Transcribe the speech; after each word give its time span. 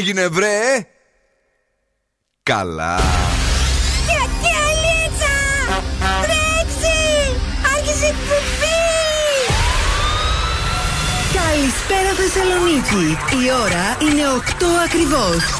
έγινε 0.00 0.28
βρε; 0.28 0.86
Καλά. 2.42 3.00
Γιατί 4.06 4.50
αλίτσα! 4.66 5.36
Τρέξει! 6.22 6.98
Άρχισε 7.76 8.06
εκπομπή! 8.06 8.80
Καλησπέρα 11.34 12.10
Θεσσαλονίκη. 12.20 13.18
Η 13.44 13.50
ώρα 13.64 13.96
είναι 14.00 14.22
8 14.36 14.64
ακριβώς 14.84 15.59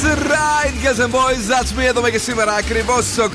That's 0.00 0.30
right, 0.30 0.74
guys 0.82 1.00
and 1.00 1.12
boys. 1.12 1.48
That's 1.48 1.72
me 1.76 1.84
εδώ 1.86 2.08
και 2.10 2.18
σήμερα 2.18 2.52
ακριβώς 2.54 3.04
στις 3.04 3.18
8. 3.18 3.26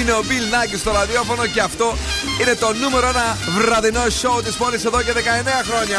Είναι 0.00 0.12
ο 0.12 0.22
Bill 0.28 0.46
Nackis 0.54 0.78
στο 0.78 0.90
ραδιόφωνο 0.92 1.46
και 1.46 1.60
αυτό 1.60 1.96
είναι 2.40 2.54
το 2.54 2.72
νούμερο 2.72 3.06
ένα 3.08 3.36
βραδινό 3.58 4.04
show 4.20 4.44
της 4.44 4.54
πόλης 4.56 4.84
εδώ 4.84 5.02
και 5.02 5.12
19 5.12 5.18
χρόνια. 5.68 5.98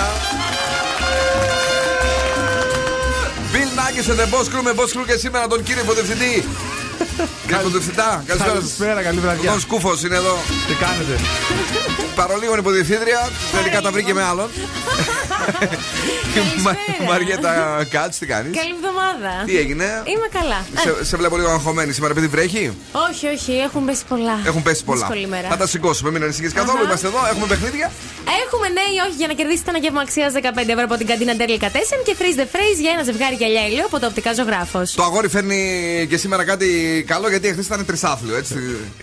Bill 3.53 3.71
Nackis 3.79 4.07
and 4.11 4.19
the 4.19 4.27
Boss 4.33 4.45
Crew 4.51 4.63
με 4.63 4.73
Boss 4.75 4.97
Crew 4.97 5.05
και 5.05 5.17
σήμερα 5.17 5.47
τον 5.47 5.63
κύριο 5.63 5.81
υποδευθυντή. 5.81 6.45
Κύριε 7.47 7.59
υποδευθυντά, 7.59 8.23
καλησπέρα 8.27 8.53
σας. 8.53 8.59
Καλησπέρα, 8.59 9.01
καλή 9.01 9.19
βραδιά. 9.19 9.53
Ο 9.53 9.59
Σκούφος 9.59 10.03
είναι 10.03 10.15
εδώ. 10.15 10.37
Τι 10.67 10.73
κάνετε; 10.73 11.19
Παρολίγο 12.15 12.55
υποδιευθύντρια. 12.57 13.29
Τελικά 13.51 13.81
τα 13.81 13.91
βρήκε 13.91 14.13
με 14.13 14.23
άλλον. 14.23 14.49
Μα- 16.63 16.75
Μαριέτα 17.09 17.51
Κάτ, 17.89 18.13
τι 18.19 18.25
κάνεις; 18.25 18.57
Καλή 18.57 18.73
εβδομάδα. 18.77 19.31
Τι 19.45 19.57
έγινε; 19.57 19.85
Είμαι 20.05 20.27
καλά. 20.39 20.59
Σε, 20.83 21.05
σε 21.05 21.17
βλέπω 21.17 21.35
λίγο 21.37 21.49
αγχωμένη 21.49 21.91
σήμερα, 21.93 22.11
επειδή 22.13 22.27
βρέχει; 22.27 22.71
Όχι, 23.09 23.27
όχι, 23.27 23.51
έχουν 23.67 23.85
πέσει 23.85 24.03
πολλά. 24.07 24.39
Έχουν 24.45 24.61
πέσει 24.63 24.83
πολλά. 24.83 24.99
Δύσκολη 24.99 25.27
μέρα. 25.27 25.47
Θα 25.47 25.57
τα 25.57 25.67
σηκώσουμε, 25.67 26.11
μην 26.11 26.23
ανησυχείς 26.23 26.53
καθόλου. 26.53 26.77
Αχα. 26.77 26.87
Είμαστε 26.87 27.07
εδώ, 27.07 27.17
έχουμε 27.31 27.45
παιχνίδια. 27.47 27.91
Έχουμε 28.45 28.67
ναι 28.67 28.81
ή 28.95 28.97
όχι 29.07 29.15
για 29.17 29.27
να 29.27 29.33
κερδίσετε 29.33 29.69
ένα 29.69 29.79
γεύμα 29.79 30.01
αξίας 30.01 30.33
15 30.33 30.39
ευρώ 30.67 30.83
από 30.89 30.95
την 30.97 31.07
καντίνα 31.07 31.35
Ντέρλι 31.35 31.57
Κατέσεν 31.57 31.97
και 32.05 32.15
freeze 32.19 32.37
the 32.41 32.47
phrase 32.53 32.79
για 32.81 32.91
ένα 32.95 33.03
ζευγάρι 33.03 33.35
γυαλιά 33.35 33.63
ηλίου 33.67 33.85
από 33.85 33.99
το 33.99 34.05
οπτικά 34.07 34.33
ζωγράφος. 34.33 34.91
Το 34.93 35.03
αγόρι 35.03 35.27
φέρνει 35.27 35.59
και 36.09 36.17
σήμερα 36.17 36.43
κάτι 36.43 36.67
καλό 37.07 37.29
γιατί 37.29 37.47
εχθές 37.47 37.65
ήταν 37.65 37.85
τρισάθλιο, 37.85 38.35
έτσι. 38.35 38.55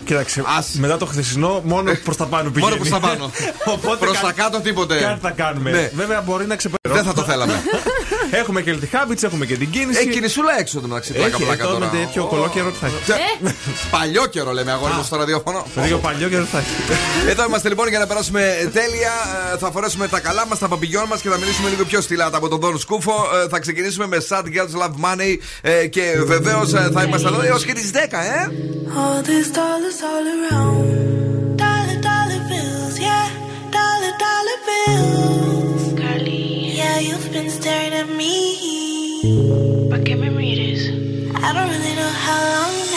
Κοίταξε, 0.05 0.43
Ας. 0.57 0.67
μετά 0.79 0.97
το 0.97 1.05
χθεσινό 1.05 1.61
μόνο 1.65 1.91
προς 2.03 2.17
τα 2.17 2.25
πάνω 2.25 2.49
πηγαίνει. 2.49 2.71
Μόνο 2.71 2.75
προς 2.75 2.89
τα 2.89 3.07
πάνω. 3.07 3.31
Οπότε 3.75 4.05
Προς 4.05 4.17
κα- 4.19 4.25
τα 4.27 4.31
κάτω 4.31 4.59
τίποτε. 4.59 4.99
Κάτι 4.99 5.19
θα 5.21 5.31
κάνουμε. 5.31 5.71
Ναι. 5.71 5.91
Βέβαια 5.95 6.21
μπορεί 6.21 6.45
να 6.45 6.55
ξεπεράσουμε. 6.55 6.77
Δεν 6.93 7.03
θα 7.03 7.13
το 7.13 7.23
θέλαμε. 7.23 7.53
Έχουμε 8.41 8.61
και 8.61 8.71
τη 8.73 8.87
Habits, 8.91 9.23
έχουμε 9.23 9.45
και 9.45 9.55
την 9.57 9.69
κίνηση. 9.69 9.99
Έχει 9.99 10.09
κινησούλα 10.09 10.59
έξω 10.59 10.79
το 10.79 10.87
μεταξύ 10.87 11.13
πλάκα 11.13 11.35
Έχει, 11.35 11.43
πλάκα 11.43 11.63
εδώ 11.63 11.73
με 11.79 11.85
τώρα. 11.85 11.97
τέτοιο 12.05 12.25
κολόκαιρο 12.25 12.71
θα 12.81 12.85
έχει. 12.87 13.11
Ε, 13.11 13.49
Παλιό 13.97 14.25
καιρό 14.25 14.51
λέμε 14.51 14.71
αγόρι 14.71 14.93
μου 14.93 15.03
στο 15.03 15.15
ραδιόφωνο. 15.15 15.65
Λίγο 15.83 15.97
παλιό 15.97 16.27
και 16.29 16.35
θα 16.35 16.57
έχει. 16.57 16.69
Εδώ 17.31 17.43
είμαστε 17.45 17.67
λοιπόν 17.69 17.87
για 17.87 17.99
να 17.99 18.07
περάσουμε 18.07 18.69
τέλεια. 18.73 19.11
Ε, 19.53 19.57
Θα 19.57 19.71
φορέσουμε 19.71 20.07
τα 20.07 20.19
καλά 20.19 20.45
μας, 20.47 20.59
τα 20.59 20.67
παπηγιόν 20.67 21.05
μας 21.07 21.21
και 21.21 21.29
θα 21.29 21.37
μιλήσουμε 21.37 21.69
λίγο 21.69 21.83
πιο 21.85 22.01
στυλάτα 22.01 22.37
από 22.37 22.47
τον 22.47 22.59
Δόν 22.59 22.77
Σκούφο. 22.79 23.13
Ε, 23.45 23.47
Θα 23.49 23.59
ξεκινήσουμε 23.59 24.07
με 24.07 24.17
Sad 24.29 24.43
Girls 24.43 24.81
Love 24.81 24.95
Money 25.05 25.35
ε, 25.61 25.87
και 25.87 26.01
βεβαίως 26.25 26.69
θα 26.69 27.03
είμαστε 27.03 27.27
εδώ 27.27 27.41
έως 27.41 27.65
και 27.65 27.73
τις 27.73 27.91
10, 27.93 27.97
ε! 27.97 28.07
All 29.01 29.21
these 29.29 29.49
dollars 29.59 29.99
all 30.11 30.25
around. 30.35 31.57
Dollar, 31.63 31.97
dollar 32.09 32.41
bills, 32.51 32.95
yeah. 33.07 33.27
Dollar, 33.77 34.13
dollar 34.25 34.57
bills. 34.67 35.38
You've 37.01 37.31
been 37.31 37.49
staring 37.49 37.93
at 37.93 38.09
me. 38.09 39.87
¿Para 39.89 40.03
qué 40.03 40.17
me 40.17 40.29
mires? 40.29 40.89
I 41.33 41.53
don't 41.53 41.69
really 41.69 41.95
know 41.95 42.11
how 42.25 42.39
long 42.55 42.88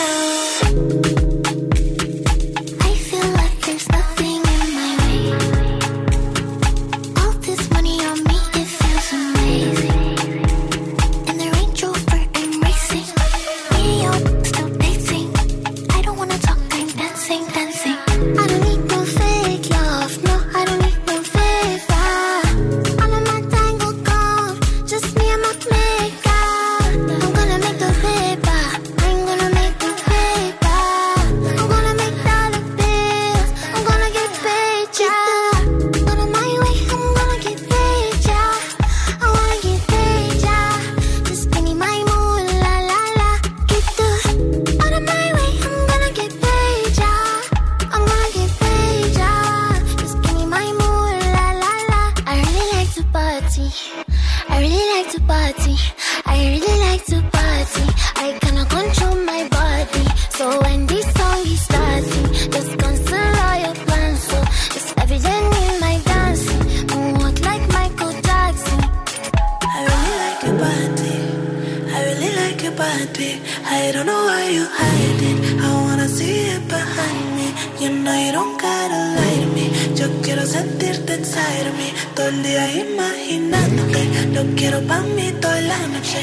your 72.63 72.73
body. 72.73 73.41
I 73.65 73.91
don't 73.93 74.07
know 74.07 74.25
why 74.25 74.49
you 74.49 74.65
hide 74.65 75.23
it. 75.31 75.39
I 75.61 75.69
wanna 75.85 76.09
see 76.09 76.47
it 76.55 76.63
behind 76.69 77.37
me. 77.37 77.49
You 77.81 77.91
know 78.05 78.15
you 78.25 78.31
don't 78.31 78.57
gotta 78.61 79.01
lie 79.17 79.39
to 79.43 79.49
me. 79.57 79.67
Yo 79.99 80.07
quiero 80.23 80.45
sentirte 80.47 81.15
inside 81.15 81.67
of 81.67 81.77
me. 81.77 81.93
Todo 82.15 82.29
el 82.29 82.43
día 82.43 82.65
imaginándote. 82.85 84.03
Lo 84.35 84.43
quiero 84.55 84.81
pa' 84.87 85.03
mí 85.17 85.33
toda 85.41 85.61
la 85.63 85.79
noche. 85.89 86.23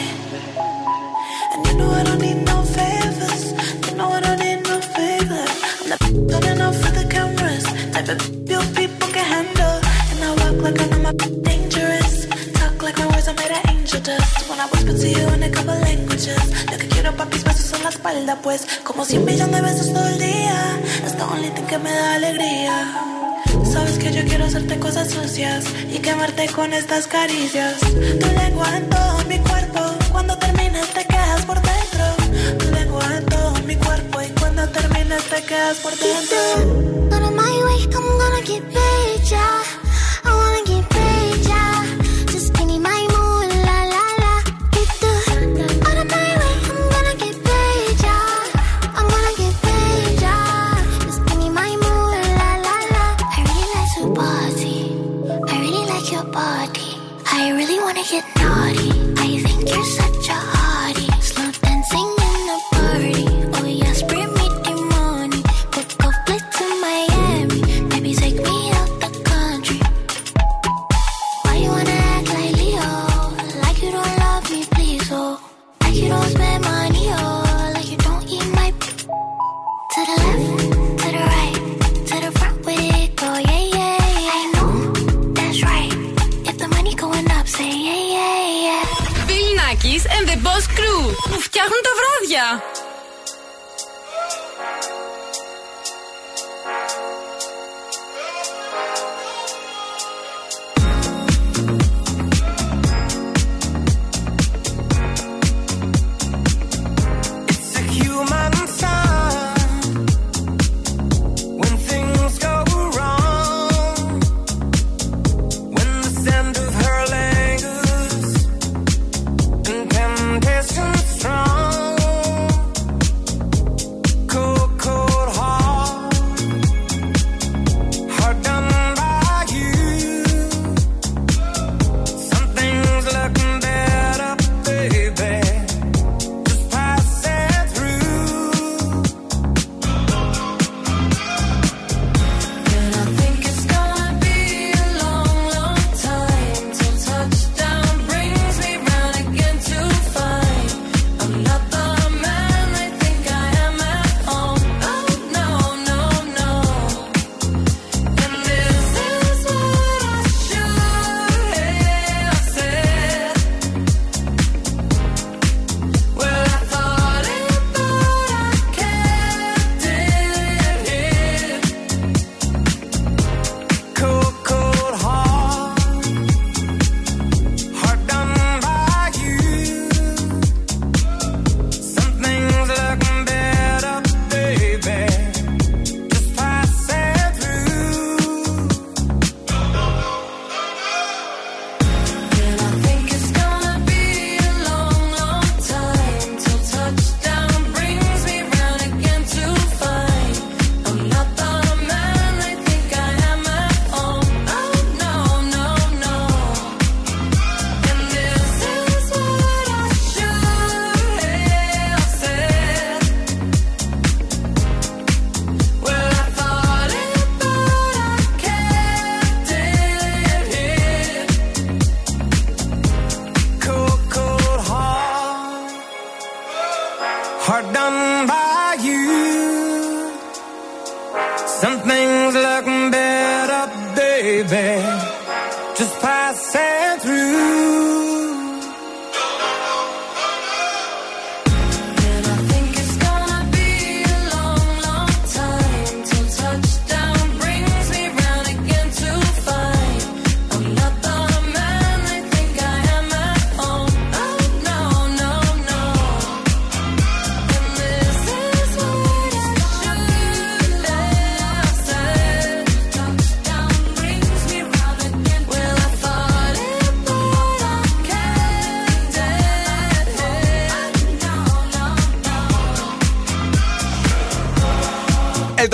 And 1.54 1.68
you 1.68 1.74
know 1.78 1.92
I 1.92 2.04
don't 2.04 2.22
need 2.22 2.42
no 2.46 2.64
favors. 2.64 3.44
You 3.88 3.96
know 3.98 4.10
I 4.18 4.22
don't 4.22 4.40
need 4.40 4.62
no 4.64 4.80
favors. 4.96 5.56
I'm 5.82 5.90
not 5.90 6.00
turning 6.30 6.62
off 6.62 6.78
for 6.82 6.92
the 6.98 7.06
cameras. 7.10 7.66
Type 7.94 8.10
of 8.14 8.20
your 8.50 8.64
people 8.78 9.10
can 9.16 9.26
handle. 9.36 9.78
And 10.12 10.24
I 10.24 10.30
walk 10.40 10.58
like 10.64 10.80
I 10.82 10.86
know 10.88 11.00
my 11.00 11.12
dangerous. 11.50 12.28
Talk 12.60 12.82
like 12.82 12.98
my 12.98 13.08
words 13.08 13.28
are 13.28 13.36
made 13.36 13.52
of 13.52 13.62
angel 13.72 14.00
dust. 14.02 14.50
When 14.50 14.60
I 14.60 14.68
whisper 14.72 14.94
to 15.02 15.08
you 15.10 15.28
in 15.36 15.44
a 15.44 15.50
couple 15.50 15.76
languages. 15.76 16.09
Lo 16.28 16.78
que 16.78 16.88
quiero 16.90 17.16
papis 17.16 17.46
besos 17.46 17.72
en 17.74 17.84
la 17.84 17.90
espalda, 17.90 18.36
pues. 18.42 18.68
Como 18.84 19.06
cien 19.06 19.24
millones 19.24 19.56
de 19.56 19.62
besos 19.62 19.94
todo 19.94 20.06
el 20.06 20.20
día. 20.20 20.80
Es 21.06 21.16
the 21.16 21.24
only 21.24 21.50
thing 21.52 21.64
que 21.64 21.78
me 21.78 21.90
da 21.92 22.16
alegría. 22.16 23.06
Sabes 23.72 23.98
que 23.98 24.12
yo 24.12 24.26
quiero 24.26 24.46
hacerte 24.46 24.78
cosas 24.80 25.10
sucias 25.12 25.64
y 25.90 26.00
quemarte 26.00 26.48
con 26.50 26.74
estas 26.74 27.08
caricias. 27.08 27.80
Tu 27.80 28.28
lengua 28.36 28.68
en 28.76 28.90
todo 28.90 29.18
mi 29.30 29.40
cuerpo, 29.40 29.80
cuando 30.12 30.38
termines 30.38 30.90
te 30.94 31.06
quedas 31.06 31.46
por 31.46 31.62
dentro. 31.62 32.58
Tu 32.58 32.72
lengua 32.72 33.06
en 33.16 33.26
todo 33.26 33.54
mi 33.66 33.76
cuerpo 33.78 34.22
y 34.22 34.28
cuando 34.40 34.68
termines 34.70 35.24
te 35.24 35.42
quedas 35.44 35.78
por 35.78 35.96
dentro. 35.96 37.16
Out 37.16 37.24
of 37.24 37.32
my 37.32 37.64
way, 37.64 37.88
I'm 37.94 38.18
gonna 38.20 38.42
get 38.42 38.64
paid, 38.74 39.24
yeah. 39.30 39.79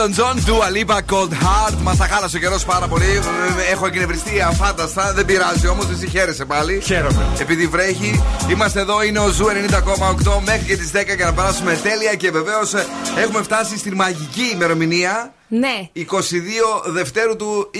Elton 0.05 0.13
John, 0.19 0.35
Dua 0.49 0.67
Lipa, 0.69 0.97
Cold 1.11 1.31
Heart. 1.31 1.73
Μα 1.81 1.95
τα 1.95 2.07
χάλασε 2.07 2.37
ο 2.37 2.39
καιρός 2.39 2.65
πάρα 2.65 2.87
πολύ. 2.87 3.05
Ε, 3.67 3.71
Έχω 3.71 3.85
εκνευριστεί 3.85 4.41
αφάνταστα. 4.41 5.13
Δεν 5.13 5.25
πειράζει 5.25 5.67
όμως, 5.67 5.85
εσύ 5.89 6.07
χαίρεσαι 6.09 6.45
πάλι. 6.45 6.81
Χαίρομαι. 6.83 7.25
Επειδή 7.39 7.67
βρέχει, 7.67 8.23
είμαστε 8.49 8.79
εδώ, 8.79 9.03
είναι 9.03 9.19
ο 9.19 9.27
Zoo 9.29 9.45
90,8 9.45 10.39
μέχρι 10.45 10.65
και 10.65 10.77
τις 10.77 10.91
10 10.93 11.15
για 11.15 11.25
να 11.25 11.33
περάσουμε 11.33 11.79
τέλεια 11.83 12.15
και 12.15 12.31
βεβαίως 12.31 12.73
έχουμε 13.17 13.43
φτάσει 13.43 13.77
στη 13.77 13.95
μαγική 13.95 14.49
ημερομηνία 14.53 15.33
Ναι. 15.47 15.89
22 15.95 16.01
Δευτέρου 16.85 17.35
του 17.35 17.71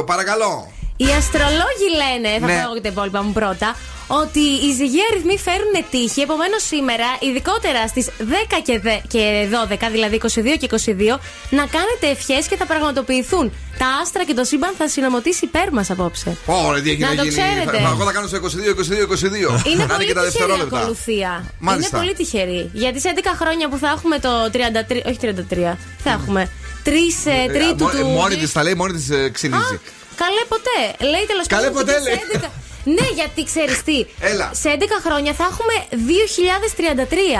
22. 0.00 0.04
Παρακαλώ. 0.06 0.72
Οι 0.96 1.06
αστρολόγοι 1.18 1.88
λένε, 2.02 2.38
θα 2.40 2.46
Ναι. 2.46 2.52
πω 2.52 2.60
εγώ 2.64 2.74
και 2.74 2.80
τα 2.80 2.88
υπόλοιπα 2.88 3.22
μου 3.22 3.32
πρώτα, 3.32 3.76
ότι 4.22 4.38
οι 4.64 4.70
ζυγοί 4.78 5.00
αριθμοί 5.10 5.36
φέρουν 5.38 5.74
τύχη. 5.90 6.20
Επομένως, 6.20 6.62
σήμερα, 6.72 7.06
ειδικότερα 7.20 7.86
στις 7.88 8.06
10 8.18 8.58
και, 8.66 8.78
δε- 8.78 9.00
και 9.08 9.22
12, 9.50 9.88
δηλαδή 9.90 10.14
22 10.16 10.56
και 10.60 10.66
22, 10.66 11.20
να 11.58 11.64
κάνετε 11.76 12.06
ευχές 12.14 12.46
και 12.48 12.56
θα 12.56 12.66
πραγματοποιηθούν. 12.66 13.52
Τα 13.78 13.86
άστρα 14.02 14.24
και 14.24 14.34
το 14.34 14.44
σύμπαν 14.44 14.72
θα 14.78 14.88
συνομωτήσει 14.88 15.44
υπέρ 15.44 15.72
μας 15.72 15.90
απόψε. 15.90 16.36
Ωραία, 16.46 16.82
τι 16.82 16.90
έχει 16.90 17.00
Να 17.00 17.08
να, 17.08 17.14
το 17.16 17.22
γίνει. 17.22 17.34
ξέρετε. 17.34 17.78
Θα- 17.82 17.90
Εγώ 17.94 18.04
θα 18.04 18.12
κάνω 18.12 18.26
στο 18.26 18.36
22, 18.36 18.70
22, 18.70 19.06
22. 19.06 19.50
Είναι 19.70 19.84
Να 19.84 19.94
πολύ 19.94 20.06
και 20.06 20.12
τα 20.14 20.22
τυχερή 20.24 20.24
δευτερόλεπτα. 20.24 20.78
ακολουθία. 20.78 21.44
Μάλιστα. 21.58 21.88
Είναι 21.96 22.04
πολύ 22.06 22.14
τυχερή. 22.20 22.70
Γιατί 22.72 23.00
σε 23.00 23.08
11 23.14 23.34
χρόνια 23.40 23.68
που 23.68 23.76
θα 23.82 23.88
έχουμε 23.96 24.18
το 24.18 24.30
33. 24.52 25.02
Όχι 25.08 25.18
33. 25.20 25.76
Θα 26.04 26.10
έχουμε 26.10 26.50
3 26.84 26.90
Ε, 27.24 27.52
τρίτου 27.52 27.84
μο- 27.84 27.90
του. 27.90 28.06
Μόνη 28.06 28.36
της 28.36 28.52
τα 28.52 28.62
λέει, 28.62 28.74
μόνη 28.74 28.92
της 28.92 29.10
Α, 29.10 29.30
ξυνίζει. 29.30 29.76
καλέ 30.22 30.42
ποτέ. 30.48 30.78
Λέει 31.12 31.24
τέλος 31.26 31.46
Καλέ 31.46 31.66
πάντων. 31.66 31.78
ποτέ, 31.80 31.94
ότι 31.94 32.02
σε 32.02 32.10
λέει. 32.10 32.50
11 32.84 32.90
Ναι, 32.94 33.06
γιατί 33.14 33.44
ξέρεις 33.44 33.82
τι. 33.82 34.06
Έλα. 34.20 34.50
Σε 34.54 34.68
11 34.78 34.82
χρόνια 35.06 35.32
θα 35.32 35.44
έχουμε 35.50 35.74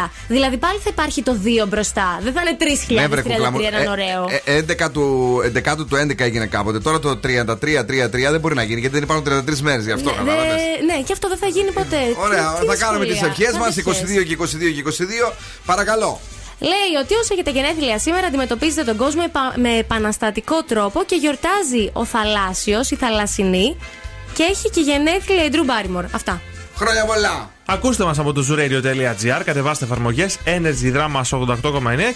2033. 0.04 0.10
Δηλαδή 0.28 0.56
πάλι 0.56 0.78
θα 0.84 0.90
υπάρχει 0.92 1.22
το 1.22 1.36
2 1.64 1.66
μπροστά. 1.68 2.18
Δεν 2.22 2.32
θα 2.32 2.40
είναι 2.40 2.56
3033 2.88 2.94
Ναι, 2.94 3.06
βρε, 3.06 3.22
κουκλά 3.22 3.50
μου. 3.50 3.58
να 3.60 3.66
είναι 3.66 3.76
Ε, 3.82 3.88
ωραίο. 3.88 4.26
ε, 4.44 4.56
11 4.56 4.90
του 4.92 5.04
11 5.44 5.76
του 5.76 5.96
11 5.96 6.20
έγινε 6.24 6.46
κάποτε. 6.46 6.78
Τώρα 6.80 6.98
το 6.98 7.16
33-33 7.16 8.30
δεν 8.30 8.40
μπορεί 8.40 8.54
να 8.54 8.62
γίνει 8.62 8.80
γιατί 8.80 8.94
δεν 8.94 9.02
υπάρχουν 9.02 9.24
33 9.24 9.60
μέρες 9.60 9.84
γι' 9.84 9.92
αυτό. 9.92 10.10
ναι, 10.10 10.16
κατάλαβες. 10.16 10.54
δε- 10.54 10.84
ναι, 10.84 11.02
και 11.02 11.12
αυτό 11.12 11.28
δεν 11.28 11.38
θα 11.38 11.46
γίνει 11.46 11.70
ποτέ. 11.72 11.96
Ωραία, 12.18 12.52
Τι- 12.52 12.60
τι 12.60 12.66
θα 12.66 12.76
κάνουμε 12.76 13.04
τις 13.04 13.16
σχόλια. 13.16 13.34
ευχές 13.38 13.56
μας 13.58 13.74
Κάντε 13.74 13.80
22 13.80 14.22
και 14.24 14.32
22 14.32 14.70
και 14.72 14.80
22. 14.80 15.32
Παρακαλώ. 15.66 16.20
Λέει 16.62 16.92
ότι 17.02 17.14
όσοι 17.14 17.28
έχετε 17.32 17.50
γενέθλια 17.50 17.98
σήμερα 17.98 18.26
αντιμετωπίζετε 18.26 18.84
τον 18.84 18.96
κόσμο 18.96 19.22
επα- 19.26 19.54
με 19.56 19.76
επαναστατικό 19.76 20.62
τρόπο 20.62 21.02
και 21.04 21.14
γιορτάζει 21.16 21.90
ο 21.92 22.04
θαλάσσιος, 22.04 22.90
η 22.90 22.96
θαλασσινή 22.96 23.76
και 24.34 24.42
έχει 24.42 24.70
και 24.70 24.80
γενέθλια 24.80 25.44
η 25.44 25.48
Drew 25.52 25.56
Barrymore. 25.70 26.04
Αυτά. 26.10 26.40
Χρόνια 26.76 27.04
πολλά. 27.04 27.50
Ακούστε 27.66 28.04
μας 28.04 28.18
από 28.18 28.32
το 28.32 28.46
zooradio.gr, 28.50 29.42
κατεβάστε 29.44 29.84
εφαρμογές 29.84 30.38
Energy 30.44 30.96
Drama 30.96 31.22
88,9 31.30 31.50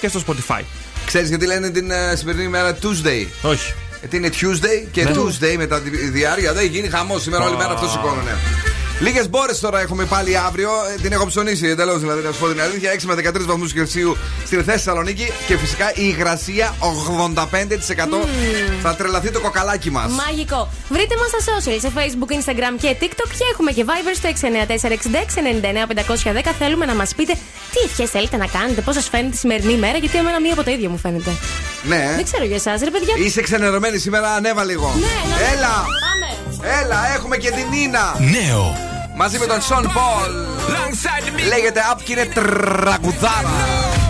και 0.00 0.08
στο 0.08 0.20
Spotify. 0.26 0.60
Ξέρεις 1.06 1.28
γιατί 1.28 1.46
λένε 1.46 1.70
την 1.70 1.90
ε, 1.90 2.16
σημερινή 2.16 2.44
ημέρα 2.44 2.76
Tuesday; 2.82 3.26
Όχι. 3.42 3.74
Γιατί 4.00 4.16
είναι 4.16 4.30
Tuesday 4.40 4.86
και 4.90 5.04
Ναι. 5.04 5.10
Tuesday 5.14 5.56
μετά 5.56 5.80
τη 5.80 5.90
διάρκεια 5.90 6.52
δεν 6.52 6.66
γίνει 6.66 6.88
χαμός 6.88 7.22
σήμερα 7.22 7.44
όλη 7.44 7.56
μέρα 7.56 7.70
αυτό 7.72 7.88
σηκώνουνε. 7.88 8.30
on 8.30 8.83
Λίγες 9.00 9.28
μπόρες 9.28 9.60
τώρα 9.60 9.80
έχουμε 9.80 10.04
πάλι 10.04 10.36
αύριο. 10.36 10.70
Ε, 10.96 11.00
την 11.00 11.12
έχω 11.12 11.26
ψωνίσει 11.26 11.66
εντελώς 11.66 12.00
δηλαδή, 12.00 12.22
να 12.22 12.32
σου 12.32 12.38
πω 12.38 12.48
την 12.48 12.60
αλήθεια. 12.60 12.90
6 12.92 13.02
με 13.02 13.14
13 13.14 13.44
βαθμούς 13.44 13.72
Κελσίου 13.72 14.16
στη 14.46 14.62
Θεσσαλονίκη 14.62 15.32
και 15.46 15.56
φυσικά 15.56 15.90
η 15.94 16.14
υγρασία 16.16 16.74
85%. 16.80 17.34
Mm. 17.34 18.24
Θα 18.82 18.94
τρελαθεί 18.94 19.30
το 19.30 19.40
κοκαλάκι 19.40 19.90
μας. 19.90 20.12
Μαγικό. 20.12 20.68
Βρείτε 20.88 21.14
μας 21.16 21.28
στα 21.28 21.38
social, 21.52 21.78
σε 21.80 21.90
facebook, 21.96 22.30
instagram 22.32 22.74
και 22.80 22.96
tiktok 23.00 23.28
και 23.38 23.44
έχουμε 23.52 23.72
και 23.72 23.84
viber 23.86 24.14
στο 24.14 24.28
694-6699-510. 26.48 26.52
Θέλουμε 26.58 26.86
να 26.86 26.94
μας 26.94 27.14
πείτε 27.14 27.32
τι 27.72 27.80
ευχές 27.84 28.10
θέλετε 28.10 28.36
να 28.36 28.46
κάνετε, 28.46 28.80
πώς 28.80 28.94
σας 28.94 29.08
φαίνεται 29.08 29.30
τη 29.30 29.36
σημερινή 29.36 29.76
μέρα, 29.76 29.98
γιατί 29.98 30.18
εμένα 30.18 30.40
μία 30.40 30.52
από 30.52 30.62
τα 30.62 30.70
ίδια 30.70 30.88
μου 30.88 30.98
φαίνεται. 30.98 31.30
Ναι. 31.82 32.12
Δεν 32.16 32.24
ξέρω 32.24 32.44
για 32.44 32.56
εσάς, 32.56 32.80
ρε 32.80 32.90
παιδιά. 32.90 33.14
Είσαι 33.16 33.40
ξενερωμένη 33.40 33.98
σήμερα, 33.98 34.32
ανέβα 34.32 34.64
λίγο. 34.64 34.94
Ναι, 34.94 35.00
ναι, 35.00 35.12
ναι. 35.34 35.52
Έλα! 35.52 35.74
Πάμε. 36.04 36.28
Έλα, 36.82 37.14
έχουμε 37.14 37.36
και 37.36 37.50
την 37.50 37.66
Νίνα. 37.70 38.16
Νέο 38.18 38.92
μαζί 39.14 39.38
με 39.38 39.46
τον 39.46 39.60
Σον 39.60 39.82
Πολ. 39.82 40.32
Λέγεται 41.48 41.80
Up 41.92 42.00
και 42.04 42.12
είναι 42.12 42.24
τραγουδάρα. 42.24 44.03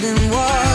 didn't 0.00 0.30
want 0.30 0.67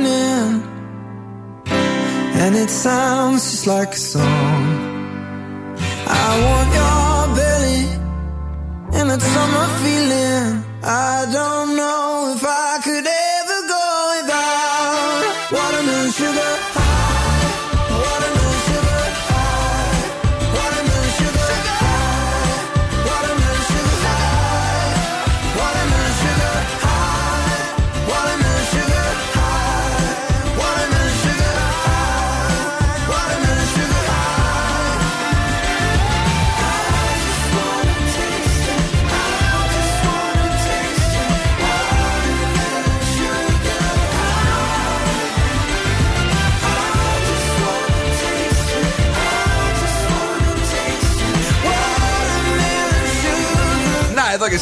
evening, 0.00 0.62
and 1.66 2.56
it 2.56 2.70
sounds 2.70 3.50
just 3.50 3.66
like 3.66 3.92
a 3.92 3.96
song. 3.96 4.64
I 6.06 6.28
want 6.44 6.68
your 6.78 7.36
belly 7.36 7.82
and 8.98 9.10
that 9.10 9.22
summer 9.22 9.68
feeling. 9.82 10.64
I 10.82 11.26
don't 11.32 11.76
know 11.76 12.09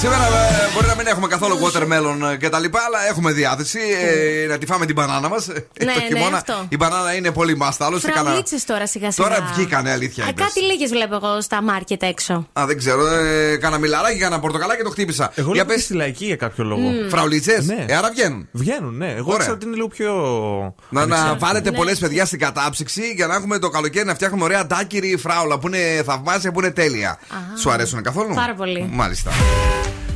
Να, 0.03 0.05
εδώ 0.05 0.15
και 0.15 0.29
σήμερα 0.29 0.58
έχουμε 1.09 1.27
καθόλου 1.27 1.57
watermelon 1.65 2.31
ε, 2.33 2.37
και 2.37 2.49
τα 2.49 2.59
λοιπά, 2.59 2.81
αλλά 2.87 3.09
έχουμε 3.09 3.33
διάθεση 3.33 3.79
ε, 4.43 4.47
να 4.47 4.59
τη 4.59 4.67
φάμε 4.67 4.87
την 4.87 4.95
μπανάνα 4.95 5.29
μας. 5.29 5.47
Ναι, 5.85 5.93
το 5.93 6.01
ναι, 6.01 6.07
χειμώνα 6.07 6.37
αυτό. 6.37 6.67
η 6.69 6.77
μπανάνα 6.77 7.15
είναι 7.15 7.31
πολύ 7.31 7.57
μάστα. 7.57 7.85
Άλλωστε, 7.87 8.11
κανα- 8.11 8.23
Φραουλίτσε 8.29 8.57
τώρα 8.67 8.87
σιγά 8.87 9.11
σιγά. 9.11 9.29
Τώρα 9.29 9.49
βγήκανε, 9.55 9.91
αλήθεια 9.91 10.25
Α, 10.25 10.29
είπες. 10.29 10.45
κάτι 10.45 10.61
λίγες 10.63 10.91
βλέπω 10.91 11.15
εγώ 11.15 11.41
στα 11.41 11.63
μάρκετ 11.63 12.03
έξω. 12.03 12.47
Α, 12.53 12.67
δεν 12.67 12.79
ξέρω. 12.79 13.07
Ε, 13.07 13.57
κάνα 13.57 13.79
μιλαράκι, 13.79 14.19
κάνα 14.19 14.41
πορτοκαλάκι 14.41 14.79
και 14.79 14.85
το 14.85 14.91
χτύπησα. 14.91 15.33
Εγώ 15.35 15.53
Για 15.53 15.65
λέω 15.65 15.75
πες, 15.75 15.85
στη 15.85 15.95
λαϊκή 15.95 16.25
για 16.25 16.37
κάποιο 16.37 16.65
λόγο. 16.65 16.83
φραουλίτσες; 17.11 17.67
Ναι. 17.67 17.85
Ε, 17.89 17.97
άρα 17.97 18.11
βγαίνουν. 18.11 18.49
Βγαίνουν, 18.53 18.97
ναι. 18.97 19.11
Εγώ 19.17 19.27
Ωραία. 19.27 19.39
ξέρω 19.39 19.55
ότι 19.55 19.67
είναι 19.67 19.75
λίγο 19.75 19.89
πιο. 19.89 20.13
Να, 20.89 21.01
να 21.01 21.03
ανεξάρτητο. 21.03 21.47
βάλετε 21.47 21.71
Ναι. 21.71 21.77
πολλές 21.77 21.99
παιδιά 21.99 22.25
στην 22.25 22.39
κατάψυξη 22.39 23.13
για 23.17 23.27
να 23.27 23.35
έχουμε 23.35 23.59
το 23.59 23.69
καλοκαίρι 23.69 24.07
να 24.07 24.15
φτιάχνουμε 24.15 24.45
ωραία 24.45 24.67
ντάκυρη 24.67 25.17
φράουλα 25.17 25.59
που 25.59 25.67
είναι 25.67 26.03
θαυμάσια, 26.05 26.53
που 26.53 26.59
είναι 26.61 26.71
τέλεια. 26.71 27.19
Σου 27.61 27.71
αρέσουν 27.71 28.03
καθόλου; 28.03 28.35
Πάρα 28.35 28.55
πολύ. 28.55 28.89
Μάλιστα. 28.93 29.31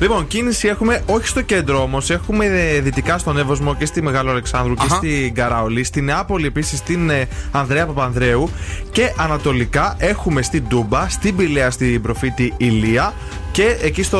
Λοιπόν, 0.03 0.27
κίνηση 0.27 0.69
έχουμε 0.69 1.03
όχι 1.07 1.27
στο 1.27 1.43
κέντρο 1.43 1.83
όμως. 1.83 2.11
Έχουμε 2.11 2.45
ε, 2.47 2.81
δυτικά 2.81 3.19
στον 3.19 3.39
Εύωσμο 3.39 3.75
και 3.75 3.87
στη 3.87 4.03
Μεγάλο 4.03 4.31
Αλεξάνδρου 4.31 4.75
και 4.75 4.85
Αχα. 4.85 4.95
στην 4.95 5.35
Καραολή. 5.35 5.85
Στη 5.85 6.01
Νεάπολη 6.01 6.47
επίσης 6.47 6.79
στην 6.79 7.11
ε, 7.11 7.29
Ανδρέα 7.51 7.87
Παπανδρέου. 7.87 8.51
Και 8.93 9.13
ανατολικά 9.17 9.97
έχουμε 9.99 10.43
στην 10.43 10.69
Τούμπα, 10.69 11.09
στην 11.09 11.37
Πηλαία 11.37 11.71
στην 11.71 12.03
προφήτη 12.03 12.55
Ηλία 12.57 13.13
και 13.53 13.77
εκεί 13.83 14.03
στο 14.03 14.19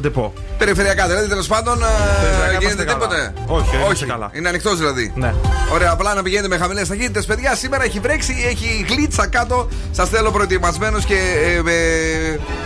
Ντεπό. 0.00 0.32
Περιφερειακά 0.58 1.06
δηλαδή, 1.06 1.28
τέλος 1.28 1.46
πάντων. 1.46 1.82
ε, 1.82 1.86
Περιφερειακά 2.20 2.58
Γίνεται 2.58 2.64
είμαστε 2.64 2.84
καλά. 2.84 2.98
τίποτε; 2.98 3.32
Όχι, 3.46 3.76
είμαστε 3.76 4.06
καλά. 4.06 4.30
Είναι 4.32 4.48
ανοιχτός 4.48 4.78
δηλαδή. 4.78 5.12
Ναι. 5.16 5.34
Ωραία, 5.72 5.90
απλά 5.92 6.14
να 6.14 6.22
πηγαίνετε 6.22 6.48
με 6.48 6.56
χαμηλές 6.56 6.88
ταχύτητες. 6.88 7.24
Παιδιά, 7.26 7.54
σήμερα 7.54 7.84
έχει 7.84 7.98
βρέξει, 8.00 8.44
έχει 8.48 8.86
γλίτσα 8.88 9.26
κάτω. 9.26 9.68
Σας 9.90 10.08
θέλω 10.08 10.30
προετοιμασμένους 10.30 11.04
και 11.04 11.18
ε, 11.56 11.62
με 11.62 11.72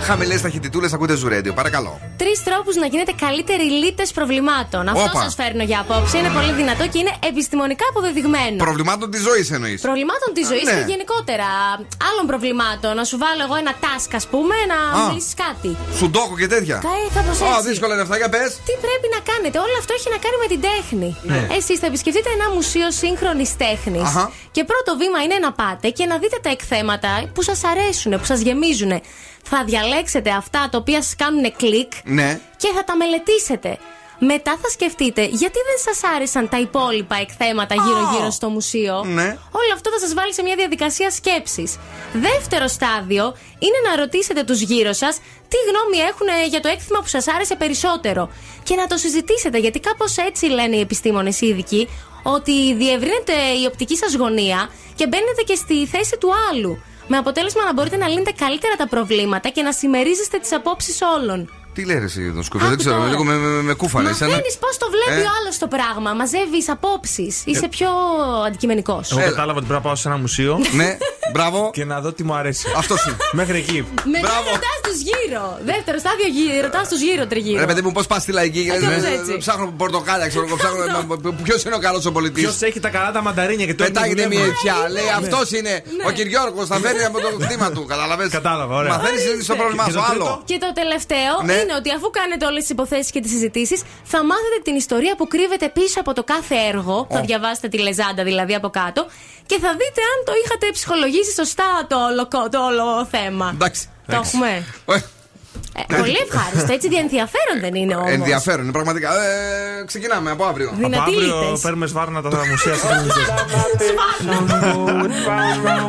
χαμηλές 0.02 0.40
ταχυτητούλε. 0.40 0.88
Ακούτε 0.94 1.14
ζουρέντιο. 1.16 1.52
Παρακαλώ. 1.52 2.00
Τρεις 2.16 2.42
τρόπους 2.42 2.76
να 2.76 2.86
γίνετε 2.86 3.12
καλύτεροι 3.24 3.62
λύτε 3.82 4.04
προβλημάτων. 4.14 4.88
Αυτό 4.88 5.02
Όπα. 5.02 5.22
σας 5.22 5.34
φέρνω 5.34 5.62
για 5.62 5.78
απόψε. 5.88 6.18
Είναι 6.18 6.28
πολύ 6.38 6.52
δυνατό 6.52 6.84
και 6.92 6.98
είναι 6.98 7.12
επιστημονικά 7.30 7.84
αποδεδειγμένο. 7.90 8.56
Προβλημάτων 8.56 9.10
της 9.10 9.22
ζωής 9.28 9.50
εννοείς. 9.50 9.80
Προβλημάτων 9.80 10.30
της 10.36 10.46
ζωής 10.50 10.64
ναι. 10.64 10.72
και 10.72 10.84
γενικότερα 10.92 11.48
άλλων 12.08 12.24
προβλημάτων. 12.30 12.92
Να 13.00 13.04
σου 13.10 13.16
βάλω 13.24 13.42
εγώ 13.46 13.56
ένα 13.64 13.72
task, 13.84 14.10
ας 14.20 14.26
πούμε, 14.32 14.54
να 14.72 14.78
Α. 14.98 15.04
μου 15.04 15.14
λύσει 15.14 15.34
κάτι. 15.46 15.70
Σουντόκο 16.00 16.34
και 16.40 16.46
τέτοια. 16.54 16.76
Κάπω 17.14 17.30
Α, 17.44 17.56
έτσι. 17.56 17.68
δύσκολα 17.68 17.92
είναι 17.94 18.02
αυτά, 18.02 18.16
για 18.16 18.28
πες. 18.34 18.50
Τι 18.66 18.74
πρέπει 18.84 19.06
να 19.16 19.20
κάνετε, 19.30 19.58
όλο 19.64 19.74
αυτό 19.78 19.92
έχει 19.98 20.08
να 20.14 20.18
κάνει 20.24 20.36
με 20.42 20.48
την 20.52 20.60
τέχνη. 20.68 21.08
Ναι. 21.32 21.40
Εσείς 21.58 21.78
θα 21.82 21.86
επισκεφτείτε 21.86 22.30
ένα 22.38 22.46
μουσείο 22.56 22.88
σύγχρονης 23.02 23.50
τέχνης. 23.56 24.02
Αχα. 24.02 24.24
Και 24.50 24.62
πρώτο 24.70 24.90
βήμα 25.00 25.18
είναι 25.24 25.38
να 25.46 25.52
πάτε 25.52 25.88
και 25.98 26.04
να 26.10 26.16
δείτε 26.22 26.38
τα 26.42 26.50
εκθέματα 26.56 27.10
που 27.34 27.42
σας 27.42 27.60
αρέσουν, 27.70 28.12
που 28.20 28.24
σας 28.32 28.40
γεμίζουν. 28.40 28.92
Θα 29.42 29.58
διαλέξετε 29.66 30.30
αυτά 30.30 30.68
τα 30.70 30.78
οποία 30.78 31.02
σας 31.02 31.14
κάνουν 31.16 31.44
κλικ 31.56 31.92
Ναι. 32.04 32.40
και 32.56 32.68
θα 32.76 32.84
τα 32.84 32.94
μελετήσετε. 32.96 33.78
Μετά 34.22 34.58
θα 34.62 34.68
σκεφτείτε 34.68 35.22
γιατί 35.24 35.58
δεν 35.68 35.94
σας 35.94 36.10
άρεσαν 36.14 36.48
τα 36.48 36.58
υπόλοιπα 36.58 37.16
εκθέματα 37.16 37.74
γύρω-γύρω 37.74 38.30
στο 38.30 38.48
μουσείο; 38.48 39.04
Ναι. 39.04 39.28
Όλο 39.60 39.72
αυτό 39.74 39.90
θα 39.90 39.98
σας 39.98 40.14
βάλει 40.14 40.34
σε 40.34 40.42
μια 40.42 40.56
διαδικασία 40.56 41.10
σκέψης. 41.10 41.78
Δεύτερο 42.12 42.66
στάδιο 42.66 43.24
είναι 43.58 43.78
να 43.88 43.96
ρωτήσετε 43.96 44.42
τους 44.42 44.60
γύρω 44.60 44.92
σας 44.92 45.16
τι 45.50 45.56
γνώμη 45.68 45.98
έχουν 46.10 46.26
ε, 46.28 46.46
για 46.46 46.60
το 46.60 46.68
έκθεμα 46.68 47.00
που 47.00 47.06
σας 47.06 47.28
άρεσε 47.28 47.56
περισσότερο. 47.56 48.30
Και 48.62 48.74
να 48.74 48.86
το 48.86 48.96
συζητήσετε, 48.96 49.58
γιατί 49.58 49.80
κάπως 49.80 50.16
έτσι 50.16 50.46
λένε 50.46 50.76
οι 50.76 50.80
επιστήμονες 50.80 51.40
οι 51.40 51.46
ειδικοί, 51.46 51.88
ότι 52.22 52.74
διευρύνεται 52.74 53.36
η 53.62 53.66
οπτική 53.66 53.96
σας 53.96 54.14
γωνία 54.14 54.70
και 54.94 55.06
μπαίνετε 55.06 55.42
και 55.42 55.54
στη 55.54 55.86
θέση 55.86 56.16
του 56.20 56.30
άλλου. 56.50 56.82
Με 57.06 57.16
αποτέλεσμα 57.16 57.64
να 57.64 57.72
μπορείτε 57.72 57.96
να 57.96 58.08
λύνετε 58.08 58.32
καλύτερα 58.32 58.74
τα 58.76 58.86
προβλήματα 58.88 59.48
και 59.48 59.62
να 59.62 59.72
συμμερίζεστε 59.72 60.38
τις 60.38 60.52
απόψεις 60.52 60.98
όλων. 61.16 61.59
Τι 61.74 61.84
λέει 61.84 61.98
ρε 61.98 62.04
εσύ 62.04 62.32
τον 62.32 62.42
σκούφιο, 62.42 62.66
δεν 62.66 62.74
Άκου 62.74 62.82
ξέρω, 62.84 62.96
τώρα. 62.96 63.08
λίγο 63.10 63.24
με, 63.24 63.34
με, 63.34 63.62
με 63.62 63.74
κούφανε. 63.74 64.08
Μαθαίνεις 64.08 64.56
πώς 64.64 64.76
το 64.78 64.86
βλέπει 64.94 65.20
Ε. 65.20 65.24
ο 65.24 65.30
άλλος 65.40 65.58
το 65.58 65.66
πράγμα. 65.66 66.12
Μαζεύεις 66.12 66.68
απόψεις. 66.68 67.42
Είσαι 67.44 67.68
πιο 67.68 67.88
αντικειμενικός. 68.46 69.10
Εγώ 69.10 69.20
Έλα. 69.20 69.28
κατάλαβα 69.30 69.58
ότι 69.58 69.66
πρέπει 69.66 69.82
να 69.82 69.86
πάω 69.88 69.96
σε 69.96 70.08
ένα 70.08 70.16
μουσείο 70.16 70.58
Ναι, 70.72 70.96
μπράβο. 71.32 71.70
και 71.72 71.84
να 71.84 72.00
δω 72.00 72.12
τι 72.12 72.22
μου 72.24 72.34
αρέσει. 72.34 72.66
Αυτό 72.76 72.94
είναι. 73.06 73.16
Μέχρι 73.32 73.58
εκεί. 73.58 73.78
Μετά 74.04 74.20
Μπράβο. 74.26 74.48
ρωτάς 74.54 74.76
τους 74.86 74.98
γύρω. 75.08 75.44
Δεύτερο 75.72 75.98
στάδιο 76.04 76.26
γύρω, 76.36 76.60
ρωτάς 76.66 76.88
τους 76.88 77.00
γύρω 77.00 77.26
τριγύρω. 77.26 77.60
Ρε 77.60 77.66
παιδί 77.66 77.82
μου, 77.82 77.92
πώς 77.92 78.06
πας 78.06 78.22
στη 78.22 78.32
λαϊκή 78.32 78.62
και 78.64 78.70
Ε, 78.72 78.78
λες, 78.78 78.88
κάπως 78.88 79.04
ε, 79.04 79.12
έτσι. 79.18 79.36
ψάχνω 79.38 79.66
πορτοκάλια, 79.82 80.26
ξέρω 80.28 80.44
εγώ. 80.46 80.56
Ποιος 81.42 81.62
είναι 81.64 81.74
ο 81.74 81.78
καλός 81.78 82.04
ο 82.06 82.12
πολιτής. 82.12 82.42
Ποιος 82.42 82.62
έχει 82.62 82.80
τα 82.80 82.88
καλά 82.88 83.10
τα 83.12 83.22
μανταρίνια 83.22 83.66
και 83.66 83.74
το 83.74 83.84
Πετάγεται 83.84 84.26
μια 84.26 84.44
αιτιά. 84.44 84.76
Λέει 84.90 85.04
Ναι. 85.04 85.10
αυτός 85.20 85.50
είναι 85.52 85.82
ο 86.06 86.10
Κυριόρκο, 86.10 86.66
θα 86.66 86.76
φέρει 86.76 87.02
από 87.04 87.20
το 87.20 87.28
κτήμα 87.42 87.70
του. 87.70 87.84
Κατάλαβες; 87.86 88.28
Κατάλαβα, 88.30 88.74
ωραία. 88.76 88.90
Μαθαίνεις 88.92 89.46
το 89.46 89.54
πρόβλημά 89.54 89.84
Και 89.84 89.90
σου. 89.90 89.96
το 89.96 90.02
Άλλο. 90.10 90.24
τρίτο; 90.24 90.42
Και 90.44 90.58
το 90.58 90.72
τελευταίο 90.80 91.32
Ναι. 91.44 91.59
Είναι 91.62 91.74
ότι 91.80 91.90
αφού 91.96 92.10
κάνετε 92.10 92.44
όλες 92.46 92.60
τις 92.60 92.70
υποθέσεις 92.70 93.10
και 93.10 93.20
τις 93.20 93.30
συζητήσεις, 93.30 93.82
θα 94.12 94.24
μάθετε 94.24 94.58
την 94.62 94.74
ιστορία 94.74 95.14
που 95.16 95.28
κρύβεται 95.28 95.68
πίσω 95.68 96.00
από 96.00 96.12
το 96.14 96.24
κάθε 96.24 96.54
έργο. 96.72 97.06
Θα 97.10 97.20
διαβάσετε 97.20 97.68
τη 97.68 97.78
λεζάντα 97.78 98.22
δηλαδή 98.24 98.54
από 98.54 98.68
κάτω 98.70 99.06
και 99.46 99.58
θα 99.64 99.70
δείτε 99.80 100.00
αν 100.12 100.18
το 100.24 100.32
είχατε 100.44 100.66
ψυχολογήσει 100.72 101.32
σωστά 101.32 101.68
το 101.88 101.96
όλο, 102.08 102.28
το 102.50 102.58
όλο 102.70 103.06
θέμα. 103.10 103.50
Εντάξει. 103.54 103.88
Το 104.06 104.14
έχουμε; 104.16 104.64
Ε, 104.86 104.98
Ε, 105.88 105.94
πολύ 105.96 106.16
ευχάριστο. 106.28 106.72
Έτσι 106.72 106.88
ενδιαφέρον 107.04 107.56
δεν 107.60 107.74
είναι 107.74 107.94
όμως. 107.96 108.10
Ενδιαφέρον, 108.10 108.62
είναι 108.62 108.72
πραγματικά. 108.72 109.22
Ε, 109.22 109.84
ξεκινάμε 109.86 110.30
από 110.30 110.44
αύριο. 110.44 110.68
Από 110.68 110.76
Δυνατοί 110.76 111.10
αύριο 111.14 111.40
λύτες. 111.42 111.60
παίρνουμε 111.60 111.86
σβάρνα 111.86 112.22
τα 112.22 112.28
μουσεία 112.50 112.74
στην 112.74 112.88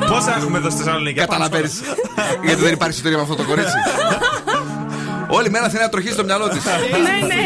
Πόσα 0.10 0.36
έχουμε 0.38 0.58
εδώ 0.58 0.70
στη 0.70 0.84
Θεσσαλονίκη. 0.84 1.20
Καταλαβαίνεις. 1.20 1.82
Γιατί 2.44 2.62
δεν 2.62 2.74
υπάρχει 2.74 2.96
ιστορία 2.96 3.18
με 3.18 3.24
αυτό 3.24 3.36
το 3.36 3.44
κορίτσι. 3.44 3.74
Όλη 5.31 5.51
μέρα 5.51 5.69
θέλει 5.69 5.83
να 5.83 5.89
τροχίσει 5.89 6.15
το 6.17 6.25
μυαλό 6.25 6.49
τη. 6.49 6.59
ναι, 7.03 7.27
ναι. 7.27 7.45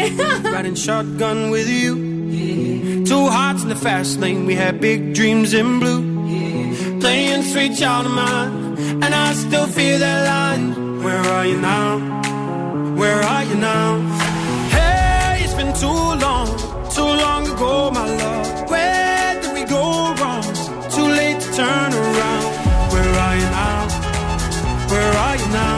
Riding 0.55 0.77
shotgun 0.87 1.39
with 1.53 1.69
you. 1.81 1.91
Two 3.11 3.25
hearts 3.37 3.61
in 3.65 3.69
the 3.75 3.79
fast 3.85 4.11
lane. 4.21 4.41
We 4.49 4.55
had 4.63 4.73
big 4.89 4.99
dreams 5.17 5.49
in 5.59 5.67
blue. 5.81 6.01
Playing 7.03 7.43
sweet 7.51 7.73
child 7.81 8.05
of 8.09 8.13
mine. 8.23 8.53
And 9.03 9.11
I 9.25 9.27
still 9.43 9.67
feel 9.77 9.97
that 10.05 10.19
line. 10.33 10.65
Where 11.05 11.23
are 11.35 11.45
you 11.51 11.57
now? 11.73 11.87
Where 13.01 13.21
are 13.33 13.43
you 13.49 13.57
now? 13.73 13.87
Hey, 14.75 15.41
it's 15.43 15.55
been 15.59 15.73
too 15.83 16.01
long. 16.25 16.47
Too 16.97 17.11
long 17.25 17.41
ago, 17.53 17.73
my 17.97 18.05
love. 18.21 18.47
Where 18.71 19.29
did 19.41 19.51
we 19.57 19.63
go 19.77 19.83
wrong? 20.19 20.45
Too 20.95 21.07
late 21.19 21.39
to 21.45 21.49
turn 21.61 21.89
around. 22.03 22.45
Where 22.93 23.11
are 23.25 23.35
you 23.41 23.49
now? 23.61 23.79
Where 24.91 25.13
are 25.25 25.35
you 25.41 25.47
now? 25.63 25.77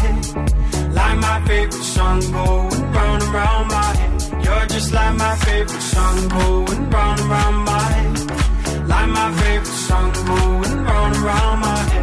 my 1.21 1.39
favorite 1.45 1.83
song 1.83 2.19
going 2.19 2.81
round 2.97 3.23
and 3.23 3.33
round 3.33 3.67
my 3.69 3.95
head. 3.99 4.43
You're 4.43 4.65
just 4.67 4.91
like 4.93 5.15
my 5.15 5.35
favorite 5.37 5.81
song 5.81 6.27
going 6.29 6.89
round 6.89 7.19
and 7.19 7.29
round 7.29 7.57
my 7.65 7.81
head. 7.97 8.87
Like 8.87 9.09
my 9.09 9.31
favorite 9.41 9.77
song 9.87 10.11
going 10.13 10.83
round 10.85 11.15
and 11.15 11.23
round 11.23 11.61
my 11.61 11.77
head. 11.77 12.01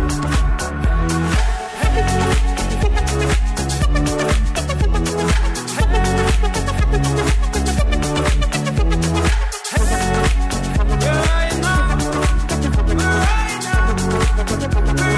Zoo 14.99 15.18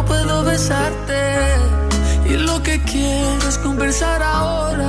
No 0.00 0.06
puedo 0.06 0.44
besarte. 0.44 1.20
Y 2.26 2.34
lo 2.34 2.62
que 2.62 2.82
quiero 2.84 3.48
es 3.48 3.58
conversar 3.58 4.22
ahora, 4.22 4.88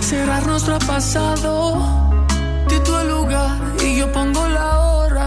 cerrar 0.00 0.46
nuestro 0.46 0.78
pasado. 0.80 1.56
Di 2.68 2.76
el 2.76 3.08
lugar 3.08 3.58
y 3.84 3.96
yo 3.98 4.10
pongo 4.12 4.48
la 4.48 4.78
hora. 4.78 5.26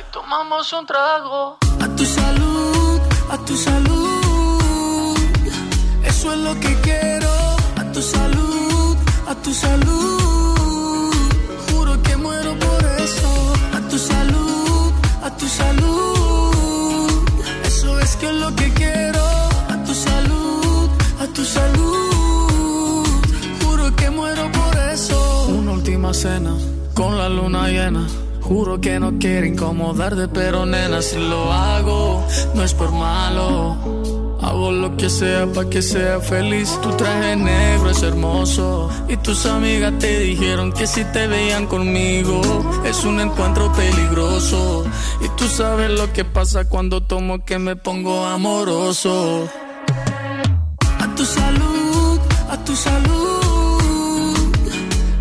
Y 0.00 0.12
tomamos 0.12 0.72
un 0.72 0.86
trago. 0.86 1.58
A 1.84 1.88
tu 1.96 2.04
salud, 2.04 3.00
a 3.30 3.36
tu 3.46 3.56
salud. 3.56 5.16
Eso 6.02 6.32
es 6.32 6.38
lo 6.38 6.54
que 6.60 6.72
quiero. 6.86 7.32
A 7.80 7.84
tu 7.92 8.02
salud, 8.02 8.96
a 9.28 9.34
tu 9.44 9.52
salud. 9.52 11.14
Juro 11.68 12.02
que 12.02 12.16
muero 12.16 12.58
por 12.58 12.82
eso. 13.06 13.30
A 13.76 13.80
tu 13.90 13.98
salud, 13.98 14.92
a 15.22 15.30
tu 15.36 15.46
salud. 15.48 16.13
Que 18.20 18.26
es 18.26 18.34
lo 18.34 18.54
que 18.54 18.72
quiero. 18.72 19.24
A 19.68 19.84
tu 19.84 19.94
salud, 19.94 20.88
a 21.20 21.26
tu 21.34 21.44
salud. 21.44 23.06
Juro 23.62 23.96
que 23.96 24.10
muero 24.10 24.50
por 24.52 24.78
eso. 24.92 25.46
Una 25.48 25.72
última 25.72 26.14
cena 26.14 26.54
con 26.94 27.18
la 27.18 27.28
luna 27.28 27.68
llena. 27.68 28.06
Juro 28.40 28.80
que 28.80 29.00
no 29.00 29.18
quiero 29.18 29.46
incomodarte, 29.46 30.28
pero 30.28 30.66
nena, 30.66 31.00
si 31.00 31.18
lo 31.18 31.50
hago, 31.50 32.24
no 32.54 32.62
es 32.62 32.74
por 32.74 32.92
malo. 32.92 33.76
Hago 34.42 34.70
lo 34.70 34.94
que 34.98 35.08
sea 35.08 35.46
para 35.46 35.70
que 35.70 35.80
sea 35.80 36.20
feliz. 36.20 36.78
Tu 36.82 36.90
traje 36.90 37.34
negro 37.34 37.88
es 37.88 38.02
hermoso. 38.02 38.90
Y 39.08 39.16
tus 39.16 39.46
amigas 39.46 39.94
te 39.98 40.18
dijeron 40.18 40.70
que 40.72 40.86
si 40.86 41.02
te 41.04 41.26
veían 41.26 41.66
conmigo 41.66 42.42
es 42.84 43.04
un 43.04 43.20
encuentro 43.20 43.72
peligroso. 43.72 44.84
Tú 45.44 45.50
sabes 45.50 45.90
lo 45.90 46.10
que 46.10 46.24
pasa 46.24 46.66
cuando 46.70 47.02
tomo 47.02 47.44
que 47.44 47.58
me 47.58 47.76
pongo 47.76 48.24
amoroso. 48.24 49.46
A 50.98 51.14
tu 51.14 51.22
salud, 51.26 52.18
a 52.48 52.56
tu 52.64 52.74
salud. 52.74 54.56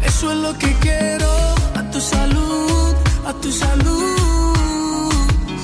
Eso 0.01 0.31
es 0.31 0.37
lo 0.37 0.57
que 0.57 0.73
quiero. 0.79 1.29
A 1.75 1.91
tu 1.91 1.99
salud, 1.99 2.95
a 3.27 3.33
tu 3.33 3.51
salud. 3.51 5.11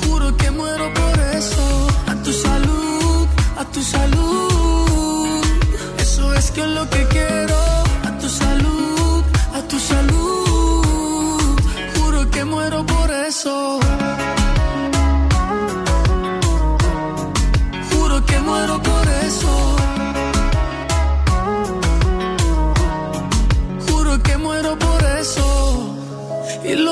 Juro 0.03 0.35
que 0.35 0.51
muero 0.51 0.93
por 0.93 1.19
eso. 1.37 1.87
A 2.07 2.15
tu 2.21 2.33
salud, 2.33 3.27
a 3.57 3.63
tu 3.63 3.81
salud. 3.81 5.41
Eso 5.99 6.33
es 6.33 6.51
que 6.51 6.61
es 6.63 6.67
lo 6.67 6.89
que 6.89 7.07
quiero. 7.07 7.57
A 8.09 8.11
tu 8.19 8.27
salud, 8.27 9.23
a 9.55 9.61
tu 9.69 9.79
salud. 9.79 11.59
Juro 11.95 12.29
que 12.29 12.43
muero 12.43 12.85
por 12.85 13.09
eso. 13.09 13.88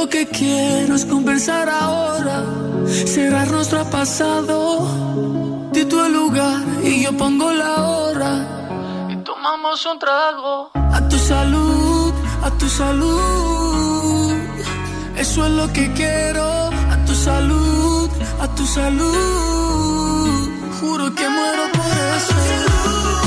Lo 0.08 0.12
que 0.12 0.28
quiero 0.28 0.96
es 0.96 1.06
conversar 1.06 1.68
ahora, 1.68 2.42
cerrar 2.88 3.52
nuestro 3.52 3.84
pasado. 3.90 4.88
Tú 5.90 6.02
el 6.02 6.14
lugar 6.14 6.62
y 6.84 7.04
yo 7.04 7.12
pongo 7.18 7.52
la 7.52 7.74
hora. 7.88 8.32
Y 9.10 9.18
tomamos 9.18 9.86
un 9.86 10.00
trago. 10.00 10.72
A 10.76 11.08
tu 11.10 11.18
salud, 11.18 12.14
a 12.42 12.50
tu 12.52 12.68
salud. 12.70 14.34
Eso 15.18 15.46
es 15.46 15.52
lo 15.52 15.72
que 15.74 15.92
quiero. 15.94 16.46
A 16.94 17.06
tu 17.06 17.14
salud, 17.14 18.10
a 18.40 18.48
tu 18.56 18.66
salud. 18.66 20.50
Juro 20.80 21.14
que 21.16 21.28
muero 21.30 21.64
por 21.74 21.94
eso. 22.18 23.27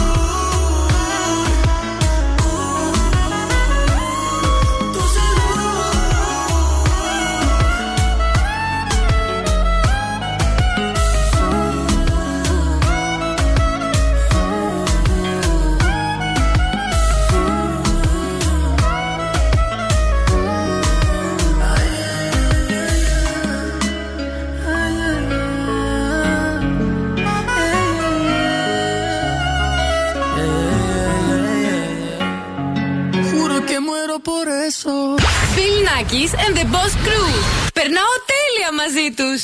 Bill 35.99 35.99
Nackis 35.99 36.33
and 36.37 36.55
the 36.55 36.65
Boss 36.73 36.93
Crew. 37.05 37.31
Περνάω 37.73 38.15
τέλεια 38.31 38.69
μαζί 38.79 39.07
τους. 39.15 39.41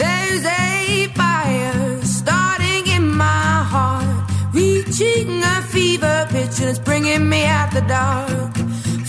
There's 0.00 0.44
a 0.44 1.08
fire 1.18 2.00
starting 2.18 2.84
in 2.96 3.04
my 3.24 3.52
heart, 3.72 4.18
reaching 4.60 5.30
a 5.54 5.58
fever 5.72 6.18
pitch 6.32 6.56
and 6.60 6.68
it's 6.72 6.82
bringing 6.88 7.24
me 7.32 7.42
out 7.58 7.70
the 7.76 7.84
dark. 7.96 8.54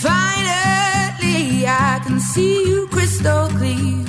Finally, 0.06 1.42
I 1.88 1.92
can 2.04 2.18
see 2.30 2.56
you 2.68 2.80
crystal 2.94 3.46
clear. 3.58 4.07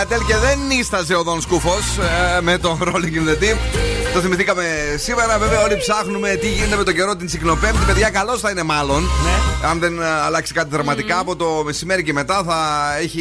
Αντέλ 0.00 0.20
και 0.26 0.36
δεν 0.36 0.58
νίσταζε 0.66 1.14
ο 1.14 1.22
Δον 1.22 1.40
Σκούφος 1.40 1.98
με 2.40 2.58
τον 2.58 2.78
Rolling 2.82 2.88
in 2.88 3.28
the 3.28 3.42
Deep. 3.42 3.89
Το 4.12 4.20
θυμηθήκαμε 4.20 4.64
σήμερα. 4.96 5.38
Βέβαια, 5.38 5.60
όλοι 5.62 5.76
ψάχνουμε 5.76 6.28
τι 6.34 6.48
γίνεται 6.48 6.76
με 6.76 6.84
τον 6.84 6.94
καιρό 6.94 7.16
την 7.16 7.26
Τσικλοπέμπτη. 7.26 7.84
Παιδιά, 7.86 8.10
καλό 8.10 8.38
θα 8.38 8.50
είναι 8.50 8.62
μάλλον. 8.62 9.04
Αν 9.70 9.78
δεν 9.78 10.00
ε, 10.00 10.06
αλλάξει 10.06 10.52
κάτι 10.52 10.68
δραματικά. 10.70 11.18
Από 11.18 11.36
το 11.36 11.62
μεσημέρι 11.64 12.02
και 12.02 12.12
μετά 12.12 12.42
θα 12.46 12.88
έχει 13.00 13.20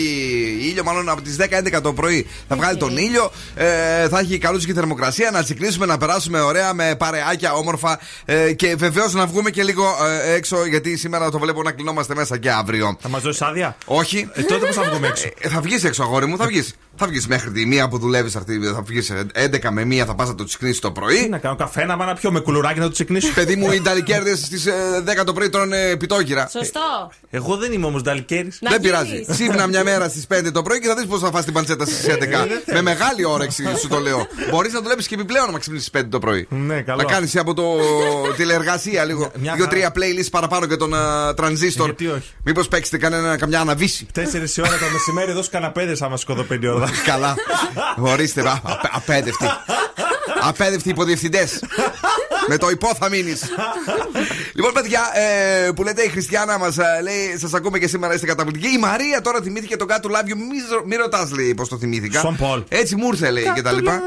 ήλιο. 0.62 0.84
Μάλλον 0.84 1.10
από 1.10 1.22
τις 1.22 1.38
10-11 1.76 1.80
το 1.82 1.94
πρωί 1.94 2.28
θα 2.48 2.56
βγάλει 2.56 2.78
τον 2.78 2.98
ήλιο. 2.98 3.32
Ε, 3.56 4.08
θα 4.10 4.20
έχει 4.20 4.38
καλούς 4.38 4.66
και 4.66 4.74
θερμοκρασία. 4.74 5.32
Να 5.32 5.44
τσικλίσουμε, 5.44 5.86
να 5.86 5.98
περάσουμε 5.98 6.40
ωραία 6.40 6.74
με 6.74 6.96
παρεάκια 6.98 7.54
όμορφα. 7.54 8.00
Ε, 8.26 8.54
και 8.54 8.76
βεβαίως 8.76 9.14
να 9.14 9.26
βγούμε 9.26 9.50
και 9.50 9.64
λίγο 9.64 9.86
ε, 10.26 10.34
έξω. 10.34 10.66
Γιατί 10.66 10.98
σήμερα 10.98 11.32
το 11.32 11.40
βλέπω 11.40 11.64
να 11.64 11.72
κλεινόμαστε 11.72 12.16
μέσα 12.16 12.38
και 12.38 12.52
αύριο. 12.52 12.98
Θα 13.02 13.10
μας 13.10 13.22
δώσεις 13.22 13.42
άδεια; 13.42 13.76
Όχι. 13.86 14.30
Ε, 14.34 14.42
τότε 14.42 14.66
πώς 14.66 14.76
θα 14.76 14.84
βγούμε 14.84 15.08
έξω; 15.08 15.28
Ε, 15.40 15.50
θα 15.50 15.62
βγεις 15.62 15.84
έξω, 15.84 16.04
αγόρι 16.04 16.26
μου, 16.26 16.38
θα 16.38 16.46
βγεις. 16.46 16.74
Θα 17.02 17.08
βγεις 17.08 17.28
μέχρι 17.28 17.52
τη 17.52 17.66
μία 17.66 17.88
που 17.88 17.98
δουλεύεις 17.98 18.36
αυτή. 18.36 18.60
Θα 18.74 18.82
βγεις 18.82 19.12
11 19.34 19.70
με 19.72 19.86
μία, 19.86 20.06
θα 20.06 20.16
πας 20.16 20.28
να 20.28 20.36
το 20.36 20.44
τσικνίσει 20.44 20.82
το 20.82 20.92
Τι 20.92 21.00
πρωί. 21.00 21.28
να 21.30 21.38
κάνω, 21.38 21.56
καφέ 21.56 21.86
να 21.86 21.98
πάω 21.98 22.08
να 22.08 22.14
πιω 22.14 22.32
με 22.32 22.40
κουλουράκι 22.40 22.80
να 22.80 22.86
το 22.86 22.92
τσεκνήσω. 22.92 23.34
Παιδί 23.34 23.56
μου, 23.56 23.72
οι 23.72 23.76
Ιταλικέρδε 23.76 24.36
στις 24.36 24.68
10 25.20 25.24
το 25.26 25.34
πρωί 25.34 25.50
τρώνε 25.50 25.96
πιτόκυρα. 25.98 26.48
Σωστό. 26.52 27.12
Εγώ 27.30 27.58
δεν 27.58 27.72
είμαι 27.72 27.86
όμως 27.86 28.02
νταλικέρης. 28.02 28.58
Να 28.62 28.70
Δεν 28.70 28.82
γίνεις. 28.82 28.98
πειράζει. 29.00 29.26
Ξύπνα 29.32 29.68
μια 29.68 29.84
μέρα 29.84 30.10
στις 30.10 30.26
5 30.28 30.52
το 30.52 30.62
πρωί 30.62 30.80
και 30.80 30.88
θα 30.88 30.96
δεις 30.96 31.06
πώς 31.06 31.20
θα 31.20 31.32
φας 31.32 31.44
την 31.46 31.54
παντσέτα 31.54 31.86
στις 31.86 32.08
11. 32.08 32.48
Με 32.74 32.82
μεγάλη 32.82 33.26
όρεξη 33.26 33.64
σου 33.80 33.88
το 33.88 34.00
λέω. 34.00 34.28
Μπορείς 34.52 34.74
να 34.74 34.82
δουλεύει 34.82 35.06
και 35.06 35.16
επιπλέον 35.16 35.52
να 35.52 35.60
ξυπνήσει 35.60 35.90
5 35.98 36.02
το 36.10 36.20
πρωί. 36.20 36.48
Ναι, 36.50 36.82
καλό. 36.82 36.98
Να 37.02 37.04
κάνεις 37.12 37.36
από 37.38 37.54
το 37.54 37.64
τηλεεργασία 38.38 39.04
λίγο. 39.06 39.32
Μια 39.40 39.54
Δύο-τρία 39.56 39.92
playlist 39.96 40.28
παραπάνω 40.32 40.66
για 40.66 40.78
τον 40.78 40.92
uh, 40.94 41.36
τρανζίστορ. 41.36 41.86
Γιατί 41.86 42.08
όχι. 42.08 42.32
Μήπως 42.44 42.68
παίξετε 42.68 42.98
κανένα, 42.98 43.38
καμιά 43.38 43.60
αναβίση. 43.60 44.08
Τέσσερις 44.12 44.58
η 44.58 44.62
ώρα 44.62 44.70
το 44.78 44.86
μεσημέρι 44.94 45.32
εδώ 45.32 45.42
στου 45.42 45.52
καναπέδες 45.52 46.02
άμα 46.02 46.18
σκοτώ 46.18 46.44
πέντε 46.44 46.68
ώρα. 46.68 46.89
Καλά. 47.06 47.36
Ορίστε, 47.98 48.42
α, 48.50 48.60
απ- 48.64 48.96
απέδευτοι. 48.96 49.46
Απέδευτοι 50.42 50.90
υποδιευθυντές. 50.90 51.60
Με 52.48 52.58
το 52.58 52.70
υπό 52.70 52.96
θα 53.00 53.10
μείνεις. 53.10 53.44
λοιπόν, 54.54 54.74
παιδιά, 54.74 55.02
ε, 55.68 55.72
που 55.72 55.84
λέτε 55.84 56.02
η 56.04 56.08
Χριστιανά 56.08 56.58
μας, 56.58 56.78
λέει, 57.04 57.38
σας 57.38 57.54
ακούμε 57.54 57.80
και 57.80 57.88
σήμερα 57.88 58.14
είστε 58.14 58.26
καταπληκτικοί. 58.26 58.68
Η 58.76 58.78
Μαρία 58.80 59.22
τώρα 59.22 59.40
θυμήθηκε 59.42 59.76
τον 59.76 59.88
Got 59.90 60.06
to 60.06 60.10
Love 60.10 60.24
You. 60.30 60.36
Μη, 60.36 60.86
μη 60.86 60.96
ρωτάς, 60.96 61.32
λέει, 61.32 61.54
πώς 61.54 61.70
το 61.70 61.78
θυμήθηκα. 61.78 62.20
Σον 62.20 62.36
Πολ. 62.36 62.64
Έτσι 62.70 62.96
μου 62.96 63.08
ήρθε, 63.08 63.32
λέει, 63.32 63.52
και 63.56 63.62
τα 63.62 63.72
λοιπά. 63.72 64.02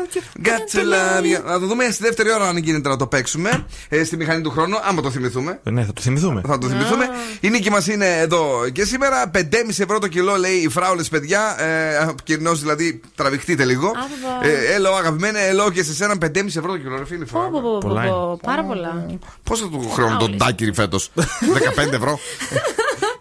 Got 0.45 0.77
to 0.77 0.79
Love 0.81 1.39
You. 1.39 1.45
Να 1.45 1.59
το 1.61 1.67
δούμε 1.67 1.85
στη 1.91 2.03
δεύτερη 2.03 2.33
ώρα, 2.33 2.49
αν 2.49 2.57
γίνεται 2.57 2.89
να 2.89 2.97
το 2.97 3.07
παίξουμε. 3.07 3.67
Ε, 3.89 4.05
στη 4.05 4.17
μηχανή 4.17 4.41
του 4.43 4.51
χρόνου, 4.51 4.77
άμα 4.89 5.03
το 5.03 5.11
θυμηθούμε. 5.11 5.61
Ναι, 5.63 5.85
θα 5.85 5.93
το 5.93 6.01
θυμηθούμε. 6.01 6.41
Θα 6.47 6.59
το 6.59 6.67
θυμηθούμε. 6.69 7.09
Η 7.41 7.49
νίκη 7.51 7.71
μας 7.71 7.87
είναι 7.87 8.19
εδώ 8.19 8.69
και 8.73 8.85
σήμερα. 8.85 9.31
5,5 9.35 9.39
ευρώ 9.79 9.99
το 9.99 10.09
κιλό, 10.09 10.37
λέει 10.37 10.53
οι 10.55 10.69
φράουλες 10.69 11.09
παιδιά. 11.09 11.63
Ε, 11.63 12.09
Κυρινός 12.25 12.61
δηλαδή, 12.61 13.01
τραβηχτείτε 13.15 13.65
λίγο. 13.65 13.87
Α, 13.87 14.47
Ε, 14.49 14.75
Έλο, 14.75 14.95
αγαπημένα, 14.95 15.39
έλο 15.39 15.71
και 15.71 15.83
σε 15.83 15.95
σένα 15.95 16.15
5,5 16.19 16.47
ευρώ 16.47 16.71
το 16.73 16.79
κιλό, 16.79 16.99
ρε 16.99 17.05
φίλε. 17.07 17.25
Πω, 17.25 17.41
πω, 17.53 17.61
πω, 17.61 17.71
πω, 17.73 17.79
Πολλά 17.79 18.03
πω, 18.03 18.22
Πάρα 18.43 18.65
πολλά. 18.65 19.07
Πώς 19.43 19.61
θα 19.61 19.69
του 19.69 19.91
χρεώνω 19.91 20.11
τον 20.11 20.19
Φράουλες. 20.19 20.39
τάκυρη 20.39 20.73
φέτος, 20.75 21.11
15 21.15 21.93
ευρώ. 21.93 22.19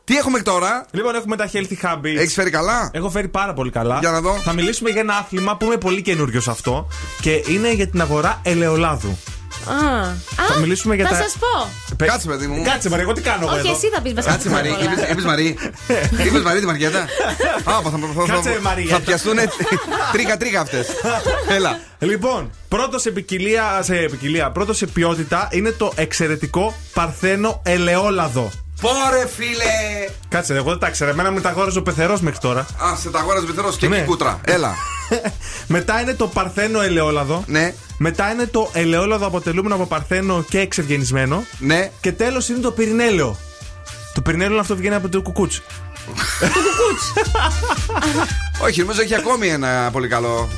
Τι 0.03 0.17
έχουμε 0.17 0.39
τώρα, 0.41 0.85
Λοιπόν, 0.91 1.15
έχουμε 1.15 1.35
τα 1.35 1.49
healthy 1.53 1.75
habits. 1.85 2.15
έχεις 2.17 2.33
φέρει 2.33 2.49
καλά; 2.49 2.89
Έχω 2.93 3.09
φέρει 3.09 3.27
πάρα 3.27 3.53
πολύ 3.53 3.69
καλά. 3.69 3.97
Για 3.99 4.11
να 4.11 4.21
δω. 4.21 4.33
Θα 4.33 4.53
μιλήσουμε 4.53 4.89
για 4.89 5.01
ένα 5.01 5.15
άθλημα 5.15 5.57
που 5.57 5.65
είμαι 5.65 5.77
πολύ 5.77 6.01
καινούριο 6.01 6.41
σε 6.41 6.51
αυτό 6.51 6.87
και 7.21 7.43
είναι 7.47 7.73
για 7.73 7.87
την 7.87 8.01
αγορά 8.01 8.39
ελαιολάδου. 8.43 9.17
Α, 9.65 9.73
Θα 10.47 10.53
Α, 10.53 10.59
μιλήσουμε 10.59 10.95
για 10.95 11.05
θα 11.07 11.11
τα- 11.15 11.21
σας 11.21 11.37
πω. 11.39 11.69
Πε- 11.95 12.09
Κάτσε, 12.09 12.27
παιδί 12.27 12.47
μου. 12.47 12.63
Κάτσε, 12.63 12.89
Μαρία, 12.89 13.03
εγώ 13.03 13.13
τι 13.13 13.21
κάνω 13.21 13.39
εγώ 13.45 13.51
Όχι, 13.51 13.59
εδώ; 13.67 13.71
εσύ 13.75 13.89
θα 13.89 14.01
πεις 14.01 14.13
βασικά. 14.13 14.33
Κάτσε 14.33 14.49
Μαρή, 14.49 14.69
είπε 15.11 15.21
Μαρή. 15.21 15.57
Είπες 16.25 16.41
Μαρή 16.41 16.59
τη 16.63 16.65
Μαριέτα. 16.65 16.99
Α, 16.99 17.05
θα- 17.63 17.81
θα- 17.81 17.99
θα- 18.25 18.33
Κάτσε, 18.33 18.49
θα- 18.51 18.61
Μαριέτα. 18.61 18.95
Θα 18.95 19.01
πιαστούν 19.01 19.35
τρίκα-τρίκα 20.11 20.59
αυτές. 20.61 20.87
Έλα. 21.49 21.79
Λοιπόν, 21.99 22.49
πρώτος 22.67 23.01
σε 23.01 23.11
ποικιλία, 23.11 23.79
σε 23.83 23.93
ποικιλία, 23.95 24.51
πρώτος 24.51 24.77
σε 24.77 24.85
ποιότητα 24.85 25.47
είναι 25.51 25.71
το 25.71 25.91
εξαιρετικό 25.95 26.73
παρθένο 26.93 27.61
ελαιόλαδο. 27.65 28.49
Πόρε, 28.81 29.27
φίλε. 29.35 30.09
Κάτσε, 30.29 30.55
εγώ 30.55 30.69
δεν 30.69 30.79
τα 30.79 30.87
ήξερα. 30.87 31.11
Εμένα 31.11 31.31
με 31.31 31.41
τα 31.41 31.49
αγόραζε 31.49 31.79
ο 31.79 31.81
πεθερός 31.81 32.21
μέχρι 32.21 32.39
τώρα. 32.39 32.59
Α, 32.61 32.95
σε 33.01 33.09
τα 33.09 33.19
αγόραζε 33.19 33.45
πεθερός 33.45 33.77
και 33.77 33.87
Ναι. 33.87 33.95
εκεί 33.97 34.05
κούτρα. 34.05 34.39
Έλα. 34.45 34.75
Μετά 35.67 36.01
είναι 36.01 36.13
το 36.13 36.27
παρθένο 36.27 36.81
ελαιόλαδο. 36.81 37.43
Ναι, 37.47 37.73
Μετά 37.97 38.31
είναι 38.31 38.45
το 38.45 38.69
ελαιόλαδο 38.73 39.25
αποτελούμενο 39.27 39.75
από 39.75 39.85
παρθένο 39.85 40.45
και 40.49 40.59
εξευγενισμένο. 40.59 41.43
ναι. 41.59 41.91
Και 42.01 42.11
τέλος 42.11 42.49
είναι 42.49 42.59
το 42.59 42.71
πυρηνέλαιο. 42.71 43.37
Το 44.13 44.21
πυρηνέλαιο 44.21 44.59
αυτό 44.59 44.75
βγαίνει 44.75 44.95
από 44.95 45.09
το 45.09 45.21
κουκούτσι. 45.21 45.61
Όχι, 48.65 48.79
νομίζω 48.79 49.01
έχει 49.01 49.15
ακόμη 49.15 49.47
ένα 49.47 49.89
πολύ 49.91 50.07
καλό. 50.07 50.49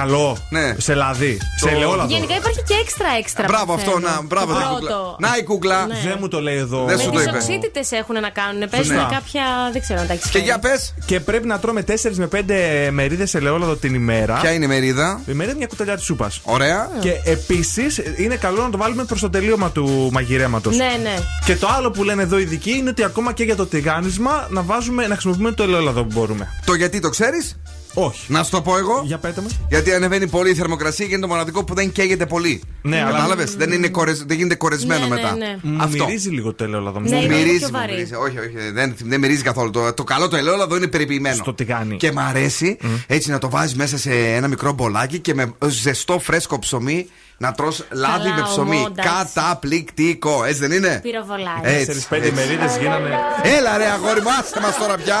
Καλό. 0.00 0.36
Ναι. 0.48 0.74
Σε 0.78 0.94
λαδί. 0.94 1.36
Το- 1.60 1.68
Σε 1.68 1.74
ελαιόλαδο. 1.74 2.08
Γενικά 2.14 2.34
υπάρχει 2.34 2.62
και 2.62 2.74
έξτρα 2.82 3.08
έξτρα. 3.18 3.44
Μπράβο 3.48 3.74
παρθένο. 3.74 3.96
αυτό, 3.96 4.08
να, 4.08 4.22
μπράβο 4.22 4.52
την 4.52 4.62
κούκλα. 4.68 4.78
Πρώτο. 4.88 5.16
Να 5.20 5.36
η 5.38 5.42
κούκλα. 5.42 5.86
Ναι. 5.86 6.00
Δεν 6.04 6.16
μου 6.20 6.28
το 6.28 6.40
λέει 6.40 6.56
εδώ. 6.56 6.84
Δεν 6.84 6.96
Με 6.96 7.02
σου 7.02 7.10
το 7.10 7.16
τι 7.18 7.22
είπε. 7.22 7.36
οξύτητες 7.36 7.90
έχουν 7.92 8.20
να 8.20 8.30
κάνουν. 8.30 8.68
Παίζουν 8.70 8.94
Σωστά. 8.94 9.08
κάποια. 9.14 9.42
Δεν 9.72 9.80
ξέρω 9.80 10.00
αν 10.00 10.06
τα 10.06 10.12
έχεις 10.12 10.24
Και 10.24 10.30
φέρει. 10.30 10.44
για 10.44 10.58
πες, 10.58 10.94
Και 11.04 11.20
πρέπει 11.20 11.46
να 11.46 11.58
τρώμε 11.58 11.82
4 11.82 12.16
με 12.18 12.26
5 12.26 12.88
μερίδες 12.90 13.34
ελαιόλαδο 13.34 13.76
την 13.76 13.94
ημέρα. 13.94 14.34
ποια 14.40 14.52
είναι 14.52 14.64
η 14.64 14.68
μερίδα; 14.68 15.20
Η 15.26 15.32
μερίδα 15.32 15.56
μια 15.56 15.66
κουταλιά 15.66 15.94
της 15.96 16.04
σούπας. 16.04 16.40
Ωραία. 16.44 16.88
Και 17.00 17.20
επίσης 17.24 18.00
είναι 18.16 18.36
καλό 18.36 18.62
να 18.62 18.70
το 18.70 18.78
βάλουμε 18.78 19.04
προς 19.04 19.20
το 19.20 19.30
τελείωμα 19.30 19.70
του 19.70 20.08
μαγειρέματος. 20.12 20.76
Ναι, 20.76 20.90
ναι. 21.02 21.14
Και 21.44 21.56
το 21.56 21.68
άλλο 21.76 21.90
που 21.90 22.04
λένε 22.04 22.22
εδώ 22.22 22.38
οι 22.38 22.42
ειδικοί 22.42 22.70
είναι 22.70 22.88
ότι 22.90 23.04
ακόμα 23.04 23.32
και 23.32 23.44
για 23.44 23.56
το 23.56 23.66
τηγάνισμα 23.66 24.46
να, 24.50 24.62
βάζουμε, 24.62 25.06
να 25.06 25.12
χρησιμοποιούμε 25.12 25.52
το 25.52 25.62
ελαιόλαδο 25.62 26.04
που 26.04 26.12
μπορούμε. 26.20 26.48
Το 26.64 26.74
γιατί 26.74 27.00
το 27.00 27.08
ξέρεις; 27.08 27.56
Όχι. 27.98 28.32
Να 28.32 28.42
σου 28.42 28.50
το 28.50 28.62
πω 28.62 28.76
εγώ. 28.76 29.02
Για 29.04 29.18
πέτε 29.18 29.40
με. 29.40 29.48
Γιατί 29.68 29.92
ανεβαίνει 29.92 30.26
πολύ 30.28 30.50
η 30.50 30.54
θερμοκρασία 30.54 31.06
και 31.06 31.12
είναι 31.12 31.20
το 31.20 31.26
μοναδικό 31.28 31.64
που 31.64 31.74
δεν 31.74 31.92
καίγεται 31.92 32.26
πολύ. 32.26 32.62
Ναι, 32.82 33.00
αλλά- 33.00 33.10
Κατάλαβες; 33.10 33.54
Δεν, 33.56 33.72
είναι 33.72 33.88
κορεσ- 33.88 34.26
δεν 34.26 34.36
γίνεται 34.36 34.54
κορεσμένο 34.54 35.06
Ναι, 35.06 35.14
ναι, 35.14 35.20
μετά. 35.22 35.36
ναι. 35.36 35.56
Μου 35.62 35.82
Αυτό. 35.82 36.04
μυρίζει 36.04 36.28
λίγο 36.28 36.54
το 36.54 36.64
ελαιόλαδο. 36.64 37.00
Ναι, 37.00 37.16
μου. 37.16 37.22
είναι 37.22 37.34
Μυρίζει, 37.36 37.58
πιο 37.58 37.66
μου 37.66 37.72
βαρύ. 37.72 37.92
μυρίζει. 37.92 38.14
Όχι, 38.14 38.38
όχι, 38.38 38.70
δεν, 38.72 38.94
δεν 39.04 39.20
μυρίζει 39.20 39.42
καθόλου. 39.42 39.70
Το, 39.70 39.92
το 39.94 40.04
καλό 40.04 40.28
το 40.28 40.36
ελαιόλαδο 40.36 40.76
είναι 40.76 40.86
περιποιημένο. 40.86 41.34
Στο 41.34 41.54
τηγάνι. 41.54 41.96
Και 41.96 42.12
μ' 42.12 42.18
αρέσει 42.18 42.76
έτσι 43.06 43.30
να 43.30 43.38
το 43.38 43.50
βάζεις 43.50 43.74
μέσα 43.76 43.98
σε 43.98 44.10
ένα 44.10 44.48
μικρό 44.48 44.72
μπολάκι 44.72 45.18
και 45.18 45.34
με 45.34 45.52
ζεστό 45.66 46.18
φρέσκο 46.18 46.58
ψωμί 46.58 47.06
να 47.38 47.52
τρως 47.52 47.84
λάδι 47.92 48.22
Καλά, 48.28 48.34
με 48.34 48.42
ψωμί. 48.42 48.76
ομό, 48.76 48.86
εντάξει. 48.90 49.10
Καταπληκτικό. 49.34 50.44
Έτσι 50.44 50.60
δεν 50.60 50.72
είναι; 50.72 50.98
Πυροβολάει. 51.02 51.60
Έτσι, 51.62 52.06
4-5 52.10 52.16
έτσι. 52.16 52.32
μερίδες 52.32 52.76
γίνανε. 52.76 53.18
Έλα 53.42 53.76
ρε 53.76 53.86
αγόρι 53.90 54.20
μου, 54.22 54.28
άστε 54.40 54.60
μας 54.60 54.78
τώρα 54.78 54.96
πια. 54.96 55.18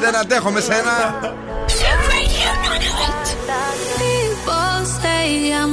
δεν 0.00 0.16
αντέχω 0.16 0.50
με 0.50 0.60
σένα. 0.60 1.20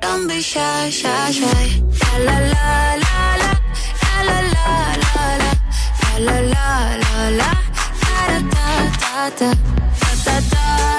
Don't 0.00 0.28
be 0.28 0.40
shy, 0.40 0.90
shy, 0.90 1.30
shy. 1.30 1.82
La 2.24 2.24
la 2.26 2.38
la 2.52 2.94
la 3.04 3.36
la. 3.42 3.50
La 4.02 4.18
la 4.28 4.38
la 4.54 4.66
la 5.04 5.26
la. 5.42 5.52
La 6.26 6.36
la 6.52 6.66
la 7.04 7.28
la 7.40 7.50
da 8.04 8.20
da 8.28 8.50
da 8.54 8.66
da 9.00 9.30
da. 9.38 9.50
Da 10.00 10.10
da 10.24 10.36
da 10.50 10.97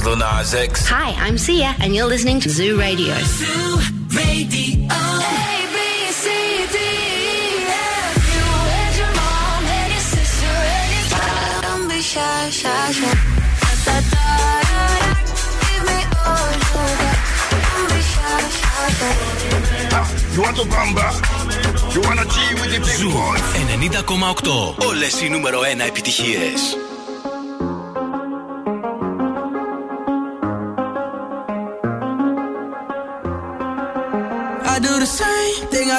is 0.00 0.04
Lil 0.04 0.16
Nas 0.16 0.54
X. 0.54 0.86
Hi, 0.88 1.10
I'm 1.26 1.36
Sia, 1.36 1.74
and 1.80 1.94
you're 1.94 2.06
listening 2.06 2.40
to 2.40 2.48
Zoo 2.48 2.78
Radio. 2.80 3.12
Don't 11.62 11.88
be 11.88 12.00
shy, 12.00 12.48
shy, 12.50 12.92
shy. 12.92 13.12
Da, 13.60 13.72
da, 13.84 13.96
da, 14.12 14.26
da, 14.64 14.86
da. 15.02 15.12
Give 15.66 15.84
me 15.90 15.98
all 16.24 16.48
you 16.56 16.72
got. 17.02 17.18
Don't 17.66 17.86
be 17.92 18.00
shy, 18.12 18.40
shy, 18.58 18.86
shy. 18.96 20.04
You 20.34 20.40
want 20.40 20.56
to 20.56 20.64
bamba? 20.72 21.06
You 21.92 22.00
wanna 22.00 22.24
G 22.24 22.36
with 22.60 22.70
the 22.72 22.80
big 22.80 22.96
Ζου 23.00 23.10
boys? 23.10 23.44
90,8. 23.76 24.74
Όλες 24.88 25.20
οι 25.20 25.28
νούμερο 25.28 25.60
1 25.60 25.80
επιτυχίες. 25.80 26.76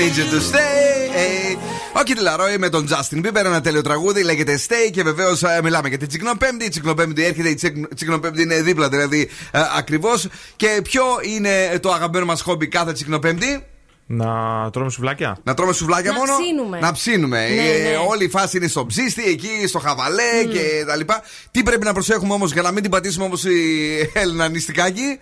Hey. 0.00 1.56
Ο 1.96 2.00
Kid 2.04 2.18
Laroi 2.28 2.56
με 2.58 2.68
τον 2.68 2.88
Justin 2.88 3.26
Bieber, 3.26 3.44
ένα 3.44 3.60
τέλειο 3.60 3.82
τραγούδι, 3.82 4.22
λέγεται 4.22 4.58
Stay 4.68 4.90
και 4.92 5.02
βεβαίως 5.02 5.42
μιλάμε 5.62 5.88
για 5.88 5.98
την 5.98 6.08
Τσικνοπέμπτη. 6.08 6.64
Η 6.64 6.68
Τσικνοπέμπτη 6.68 7.24
έρχεται, 7.24 7.48
η 7.48 7.54
Τσικ- 7.54 7.94
Τσικνοπέμπτη 7.94 8.42
είναι 8.42 8.62
δίπλα 8.62 8.88
δηλαδή 8.88 9.28
ακριβώς. 9.76 10.28
Και 10.56 10.80
ποιο 10.82 11.02
είναι 11.22 11.78
το 11.78 11.92
αγαπημένο 11.92 12.24
μας 12.26 12.40
χόμπι 12.40 12.68
κάθε 12.68 12.92
Τσικνοπέμπτη. 12.92 13.64
Να 14.06 14.26
τρώμε 14.72 14.90
σουβλάκια. 14.90 15.38
Να 15.42 15.54
τρώμε 15.54 15.72
σουβλάκια 15.72 16.10
Να 16.12 16.16
μόνο; 16.18 16.32
ψήνουμε. 16.42 16.78
Να 16.78 16.92
ψήνουμε. 16.92 17.48
Ναι, 17.48 17.62
Ε, 17.62 17.90
ναι. 17.90 17.96
όλη 18.08 18.24
η 18.24 18.28
φάση 18.28 18.56
είναι 18.56 18.66
στο 18.66 18.86
ψήστη, 18.86 19.22
εκεί 19.24 19.66
στο 19.66 19.78
χαβαλέ 19.78 20.44
και 20.52 20.84
τα 20.86 20.96
λοιπά. 20.96 21.22
Τι 21.50 21.62
πρέπει 21.62 21.84
να 21.84 21.92
προσέχουμε 21.92 22.32
όμως 22.34 22.52
για 22.52 22.62
να 22.62 22.70
μην 22.70 22.82
την 22.82 22.90
πατήσουμε 22.90 23.24
όπως 23.24 23.44
η 23.44 24.10
Έλληνα 24.12 24.48
νηστικάκι. 24.48 25.18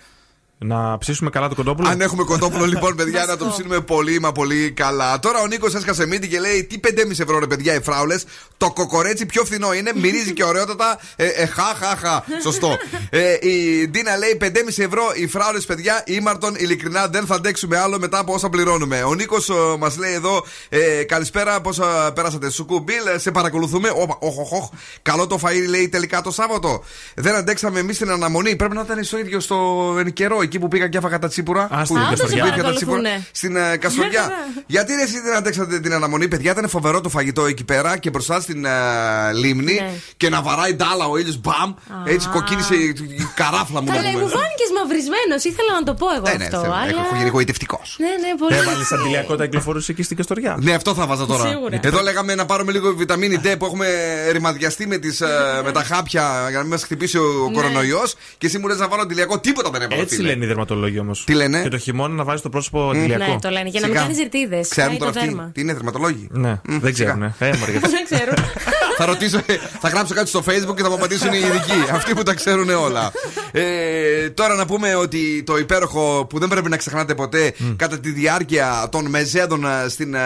Να 0.61 0.99
ψήσουμε 0.99 1.31
καλά 1.31 1.49
το 1.49 1.55
κοντόπουλο; 1.55 1.89
Αν 1.89 2.01
έχουμε 2.01 2.25
κοτόπουλο, 2.25 2.65
λοιπόν, 2.73 2.97
παιδιά, 2.97 3.21
να 3.21 3.27
το 3.27 3.45
Βασικό. 3.45 3.51
ψήνουμε 3.51 3.81
πολύ 3.81 4.21
μα 4.21 4.33
πολύ 4.33 4.71
καλά. 4.71 5.19
Τώρα 5.19 5.41
ο 5.41 5.47
Νίκος 5.47 5.75
έσκασε 5.75 6.07
μύτη 6.07 6.29
και 6.29 6.41
λέει: 6.41 6.65
Τι 6.65 6.81
5,5 6.85 7.11
ευρώ, 7.11 7.39
ρε 7.39 7.47
παιδιά, 7.47 7.75
οι 7.75 7.81
φράουλες. 7.81 8.25
Το 8.57 8.71
κοκορέτσι 8.73 9.27
πιο 9.27 9.45
φθηνό 9.45 9.73
είναι, 9.75 9.93
μυρίζει 9.95 10.33
και 10.33 10.45
ωραιότατα. 10.45 10.99
Ε, 11.17 11.27
ε, 11.27 11.47
χα, 11.47 11.63
χα, 11.63 11.97
χα. 11.97 12.23
Σωστό. 12.43 12.77
Ε, 13.11 13.33
η 13.41 13.89
Ντίνα 13.89 14.17
λέει: 14.17 14.39
5,5 14.41 14.49
ευρώ 14.77 15.03
οι 15.15 15.27
φράουλες, 15.27 15.65
παιδιά. 15.65 16.03
Ήμαρτον, 16.07 16.55
ειλικρινά 16.57 17.07
δεν 17.07 17.27
θα 17.27 17.35
αντέξουμε 17.35 17.79
άλλο 17.79 17.99
μετά 17.99 18.19
από 18.19 18.33
όσα 18.33 18.49
πληρώνουμε. 18.49 19.03
Ο 19.03 19.15
Νίκος 19.15 19.51
μας 19.79 19.97
λέει 19.99 20.13
εδώ: 20.13 20.45
ε, 20.69 21.03
Καλησπέρα, 21.05 21.61
πόσα 21.61 22.13
πέρασατε. 22.15 22.51
Σουκού 22.51 22.81
Μπιλ, 22.81 23.07
ε, 23.15 23.19
σε 23.19 23.31
παρακολουθούμε. 23.31 23.89
Όπα, 23.95 24.17
οχ, 24.21 24.39
οχ, 24.39 24.53
οχ. 24.53 24.69
Καλό 25.03 25.27
το 25.27 25.39
φαΐ 25.43 25.69
λέει 25.69 25.89
τελικά 25.89 26.21
το 26.21 26.31
Σάββατο. 26.31 26.85
Δεν 27.15 27.35
αντέξαμε 27.35 27.79
εμείς 27.79 27.99
την 27.99 28.11
αναμονή. 28.11 28.57
Πρέπει 28.57 28.75
να 28.75 28.81
ήταν 28.81 29.05
στο 29.05 29.19
ίδιο 29.19 29.41
στο 29.41 29.97
εν 29.99 30.13
καιρό, 30.13 30.45
εκεί 30.49 30.59
που 30.59 30.69
πήγα 30.69 30.89
και 30.89 30.99
έφαγα 30.99 31.19
τα 31.19 31.29
τσίπουρα. 31.29 31.63
Α, 31.63 31.79
Που- 31.79 31.85
στην 31.85 31.97
που 31.97 32.07
Καστοριά. 32.09 32.43
πήγα 32.45 32.63
τα 32.63 32.73
τσίπουρα 32.75 32.97
παρακολουθούνε. 33.01 33.27
στην 33.33 33.57
ε, 33.57 33.77
Καστοριά. 33.77 34.25
Γιατί 34.75 34.91
ρε, 34.95 35.03
εσεί 35.03 35.21
δεν 35.21 35.35
αντέξατε 35.37 35.81
την 35.81 35.93
αναμονή, 35.93 36.29
παιδιά, 36.29 36.51
ήταν 36.51 36.69
φοβερό 36.69 37.01
το 37.01 37.09
φαγητό 37.09 37.47
εκεί 37.47 37.65
πέρα 37.65 37.97
και 37.99 38.11
μπροστά 38.11 38.41
στην 38.41 38.65
ε, 38.65 38.71
λίμνη 39.35 39.73
Ναι. 39.75 39.91
και 40.17 40.29
να 40.29 40.43
βαράει 40.43 40.75
ντάλα 40.75 41.07
ο 41.07 41.17
ήλιος, 41.19 41.41
μπαμ, 41.41 41.71
έτσι 42.07 42.29
κοκκίνησε 42.29 42.75
η 42.75 42.87
η 43.09 43.27
καράφλα 43.35 43.81
μου. 43.83 43.89
να 43.89 43.95
Καλά, 43.97 44.11
πούμε. 44.11 44.23
μου 44.23 44.29
φάνηκε 44.29 44.65
μαυρισμένος. 44.79 45.41
Ήθελα 45.51 45.73
να 45.79 45.83
το 45.89 45.95
πω 45.95 46.07
εγώ 46.17 46.27
Ναι, 46.29 46.35
ναι, 46.35 46.45
αυτό. 46.45 46.61
θέλω, 46.61 46.73
αλλά... 46.73 47.01
έχω 47.05 47.15
γίνει 47.17 47.29
εγωιτευτικός. 47.29 47.97
Ναι, 47.99 48.07
ναι, 48.07 48.31
πολύ. 48.39 48.55
Έβαλε 48.57 48.85
αντιλιακό 48.93 49.37
τα 49.37 49.45
κυκλοφορούσε 49.45 49.93
εκεί 49.93 50.03
στην 50.03 50.17
Καστοριά. 50.17 50.57
Ναι, 50.61 50.73
αυτό 50.75 50.95
θα 50.95 51.07
βάζα 51.07 51.27
τώρα. 51.27 51.49
Σίγουρα. 51.49 51.81
Εδώ 51.83 52.01
λέγαμε 52.03 52.35
να 52.35 52.47
πάρουμε 52.47 52.73
λίγο 52.73 52.95
βιταμίνη 52.95 53.41
D 53.45 53.55
που 53.59 53.65
έχουμε 53.65 53.87
ρημαδιαστεί 54.33 54.87
με, 54.87 54.97
τις, 54.99 55.21
ε, 55.21 55.61
με 55.65 55.73
τα 55.73 55.83
χάπια 55.83 56.23
για 56.49 56.57
να 56.57 56.63
μην 56.63 56.71
μας 56.73 56.83
χτυπήσει 56.83 57.19
ο 57.19 57.51
κορονοϊός. 57.53 58.15
Και 58.39 58.47
εσύ 58.47 58.59
μου 58.59 58.67
λες 58.69 58.79
να 58.79 58.89
βάλω 58.89 59.03
αντιλιακό, 59.03 59.39
τίποτα 59.41 59.71
δεν 59.71 59.83
έβαλα. 59.83 60.01
Έτσι 60.03 60.17
φίλε. 60.17 60.37
Λένε 60.39 60.45
οι 60.45 60.49
δερματολόγοι 60.49 60.99
όμως. 60.99 61.25
Τι 61.25 61.35
λένε; 61.35 61.63
Και 61.63 61.69
το 61.69 61.79
χειμώνα 61.79 62.15
να 62.15 62.25
βάζεις 62.25 62.43
το 62.43 62.49
πρόσωπο 62.49 62.91
αντιλιακό. 62.91 63.33
Ναι, 63.33 63.39
το 63.39 63.51
λένε. 63.51 63.69
Για 63.69 63.81
να 63.81 63.87
μην 63.87 63.97
Σιγά. 63.97 64.09
κάνεις 64.09 64.19
ρητίδε. 64.23 64.61
Ξέρουν 64.69 64.99
τώρα 64.99 65.13
το 65.13 65.19
αυτοί. 65.19 65.31
δέρμα. 65.31 65.51
Τι 65.55 65.61
είναι, 65.61 65.73
θερματολόγοι. 65.73 66.29
Ναι, 66.31 66.61
Μμ, 66.69 66.79
δεν 66.79 66.95
σιγά. 66.95 67.11
ξέρουν. 67.13 67.23
Ε, 67.39 67.57
Μαριέτα. 67.61 67.89
Δεν 67.89 68.05
ξέρω. 68.05 68.33
θα 68.97 69.05
ρωτήσω, 69.07 69.41
θα 69.81 69.89
γράψω 69.89 70.15
κάτι 70.15 70.29
στο 70.29 70.39
facebook 70.47 70.75
και 70.77 70.83
θα 70.83 70.89
μου 70.89 70.95
απαντήσουν 70.95 71.33
οι 71.33 71.39
ειδικοί. 71.39 71.91
Αυτοί 71.93 72.15
που 72.15 72.23
τα 72.23 72.35
ξέρουν 72.35 72.69
όλα. 72.71 73.13
Ε, 73.53 74.31
τώρα 74.31 74.55
να 74.55 74.67
πούμε 74.67 74.95
ότι 74.95 75.43
το 75.47 75.57
υπέροχο 75.59 76.27
που 76.29 76.39
δεν 76.39 76.49
πρέπει 76.49 76.69
να 76.69 76.77
ξεχνάτε 76.77 77.15
ποτέ 77.15 77.53
κατά 77.77 77.99
τη 77.99 78.11
διάρκεια 78.11 78.89
των 78.91 79.07
μεζέδων 79.07 79.65
ε, 79.65 79.89
στην 79.89 80.15
ε, 80.15 80.19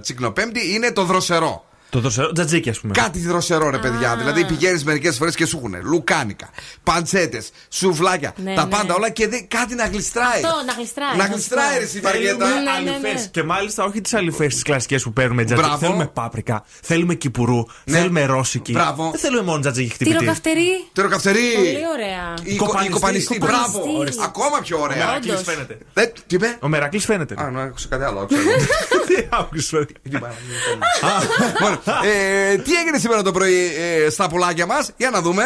Τσικνοπέμπτη 0.00 0.74
είναι 0.74 0.92
το 0.92 1.04
δροσερό. 1.04 1.64
Το 1.90 2.00
δροσερό 2.00 2.32
τζατζίκι, 2.32 2.70
ας 2.70 2.80
πούμε. 2.80 2.92
Κάτι 2.92 3.18
δροσερό, 3.18 3.70
ρε 3.70 3.78
παιδιά. 3.78 4.16
Δηλαδή 4.16 4.44
πηγαίνεις 4.44 4.84
μερικές 4.84 5.16
φορές 5.16 5.34
και 5.34 5.46
σου 5.46 5.56
έχουν 5.56 5.74
λουκάνικα, 5.82 6.48
παντσέτες, 6.82 7.50
σουβλάκια, 7.68 8.32
Ναι, 8.36 8.54
τα 8.54 8.64
ναι. 8.64 8.70
πάντα 8.70 8.94
όλα 8.94 9.10
και 9.10 9.28
δεν- 9.28 9.48
κάτι 9.48 9.74
να 9.74 9.86
γλιστράει. 9.86 10.26
Αυτό, 10.44 10.62
να 10.66 10.72
γλιστράει. 10.72 11.08
Να 11.16 11.22
σωστό. 11.22 11.32
γλιστράει, 11.34 11.78
ρε, 11.78 11.84
εσύ, 11.84 12.00
Μαριέτα. 12.02 12.46
Ναι, 12.48 12.54
ναι, 12.54 12.60
ναι, 12.60 12.70
αλυφές. 12.90 13.20
ναι. 13.22 13.26
Και 13.30 13.42
μάλιστα 13.42 13.84
όχι 13.84 14.00
τις 14.00 14.14
αλυφέ 14.14 14.46
τις 14.46 14.62
κλασικές 14.62 15.02
που 15.02 15.12
παίρνουμε 15.12 15.44
τζατζίκι. 15.44 15.68
Μπράβο. 15.68 15.84
Θέλουμε 15.86 16.06
πάπρικα, 16.06 16.64
θέλουμε 16.82 17.14
κυπουρού, 17.14 17.64
Ναι. 17.84 17.98
θέλουμε 17.98 18.24
ρώσικη. 18.24 18.72
Μπράβο. 18.72 19.10
Δεν 19.10 19.20
θέλουμε 19.20 19.42
μόνο 19.42 19.60
τζατζίκι 19.60 19.88
χτυπητή. 19.92 20.16
Τυροκαυτερή. 20.16 20.84
Τεροκαυτερή. 20.92 21.52
Πολύ 21.54 21.76
ωραία. 21.94 22.34
Η, 22.42 22.56
Κοπανιστή. 22.56 22.86
η 22.90 22.92
κοπανιστή, 22.92 23.38
μπράβο. 23.38 23.78
Κοπανιστή. 23.80 24.22
Ακόμα 24.24 24.58
πιο 24.60 24.78
Ο 24.78 24.82
ωραία. 24.82 24.96
Μερακλής 25.06 25.32
Όντως. 25.32 25.44
φαίνεται. 25.44 25.78
Ε, 25.94 26.06
τι 26.06 26.34
είπε; 26.34 26.56
Ο 26.60 26.68
Μερακλής 26.68 27.04
φαίνεται. 27.04 27.34
Α, 27.38 27.50
να 27.50 27.62
άκουσα 27.62 27.88
κάτι 27.88 28.04
άλλο. 28.04 28.26
ξέρω. 28.26 28.42
Τι 29.08 29.26
άκουσες, 29.30 29.68
φαίνεται. 29.70 29.92
Λοιπόν, 30.02 31.79
ε, 31.84 32.56
τι 32.56 32.74
έγινε 32.74 32.98
σήμερα 32.98 33.22
το 33.22 33.32
πρωί 33.32 33.72
ε, 34.06 34.10
στα 34.10 34.28
πουλάκια 34.28 34.66
μας, 34.66 34.90
Για 34.96 35.10
να 35.10 35.20
δούμε, 35.20 35.42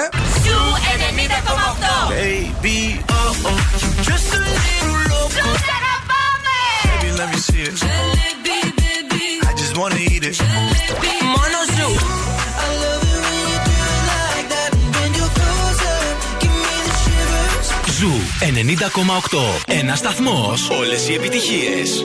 Ζου 17.99 18.05
ZU 18.05 18.35
90,8. 18.41 19.39
Ένας 19.67 19.99
σταθμός, 19.99 20.71
Όλες 20.71 21.09
οι 21.09 21.15
επιτυχίες. 21.15 22.05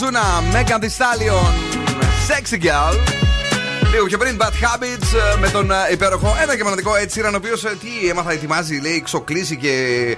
Οσούνα, 0.00 0.42
Μέγαν 0.52 0.80
Διστάλιον, 0.80 1.52
Sexy 2.28 2.54
Girl. 2.54 2.96
Λίγο 3.92 4.06
και 4.06 4.16
πριν, 4.16 4.38
Bad 4.40 4.44
Habits 4.44 5.34
ε, 5.34 5.38
με 5.38 5.48
τον 5.48 5.70
ε, 5.70 5.74
υπέροχο 5.92 6.36
ένα 6.42 6.56
και 6.56 6.62
μοναδικό 6.62 6.90
Ed 6.92 7.18
Sheeran, 7.18 7.32
ο 7.32 7.36
οποίος 7.36 7.64
ε, 7.64 7.76
τι 7.80 8.08
έμαθα, 8.08 8.32
ετοιμάζει, 8.32 8.80
λέει, 8.80 9.02
ξοκλήσει 9.02 9.56
και 9.56 10.16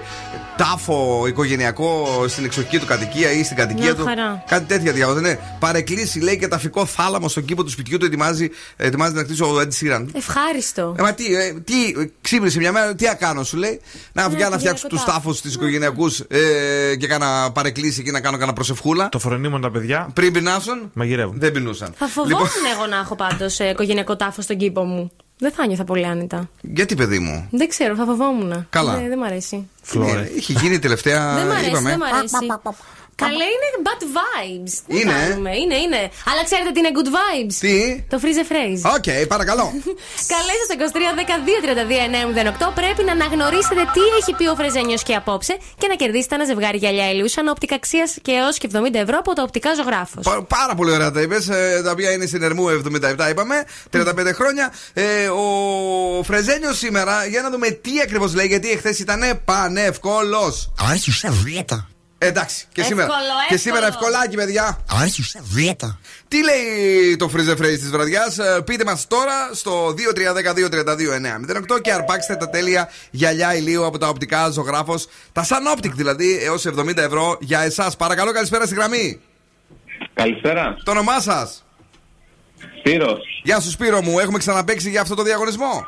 τάφο 0.59 1.23
οικογενειακό 1.27 2.07
στην 2.27 2.45
εξοχική 2.45 2.79
του 2.79 2.85
κατοικία 2.85 3.31
ή 3.31 3.43
στην 3.43 3.57
κατοικία 3.57 3.95
του. 3.95 4.05
Κάτι 4.47 4.65
τέτοια 4.65 4.91
διάβαζα. 4.91 5.21
Ναι. 5.21 5.37
Παρεκκλήσει 5.59 6.19
λέει 6.19 6.37
και 6.37 6.47
ταφικό 6.47 6.85
θάλαμο 6.85 7.27
στον 7.27 7.45
κήπο 7.45 7.63
του 7.63 7.69
σπιτιού 7.69 7.97
του 7.97 8.05
ετοιμάζει, 8.05 8.49
ετοιμάζει 8.75 9.13
να 9.13 9.23
κτίσει 9.23 9.43
ο 9.43 9.59
Ed 9.59 9.67
Sheeran. 9.67 10.05
Ευχάριστο. 10.13 10.95
Ε, 10.97 11.01
μα 11.01 11.13
τι, 11.13 11.35
ε, 11.35 11.53
τι 11.63 11.73
ξύπνησε 12.21 12.59
μια 12.59 12.71
μέρα, 12.71 12.95
τι 12.95 13.05
να 13.05 13.13
κάνω, 13.13 13.43
σου 13.43 13.57
λέει. 13.57 13.81
Να 14.11 14.27
ναι, 14.27 14.35
βγάλω 14.35 14.51
να 14.51 14.59
φτιάξω 14.59 14.87
τους 14.87 15.03
τάφους 15.03 15.41
της 15.41 15.57
ναι. 15.57 15.61
οικογενειακούς 15.61 16.19
ε, 16.19 16.95
και 16.95 17.07
κάνα 17.07 17.51
παρεκκλήσει 17.51 18.03
και 18.03 18.11
να 18.11 18.19
κάνω 18.21 18.37
κανένα 18.37 18.53
προσευχούλα. 18.53 19.09
Το 19.09 19.19
φρονίμουν 19.19 19.61
τα 19.61 19.71
παιδιά. 19.71 20.09
Πριν 20.13 20.33
πεινάσουν. 20.33 20.91
Μαγειρεύουν. 20.93 21.39
Δεν 21.39 21.51
πεινούσαν. 21.51 21.93
Θα 21.97 22.07
φοβόμουν 22.07 22.37
λοιπόν... 22.37 22.73
εγώ 22.75 22.85
να 22.85 22.97
έχω 22.97 23.15
πάντως 23.15 23.59
ε, 23.59 23.69
οικογενειακό 23.69 24.15
τάφο 24.15 24.41
στον 24.41 24.57
κήπο 24.57 24.83
μου. 24.83 25.11
Δεν 25.39 25.51
θα 25.51 25.67
νιώθα 25.67 25.83
πολύ 25.83 26.05
άνετα. 26.05 26.49
Γιατί, 26.61 26.95
παιδί 26.95 27.19
μου; 27.19 27.47
Δεν 27.51 27.67
ξέρω, 27.67 27.95
θα 27.95 28.05
φοβόμουν. 28.05 28.67
Καλά. 28.69 28.95
Δεν, 28.95 29.07
δεν 29.07 29.17
μ' 29.17 29.23
αρέσει. 29.23 29.55
Ναι, 29.55 29.63
Φλόρε. 29.81 30.29
Είχε 30.35 30.53
γίνει 30.53 30.79
τελευταία. 30.79 31.35
δεν 31.35 31.47
μ' 31.47 31.51
αρέσει. 31.51 31.71
Δεν 31.71 31.97
μ 31.97 32.03
αρέσει. 32.03 32.35
Καλέ 33.23 33.45
είναι 33.55 33.69
bad 33.87 34.01
vibes. 34.17 34.73
Τι 34.87 34.95
Είναι, 34.99 35.11
να 35.11 35.17
ε; 35.21 35.27
κάνουμε, 35.29 35.51
Είναι, 35.61 35.75
είναι. 35.85 36.01
Αλλά 36.29 36.41
ξέρετε 36.47 36.69
τι 36.73 36.79
είναι 36.81 36.91
good 36.97 37.09
vibes; 37.17 37.55
Τι; 37.65 37.75
Το 38.13 38.17
freeze 38.23 38.43
phrase. 38.51 38.81
OK, 38.95 39.27
παρακαλώ. 39.33 39.65
Καλέστε 40.33 40.63
στο 40.67 40.75
23 40.79 40.97
12 41.19 42.65
32 42.65 42.69
908. 42.69 42.71
Πρέπει 42.75 43.03
να 43.03 43.11
αναγνωρίσετε 43.11 43.81
τι 43.95 44.01
έχει 44.19 44.31
πει 44.37 44.45
ο 44.47 44.55
Freezένιος 44.55 45.03
και 45.03 45.13
απόψε 45.15 45.57
και 45.77 45.87
να 45.87 45.95
κερδίσετε 45.95 46.35
ένα 46.35 46.45
ζευγάρι 46.45 46.77
γυαλιά 46.77 47.09
ηλίου 47.11 47.31
σαν 47.31 47.47
οπτικά 47.47 47.75
αξίας 47.75 48.17
και 48.21 48.31
έως 48.31 48.57
και 48.57 48.69
70 48.73 48.79
ευρώ 48.93 49.17
από 49.17 49.33
τα 49.33 49.41
Οπτικά 49.43 49.73
Ζωγράφος. 49.75 50.23
Πα- 50.23 50.43
Πάρα 50.43 50.75
πολύ 50.75 50.91
ωραία 50.91 51.11
τα 51.11 51.21
είπες. 51.21 51.45
Τα 51.83 51.91
οποία 51.91 52.11
είναι 52.11 52.25
στην 52.25 52.41
Ερμού 52.43 52.69
77, 52.69 53.29
είπαμε. 53.29 53.55
35 53.91 54.33
χρόνια. 54.33 54.73
Ε, 54.93 55.27
ο 55.27 55.43
Φρεζένιος 56.23 56.77
σήμερα, 56.77 57.25
για 57.25 57.41
να 57.41 57.49
δούμε 57.49 57.69
τι 57.69 57.91
ακριβώς 58.03 58.33
λέει, 58.33 58.47
γιατί 58.47 58.71
εχθές 58.71 58.99
ήταν 58.99 59.41
πανεύκολος. 59.45 60.71
Άρχισε 60.89 61.29
βίαιτα. 61.43 61.87
Εντάξει, 62.21 62.65
και 62.71 62.83
σήμερα. 62.83 63.07
Εύκολο, 63.07 63.27
Και 63.47 63.53
εύκολο. 63.53 63.59
σήμερα 63.59 63.87
ευκολάκι, 63.87 64.35
παιδιά. 64.35 64.83
Άρχισε 65.01 65.41
βίαιτα. 65.43 65.99
Τι 66.27 66.43
λέει 66.43 67.15
το 67.15 67.31
freeze 67.33 67.49
the 67.49 67.57
phrase 67.57 67.77
της 67.79 67.89
βραδιάς, 67.89 68.37
πείτε 68.65 68.83
μας 68.83 69.07
τώρα 69.07 69.49
στο 69.53 69.93
2310-232-908 69.93 71.81
και 71.81 71.91
αρπάξτε 71.91 72.35
τα 72.35 72.49
τέλεια 72.49 72.89
γυαλιά 73.11 73.55
ηλίου 73.55 73.85
από 73.85 73.97
τα 73.97 74.07
οπτικά 74.07 74.49
ζωγράφος. 74.49 75.07
Τα 75.31 75.45
Sunoptic 75.45 75.91
δηλαδή, 75.91 76.39
έως 76.43 76.65
70 76.65 76.97
ευρώ 76.97 77.37
για 77.39 77.59
εσάς. 77.59 77.95
Παρακαλώ, 77.95 78.31
καλησπέρα 78.31 78.65
στη 78.65 78.75
γραμμή. 78.75 79.19
Καλησπέρα. 80.13 80.77
Το 80.83 80.91
όνομά 80.91 81.19
σας; 81.19 81.65
Σπύρος. 82.79 83.41
Γεια 83.43 83.59
σου, 83.59 83.69
Σπύρο 83.69 84.01
μου. 84.01 84.19
Έχουμε 84.19 84.37
ξαναπέξει 84.37 84.89
για 84.89 85.01
αυτό 85.01 85.15
το 85.15 85.23
διαγωνισμό; 85.23 85.85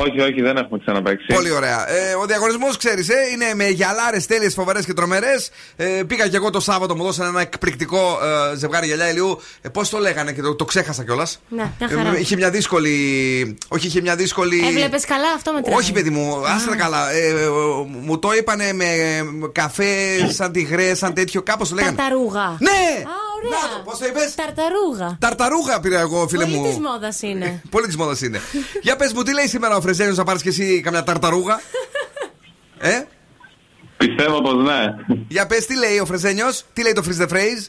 Όχι, 0.00 0.20
όχι, 0.20 0.40
δεν 0.42 0.56
έχουμε 0.56 0.78
ξαναπέξει. 0.78 1.26
Πολύ 1.34 1.50
ωραία. 1.50 1.90
Ε, 1.90 2.14
ο 2.14 2.26
διαγωνισμός, 2.26 2.76
ξέρεις, 2.76 3.08
ε, 3.08 3.14
είναι 3.32 3.54
με 3.54 3.68
γυαλάρες 3.68 4.26
τέλειες, 4.26 4.54
φοβερές 4.54 4.84
και 4.84 4.92
τρομερές. 4.92 5.50
Ε, 5.76 5.84
πήγα 6.06 6.28
και 6.28 6.36
εγώ 6.36 6.50
το 6.50 6.60
Σάββατο, 6.60 6.96
μου 6.96 7.02
δώσανε 7.04 7.28
ένα 7.28 7.40
εκπληκτικό 7.40 8.18
ε, 8.52 8.56
ζευγάρι 8.56 8.86
γυαλιά 8.86 9.10
ηλίου. 9.10 9.40
Ε, 9.60 9.68
Πώς 9.68 9.88
το 9.88 9.98
λέγανε 9.98 10.32
και 10.32 10.40
το, 10.42 10.54
το 10.54 10.64
ξέχασα 10.64 11.04
κιόλας. 11.04 11.40
Ναι, 11.48 11.70
μια 11.78 11.88
χαρά. 11.88 12.14
Ε, 12.16 12.20
είχε 12.20 12.36
μια 12.36 12.50
δύσκολη. 12.50 12.92
Όχι, 13.68 13.86
είχε 13.86 14.00
μια 14.00 14.16
δύσκολη. 14.16 14.62
Έβλεπες 14.68 15.04
καλά 15.04 15.28
αυτό 15.36 15.52
μετράει. 15.52 15.74
Όχι, 15.76 15.92
παιδί 15.92 16.10
μου, 16.10 16.42
άστρα 16.46 16.76
καλά. 16.76 17.10
Ε, 17.12 17.28
ε, 17.28 17.34
μου 18.00 18.18
το 18.18 18.32
είπανε 18.32 18.72
με 18.72 18.86
καφέ, 19.52 19.92
σαν 20.28 20.52
τυγρέ, 20.52 20.94
σαν 20.94 21.14
τέτοιο. 21.14 21.42
Κάπως 21.42 21.68
το 21.68 21.74
λέγανε. 21.74 21.96
Ταρταρούγα. 21.96 22.56
Ναι! 22.58 23.02
Α, 23.02 23.33
ωραία. 23.46 23.82
Πώς 23.84 23.98
το 23.98 24.06
είπες; 24.06 24.34
Ταρταρούγα. 24.34 25.16
Ταρταρούγα 25.20 25.80
πήρα 25.80 26.00
εγώ, 26.00 26.28
φίλε 26.28 26.44
Πολύ 26.44 26.56
μου. 26.56 26.68
της 26.68 26.78
μόδας 26.78 27.22
είναι. 27.22 27.62
Πολύ 27.70 27.86
της 27.86 27.96
μόδας 27.96 28.20
είναι. 28.20 28.40
Για 28.86 28.96
πες 28.96 29.12
μου, 29.12 29.22
τι 29.22 29.32
λέει 29.34 29.46
σήμερα 29.46 29.76
ο 29.76 29.80
Φρεζένιο 29.80 30.14
να 30.14 30.24
πάρεις 30.24 30.42
και 30.42 30.48
εσύ 30.48 30.80
καμιά 30.80 31.02
ταρταρούγα; 31.02 31.60
ε; 32.78 33.02
Πιστεύω 33.96 34.40
πως 34.42 34.64
ναι. 34.64 34.94
Για 35.28 35.46
πες, 35.46 35.66
τι 35.66 35.76
λέει 35.76 35.98
ο 35.98 36.06
Φρεζένιος, 36.06 36.64
τι 36.72 36.82
λέει 36.82 36.92
το 36.92 37.02
freeze 37.06 37.22
the 37.22 37.32
phrase; 37.32 37.68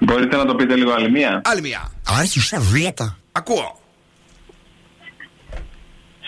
Μπορείτε 0.00 0.36
να 0.36 0.44
το 0.44 0.54
πείτε 0.54 0.74
λίγο 0.76 0.92
άλλη 0.92 1.10
μία. 1.10 1.40
Άλλη 1.44 1.60
μία. 1.60 1.92
Άρχισε 2.06 2.58
βίαιτα. 2.60 3.18
Ακούω. 3.32 3.80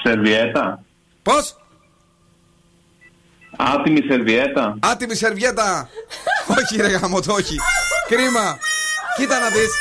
Σερβιέτα. 0.03 0.83
Πώς; 1.23 1.57
Άτιμη 3.61 4.01
σερβιέτα. 4.09 4.79
Άτιμη 4.81 5.15
σερβιέτα. 5.15 5.89
όχι, 6.59 6.81
ρε 6.83 6.89
γάμο, 6.89 7.21
το 7.21 7.33
όχι. 7.33 7.57
Κρίμα. 8.09 8.59
Κοίτα 9.17 9.39
να 9.39 9.49
δεις. 9.49 9.73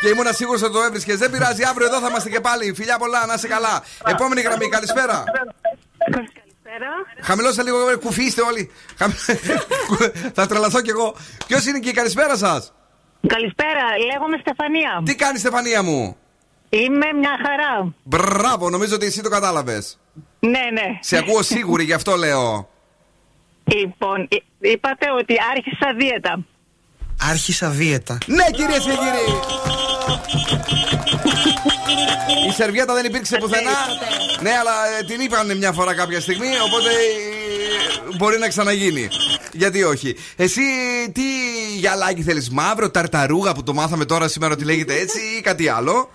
Και 0.00 0.08
ήμουν 0.08 0.26
σίγουρος 0.30 0.62
ότι 0.62 0.72
το 0.72 0.82
έβρισκες. 0.82 1.18
Δεν 1.18 1.30
πειράζει, 1.30 1.62
αύριο 1.64 1.86
εδώ 1.86 1.98
θα 2.00 2.08
είμαστε 2.08 2.28
και 2.28 2.40
πάλι. 2.40 2.72
Φιλιά 2.74 2.98
πολλά, 2.98 3.26
να 3.26 3.34
είσαι 3.34 3.48
καλά. 3.48 3.82
Επόμενη 4.06 4.40
γραμμή, 4.40 4.68
καλησπέρα. 4.68 5.24
Χαμηλώσα 7.20 7.62
λίγο, 7.62 7.90
ε, 7.90 7.96
κουφίστε 7.96 8.42
όλοι. 8.42 8.70
Χαμη- 8.98 9.16
θα 10.34 10.46
τρελαθώ 10.46 10.80
κι 10.80 10.90
εγώ. 10.90 11.16
Ποιος 11.46 11.66
είναι 11.66 11.76
εκεί, 11.76 11.92
καλησπέρα 11.92 12.36
σας. 12.36 12.72
Καλησπέρα, 13.26 13.82
λέγομαι 14.12 14.36
Στεφανία. 14.40 15.02
Τι 15.04 15.14
κάνεις, 15.14 15.40
Στεφανία 15.40 15.82
μου; 15.82 16.16
Είμαι 16.68 17.12
μια 17.18 17.36
χαρά. 17.46 17.94
Μπράβο, 18.02 18.70
νομίζω 18.70 18.94
ότι 18.94 19.06
εσύ 19.06 19.22
το 19.22 19.28
κατάλαβες. 19.28 19.98
Ναι, 20.40 20.50
ναι. 20.72 20.98
Σε 21.00 21.16
ακούω 21.16 21.42
σίγουρη, 21.42 21.84
γι' 21.84 21.92
αυτό 21.92 22.16
λέω. 22.16 22.68
Λοιπόν, 23.64 24.28
εί- 24.30 24.44
είπατε 24.58 25.06
ότι 25.20 25.34
άρχισα 25.54 25.94
δίαιτα. 25.98 26.44
Άρχισα 27.30 27.70
βίαιτα. 27.70 28.18
Ναι, 28.26 28.44
κυρίε 28.50 28.78
και 28.78 28.90
κύριοι. 28.90 29.38
Η 32.48 32.52
Σερβιέτα 32.52 32.94
δεν 32.94 33.04
υπήρξε 33.04 33.36
πουθενά. 33.36 33.70
Ναι, 34.40 34.50
αλλά 34.50 34.72
ε, 34.98 35.02
την 35.04 35.20
είπαν 35.20 35.56
μια 35.56 35.72
φορά 35.72 35.94
κάποια 35.94 36.20
στιγμή, 36.20 36.46
οπότε 36.66 36.88
ε, 36.90 38.16
μπορεί 38.16 38.38
να 38.38 38.48
ξαναγίνει. 38.48 39.08
Γιατί 39.52 39.82
όχι. 39.82 40.16
Εσύ 40.36 40.60
τι 41.12 41.22
γυαλάκι 41.76 42.22
θέλεις, 42.22 42.50
μαύρο, 42.50 42.90
ταρταρούγα 42.90 43.52
που 43.54 43.62
το 43.62 43.74
μάθαμε 43.74 44.04
τώρα 44.04 44.28
σήμερα 44.28 44.52
ότι 44.54 44.64
λέγεται 44.64 44.94
έτσι 44.94 45.18
ή 45.38 45.40
κάτι 45.40 45.68
άλλο; 45.68 46.10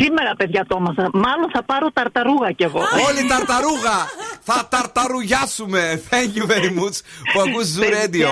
Σήμερα, 0.00 0.32
παιδιά, 0.36 0.64
το 0.66 0.76
έμαθα. 0.78 1.10
Μάλλον 1.12 1.50
θα 1.52 1.62
πάρω 1.62 1.90
ταρταρούγα 1.92 2.50
κι 2.52 2.62
εγώ. 2.62 2.80
Όλοι 3.08 3.28
ταρταρούγα! 3.28 3.96
θα 4.42 4.68
ταρταρουγιάσουμε! 4.70 6.02
Thank 6.10 6.38
you 6.38 6.46
very 6.52 6.72
much 6.80 6.96
που 7.32 7.40
ακούς 7.40 7.66
Zoo 7.78 7.82
Radio. 7.82 8.28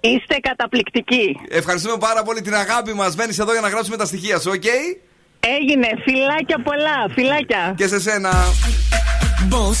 Είστε 0.00 0.36
καταπληκτικοί. 0.42 1.40
Ευχαριστούμε 1.48 1.96
πάρα 1.98 2.22
πολύ 2.22 2.40
την 2.40 2.54
αγάπη 2.54 2.92
μας. 2.94 3.16
Μένεις 3.16 3.38
εδώ 3.38 3.52
για 3.52 3.60
να 3.60 3.68
γράψουμε 3.68 3.96
τα 3.96 4.04
στοιχεία 4.04 4.38
σου, 4.40 4.50
οκ; 4.54 4.64
Έγινε. 5.40 5.88
Φιλάκια 6.04 6.58
πολλά. 6.62 6.96
Φιλάκια. 7.14 7.74
Και 7.76 7.86
σε 7.86 8.00
σένα. 8.00 8.32
Boss 9.50 9.80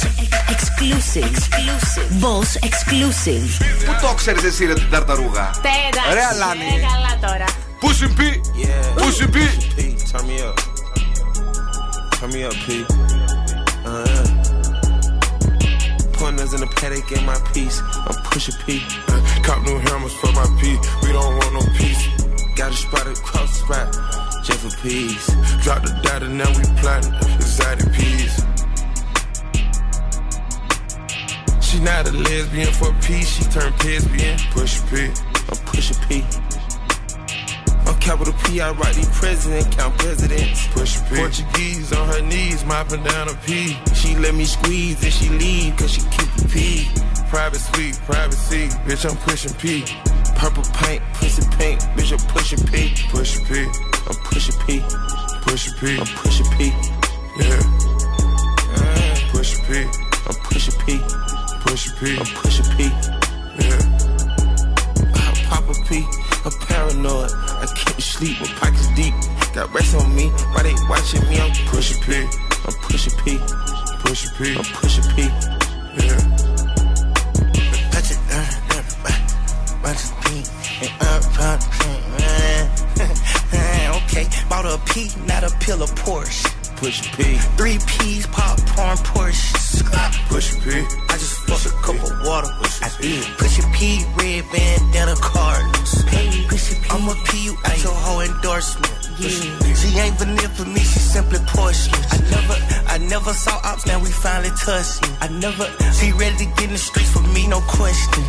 exclusive. 0.54 1.24
exclusive. 1.30 2.08
Boss 2.24 2.50
exclusive. 2.68 3.48
Πού 3.86 4.06
το 4.06 4.14
ξέρεις 4.14 4.44
εσύ 4.44 4.66
ρε 4.66 4.74
την 4.74 4.90
ταρταρούγα; 4.90 5.50
Τέντα. 5.62 6.14
Ρε 6.14 6.24
Αλάνη. 6.32 6.64
Ε, 6.64 6.80
καλά 6.80 7.32
τώρα. 7.32 7.44
Πού 7.80 7.92
σου 7.92 8.12
πει; 8.16 8.40
Πού 8.94 9.12
σου 9.12 9.28
πει; 9.28 9.44
Turn 10.12 10.26
me 10.28 10.38
up. 10.48 10.53
Turn 12.24 12.32
me 12.32 12.44
up, 12.44 12.54
P. 12.54 12.86
Uh, 13.84 14.24
Pointers 16.14 16.54
in 16.54 16.60
the 16.60 16.72
paddock 16.74 17.12
in 17.12 17.22
my 17.26 17.38
piece. 17.52 17.82
I'm 17.82 18.16
pushing 18.24 18.54
P. 18.64 18.80
Uh, 19.08 19.42
cop 19.42 19.62
new 19.66 19.76
hammers 19.76 20.14
for 20.14 20.32
my 20.32 20.46
P. 20.58 20.78
We 21.02 21.12
don't 21.12 21.36
want 21.36 21.52
no 21.52 21.60
peace. 21.76 22.08
Got 22.56 22.72
a 22.72 22.76
spot 22.76 23.06
across 23.06 23.60
the 23.60 23.66
spot. 23.66 24.42
Just 24.42 24.60
for 24.60 24.72
peace. 24.80 25.26
Drop 25.62 25.82
the 25.82 26.00
data, 26.02 26.26
now 26.30 26.48
we 26.56 26.64
plotting. 26.80 27.12
Exotic 27.36 27.92
peas. 27.92 28.40
She 31.60 31.78
not 31.80 32.08
a 32.08 32.12
lesbian 32.12 32.72
for 32.72 32.90
peace. 33.02 33.28
She 33.36 33.44
turned 33.52 33.76
lesbian. 33.84 34.38
Push 34.52 34.80
P. 34.88 35.12
I'm 35.50 35.58
pushing 35.66 35.98
P. 36.08 36.24
Capital 38.04 38.34
P, 38.44 38.60
I 38.60 38.70
write 38.72 38.94
these 38.96 39.08
president, 39.18 39.74
count 39.74 39.96
presidents. 39.96 40.66
Push 40.74 41.00
P. 41.08 41.16
Portuguese 41.16 41.90
on 41.94 42.06
her 42.08 42.20
knees, 42.20 42.62
mopping 42.66 43.02
down 43.02 43.30
a 43.30 43.34
P. 43.46 43.78
She 43.94 44.14
let 44.16 44.34
me 44.34 44.44
squeeze 44.44 45.02
and 45.02 45.10
she 45.10 45.30
leave, 45.30 45.74
cause 45.78 45.92
she 45.92 46.02
keep 46.10 46.28
a 46.36 46.48
P. 46.48 46.86
Private 47.30 47.60
suite, 47.60 47.98
privacy, 48.04 48.68
bitch, 48.84 49.08
I'm 49.08 49.16
pushing 49.24 49.54
P. 49.54 49.86
Purple 50.36 50.64
paint, 50.74 51.02
pussy 51.14 51.48
pink, 51.56 51.80
bitch, 51.96 52.12
I'm 52.12 52.20
pushing 52.28 52.60
P. 52.66 52.92
Pushing 53.08 53.46
P. 53.46 53.64
I'm 53.64 54.16
pushing 54.28 54.60
P. 54.66 54.84
Pushing 55.40 55.72
P. 55.80 55.98
I'm 55.98 56.06
pushing 56.20 56.50
P. 56.58 56.74
Yeah. 57.40 57.62
Uh, 58.76 59.16
pushing 59.32 59.64
P. 59.64 59.80
I'm 60.28 60.36
pushing 60.44 60.78
P. 60.84 61.00
Pushing 61.64 61.96
P. 61.96 62.18
I'm 62.18 62.26
pushing 62.36 62.68
P. 62.76 62.84
Yeah. 63.64 63.80
Pop 65.48 65.64
a 65.70 65.74
P. 65.88 66.04
I'm 66.44 66.52
paranoid. 66.52 67.30
I 67.32 67.66
can't 67.74 68.02
sleep 68.02 68.38
with 68.40 68.50
pockets 68.60 68.88
deep. 68.94 69.14
Got 69.54 69.72
rest 69.72 69.94
on 69.96 70.14
me. 70.14 70.28
Why 70.52 70.62
they 70.62 70.74
watching 70.90 71.22
me? 71.28 71.40
I'm 71.40 71.50
pushing 71.68 72.02
P. 72.02 72.16
I'm 72.66 72.74
pushing 72.82 73.16
P. 73.24 73.38
Pushing 74.04 74.30
P. 74.36 74.54
I'm 74.54 74.64
pushing 74.76 75.04
P. 75.16 75.22
Yeah. 75.96 76.20
It, 78.04 78.18
uh, 78.28 78.44
uh, 78.70 78.82
uh, 79.08 79.82
bunch 79.82 80.04
of 80.04 80.12
pink 80.24 80.46
and 80.82 80.92
uh, 81.00 81.22
uh, 81.40 81.58
uh, 83.54 84.00
okay, 84.04 84.28
bought 84.50 84.66
a 84.66 84.78
P, 84.92 85.08
not 85.26 85.44
a 85.44 85.50
pill 85.60 85.82
of 85.82 85.90
Porsche. 85.94 86.44
Push 86.76 87.16
P. 87.16 87.38
Three 87.56 87.78
P's, 87.86 88.26
popcorn, 88.26 88.98
Porsche. 88.98 89.54
Push 90.28 90.60
P. 90.62 90.84
I 91.08 91.16
just 91.16 91.38
fucked 91.46 91.66
a 91.66 91.70
cup 91.80 91.94
of 91.94 92.26
water. 92.26 92.48
I 92.82 92.90
did. 93.00 93.24
Push 93.38 93.58
a 93.60 93.62
P, 93.72 94.04
red 94.18 94.44
bandana 94.52 95.16
Cardinals. 95.16 95.73
Push 96.54 96.70
a 96.70 96.74
P. 96.78 96.90
I'ma 96.90 97.14
P 97.26 97.44
you 97.46 97.54
out 97.66 97.82
your 97.82 97.98
whole 98.06 98.20
endorsement. 98.20 98.94
Yeah. 99.18 99.74
She 99.74 99.98
ain't 99.98 100.14
vanilla 100.22 100.48
for 100.54 100.64
me, 100.70 100.78
she 100.78 101.00
simply 101.02 101.40
portion. 101.50 101.90
I 102.14 102.18
never, 102.30 102.56
I 102.94 102.98
never 103.10 103.32
saw 103.34 103.58
ops, 103.64 103.84
now 103.86 103.98
we 103.98 104.10
finally 104.10 104.54
touching. 104.62 105.10
I 105.18 105.26
never, 105.34 105.66
she 105.98 106.12
ready 106.12 106.46
to 106.46 106.46
get 106.54 106.70
in 106.70 106.70
the 106.70 106.78
streets 106.78 107.10
for 107.10 107.26
me, 107.34 107.48
no 107.48 107.58
question. 107.66 108.22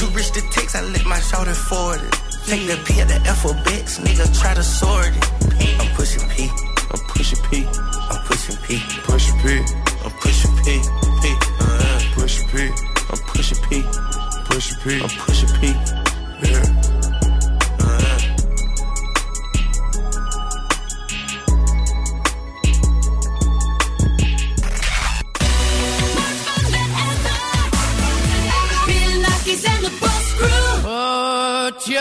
Too 0.00 0.08
rich 0.16 0.32
to 0.32 0.40
text, 0.56 0.74
I 0.74 0.88
let 0.88 1.04
my 1.04 1.20
shoulder 1.20 1.52
forward 1.52 2.00
it. 2.00 2.16
Take 2.48 2.64
the 2.64 2.80
P 2.86 3.00
at 3.02 3.08
the 3.08 3.20
alphabets, 3.28 3.98
nigga 4.00 4.24
try 4.40 4.54
to 4.54 4.62
sort 4.62 5.12
it. 5.12 5.80
I'm 5.80 5.92
pushing 6.00 6.24
P. 6.32 6.48
I'm 6.48 7.00
pushing 7.12 7.44
P. 7.52 7.68
I'm 8.08 8.24
pushing 8.24 8.56
P. 8.64 8.80
Pushing 9.04 9.36
P. 9.44 9.60
I'm 10.00 10.12
pushing 10.16 10.54
P. 10.64 10.80
P. 11.20 11.36
Uh, 11.60 12.00
pushing 12.16 12.48
P. 12.48 12.72
I'm 13.12 13.20
pushing 13.28 13.60
P. 13.68 13.84
Pushing 14.48 14.78
P. 14.80 14.96
P. 14.96 15.02
I'm 15.02 15.08
Pusha 15.08 15.60
P. 15.60 15.93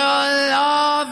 your 0.04 0.50
love. 0.52 1.03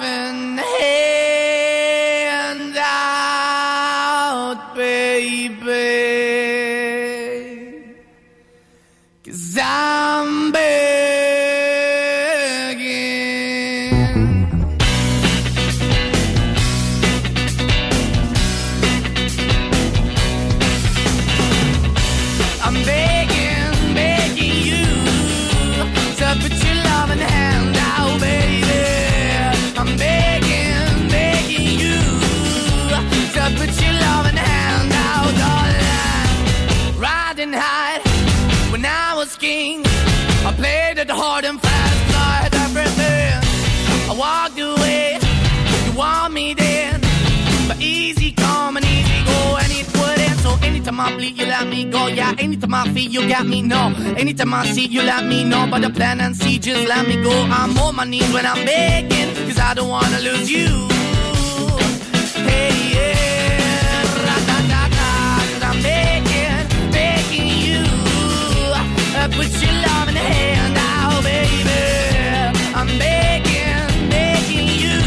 Anytime 52.63 52.87
I 52.87 52.93
feel, 52.93 53.11
you 53.11 53.27
got 53.27 53.45
me. 53.47 53.61
No, 53.61 53.93
anytime 54.17 54.53
I 54.53 54.65
see, 54.67 54.85
you 54.85 55.01
let 55.01 55.25
me 55.25 55.43
know. 55.43 55.67
But 55.69 55.81
the 55.81 55.89
plan 55.89 56.21
and 56.21 56.35
see, 56.35 56.59
just 56.59 56.87
let 56.87 57.07
me 57.07 57.21
go. 57.21 57.31
I'm 57.31 57.77
on 57.77 57.95
my 57.95 58.03
knees 58.03 58.31
when 58.33 58.45
I'm 58.45 58.63
begging, 58.65 59.33
cause 59.47 59.59
I 59.59 59.73
don't 59.73 59.89
wanna 59.89 60.19
lose 60.19 60.49
you. 60.51 60.67
Hey, 62.47 62.71
yeah, 62.93 64.03
ra-da-da-da, 64.25 65.09
cause 65.51 65.63
I'm 65.63 65.81
begging, 65.81 66.91
begging 66.91 67.49
you. 67.65 67.83
Uh, 69.17 69.27
put 69.37 69.49
your 69.61 69.75
love 69.87 70.07
in 70.09 70.15
the 70.15 70.25
hand 70.35 70.77
out, 70.77 71.23
baby. 71.23 71.81
I'm 72.75 72.89
begging, 72.99 74.09
begging 74.09 74.69
you. 74.83 74.99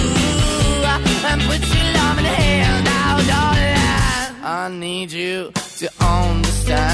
Uh, 0.92 1.28
and 1.30 1.40
put 1.42 1.61
your 1.74 1.86
love 1.98 2.18
in 2.18 2.24
the 2.24 2.34
hand 2.42 2.86
out, 2.88 3.20
darling. 3.30 4.42
I 4.42 4.68
need 4.68 5.12
you 5.12 5.52
to 5.78 5.88
understand. 6.00 6.93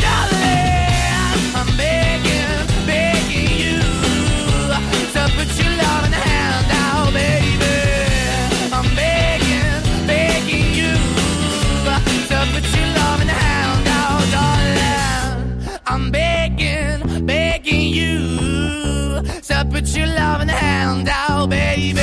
put 19.71 19.95
your 19.95 20.07
loving 20.07 20.49
hand 20.49 21.09
out, 21.09 21.49
baby. 21.49 22.01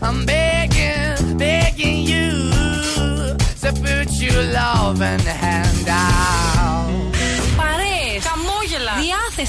I'm 0.00 0.24
begging, 0.26 1.38
begging 1.38 2.06
you. 2.06 3.34
To 3.62 3.72
put 3.72 4.10
your 4.20 4.42
hand 5.26 5.88
out, 5.88 6.57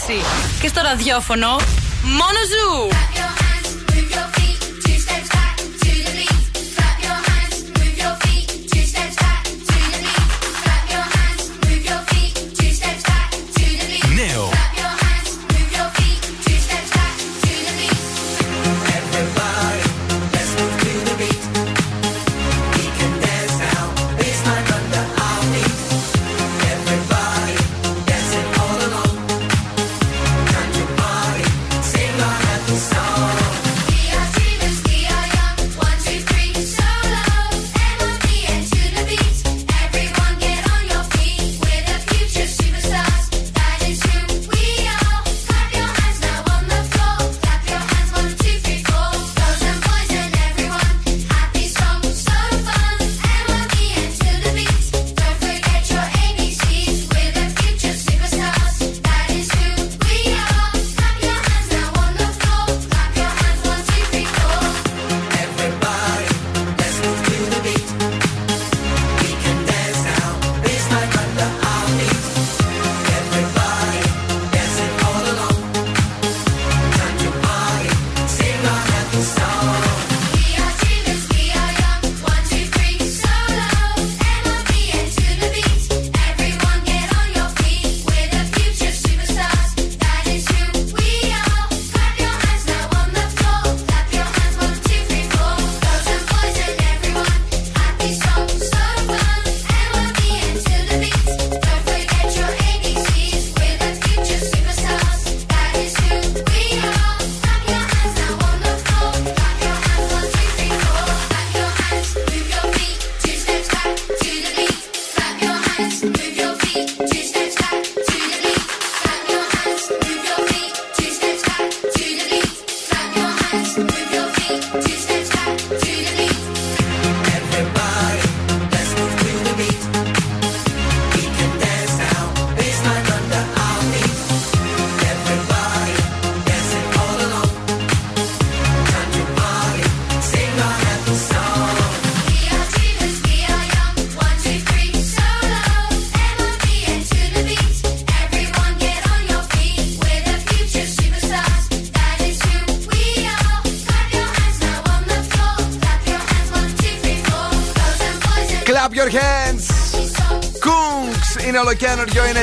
διάθεση. 0.08 0.22
Και 0.62 0.68
στο 0.68 0.82
ραδιόφωνο, 0.82 1.48
μόνο 2.04 2.40
ζου. 2.50 3.49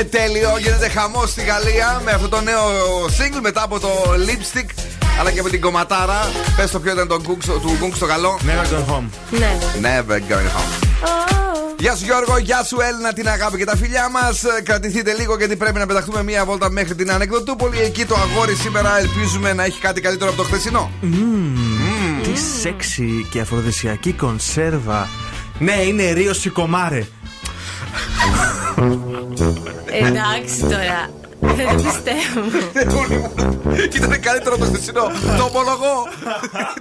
Τέλειο. 0.07 0.57
Γίνεται 0.57 0.89
χαμός 0.89 1.29
στη 1.29 1.41
Γαλλία 1.41 2.01
με 2.05 2.11
αυτό 2.11 2.29
το 2.29 2.41
νέο 2.41 2.65
single 3.05 3.39
μετά 3.41 3.63
από 3.63 3.79
το 3.79 3.89
lipstick 4.27 4.69
αλλά 5.19 5.31
και 5.31 5.41
με 5.41 5.49
την 5.49 5.61
κομματάρα. 5.61 6.31
Πες 6.55 6.71
το 6.71 6.79
ποιο 6.79 6.91
ήταν 6.91 7.07
το 7.07 7.21
Kungs, 7.27 7.45
του 7.45 7.77
Kungs 7.81 7.97
το 7.99 8.05
καλό. 8.05 8.39
Never 8.41 8.73
go 8.73 8.93
home. 8.93 9.09
Ναι. 9.29 9.57
Never 9.81 10.15
going 10.15 10.49
home. 10.57 10.87
Γεια 11.79 11.95
σου 11.95 12.05
Γιώργο, 12.05 12.37
γεια 12.37 12.63
σου 12.63 12.77
Έλληνα, 12.81 13.13
την 13.13 13.27
αγάπη 13.29 13.57
και 13.57 13.65
τα 13.65 13.75
φιλιά 13.75 14.09
μας. 14.09 14.43
Κρατηθείτε 14.63 15.13
λίγο 15.13 15.37
γιατί 15.37 15.55
πρέπει 15.55 15.77
να 15.77 15.85
πεταχτούμε 15.85 16.23
μία 16.23 16.45
βόλτα 16.45 16.69
μέχρι 16.69 16.95
την 16.95 17.11
Ανεκδοτούπολη. 17.11 17.79
Εκεί 17.79 18.05
το 18.05 18.15
αγόρι 18.15 18.55
σήμερα 18.55 18.99
ελπίζουμε 18.99 19.53
να 19.53 19.63
έχει 19.63 19.79
κάτι 19.79 20.01
καλύτερο 20.01 20.29
από 20.29 20.39
το 20.41 20.43
χθεσινό. 20.43 20.91
Τι 22.23 22.39
σεξι 22.61 23.27
και 23.31 23.39
αφροδισιακή 23.39 24.13
κονσέρβα. 24.13 25.09
Ναι, 25.59 25.73
είναι 25.73 26.11
ρίο 26.11 26.33
σικομάρε. 26.33 27.05
Εντάξει 30.17 30.59
τώρα. 30.61 31.09
Δεν 31.39 31.67
το 31.67 31.83
πιστεύω. 31.83 32.41
Ήταν 33.95 34.19
καλύτερο 34.21 34.55
από 34.55 34.63
το 34.65 34.71
χθεσινό. 34.71 35.01
Το 35.37 35.43
ομολογώ. 35.43 35.95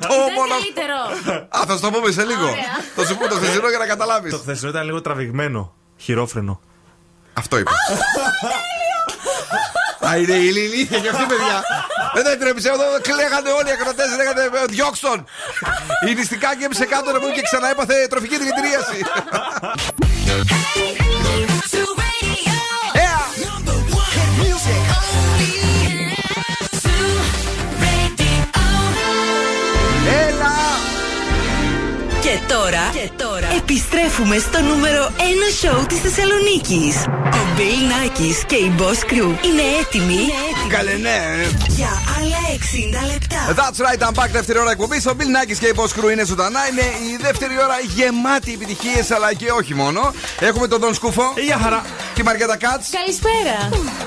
Το 0.00 0.08
Ήταν 0.08 0.10
ομολογώ. 0.28 0.56
καλύτερο. 0.58 0.98
Α, 1.48 1.60
θα 1.66 1.74
σου 1.74 1.80
το 1.80 1.90
πούμε 1.90 2.10
σε 2.10 2.24
λίγο. 2.24 2.48
Θα 2.96 3.06
σου 3.06 3.16
πω 3.16 3.28
το 3.28 3.34
χθεσινό 3.34 3.68
για 3.68 3.78
να 3.78 3.86
καταλάβεις. 3.86 4.32
Το 4.32 4.38
χθεσινό 4.38 4.70
ήταν 4.70 4.84
λίγο 4.84 5.00
τραβηγμένο. 5.00 5.72
Χειρόφρενο. 5.96 6.60
Αυτό 7.32 7.58
είπα. 7.58 7.70
Α, 10.08 10.16
είναι 10.16 10.32
η 10.32 10.46
ηλικία 10.50 10.98
και 10.98 11.08
αυτή, 11.08 11.24
παιδιά. 11.32 11.58
Δεν 12.14 12.24
τα 12.24 12.36
τρέψε. 12.36 12.68
Εδώ 12.68 12.84
κλαίγανε 13.02 13.50
όλοι 13.58 13.68
οι 13.68 13.72
ακροτέ. 13.78 14.04
Λέγανε 14.16 14.42
«Ε, 14.42 14.64
διώξτον. 14.68 15.24
Η 16.08 16.14
νηστικά 16.14 16.48
γέμισε 16.58 16.84
κάτω 16.84 17.12
να 17.12 17.18
μου 17.20 17.28
και 17.34 17.42
ξανά 17.48 17.70
έπαθε 17.70 18.06
τροφική 18.10 18.36
δηλητηρίαση. 18.38 18.98
Έλα! 24.68 24.95
Και 32.26 32.38
τώρα, 32.54 32.84
και 32.92 33.10
τώρα 33.24 33.48
επιστρέφουμε 33.56 34.38
στο 34.38 34.60
νούμερο 34.60 35.10
1 35.16 35.20
σοου 35.60 35.86
της 35.86 35.98
Θεσσαλονίκης. 36.00 36.96
Ο 37.38 37.42
Bill 37.56 37.82
Nackis 37.92 38.38
και 38.46 38.54
η 38.54 38.72
Boss 38.78 39.00
Crew 39.10 39.30
είναι 39.48 39.62
έτοιμοι, 39.80 40.18
Καλέ, 40.68 40.92
ναι. 40.92 41.18
για 41.68 41.88
άλλα 42.18 42.40
60 43.06 43.12
λεπτά. 43.12 43.40
That's 43.58 43.78
right, 43.86 44.08
I'm 44.08 44.22
back. 44.22 44.30
Δεύτερη 44.30 44.58
ώρα 44.58 44.70
εκπομπής. 44.70 45.06
Ο 45.06 45.12
Bill 45.18 45.22
Nackis 45.36 45.56
και 45.58 45.66
η 45.66 45.72
Boss 45.76 46.00
Crew 46.00 46.10
είναι 46.12 46.24
ζωντανά. 46.24 46.60
Είναι 46.70 46.80
η 47.12 47.16
δεύτερη 47.20 47.54
ώρα 47.64 47.76
γεμάτη 47.94 48.52
επιτυχίες, 48.52 49.10
αλλά 49.10 49.34
και 49.34 49.50
όχι 49.50 49.74
μόνο. 49.74 50.12
Έχουμε 50.40 50.66
τον 50.68 50.80
Τον 50.80 50.94
Σκούφο. 50.94 51.22
Γεια 51.44 51.58
χαρά. 51.62 51.84
Τη 52.14 52.22
Μαριέτα 52.22 52.56
Κάτς. 52.56 52.88
Καλησπέρα. 52.90 53.56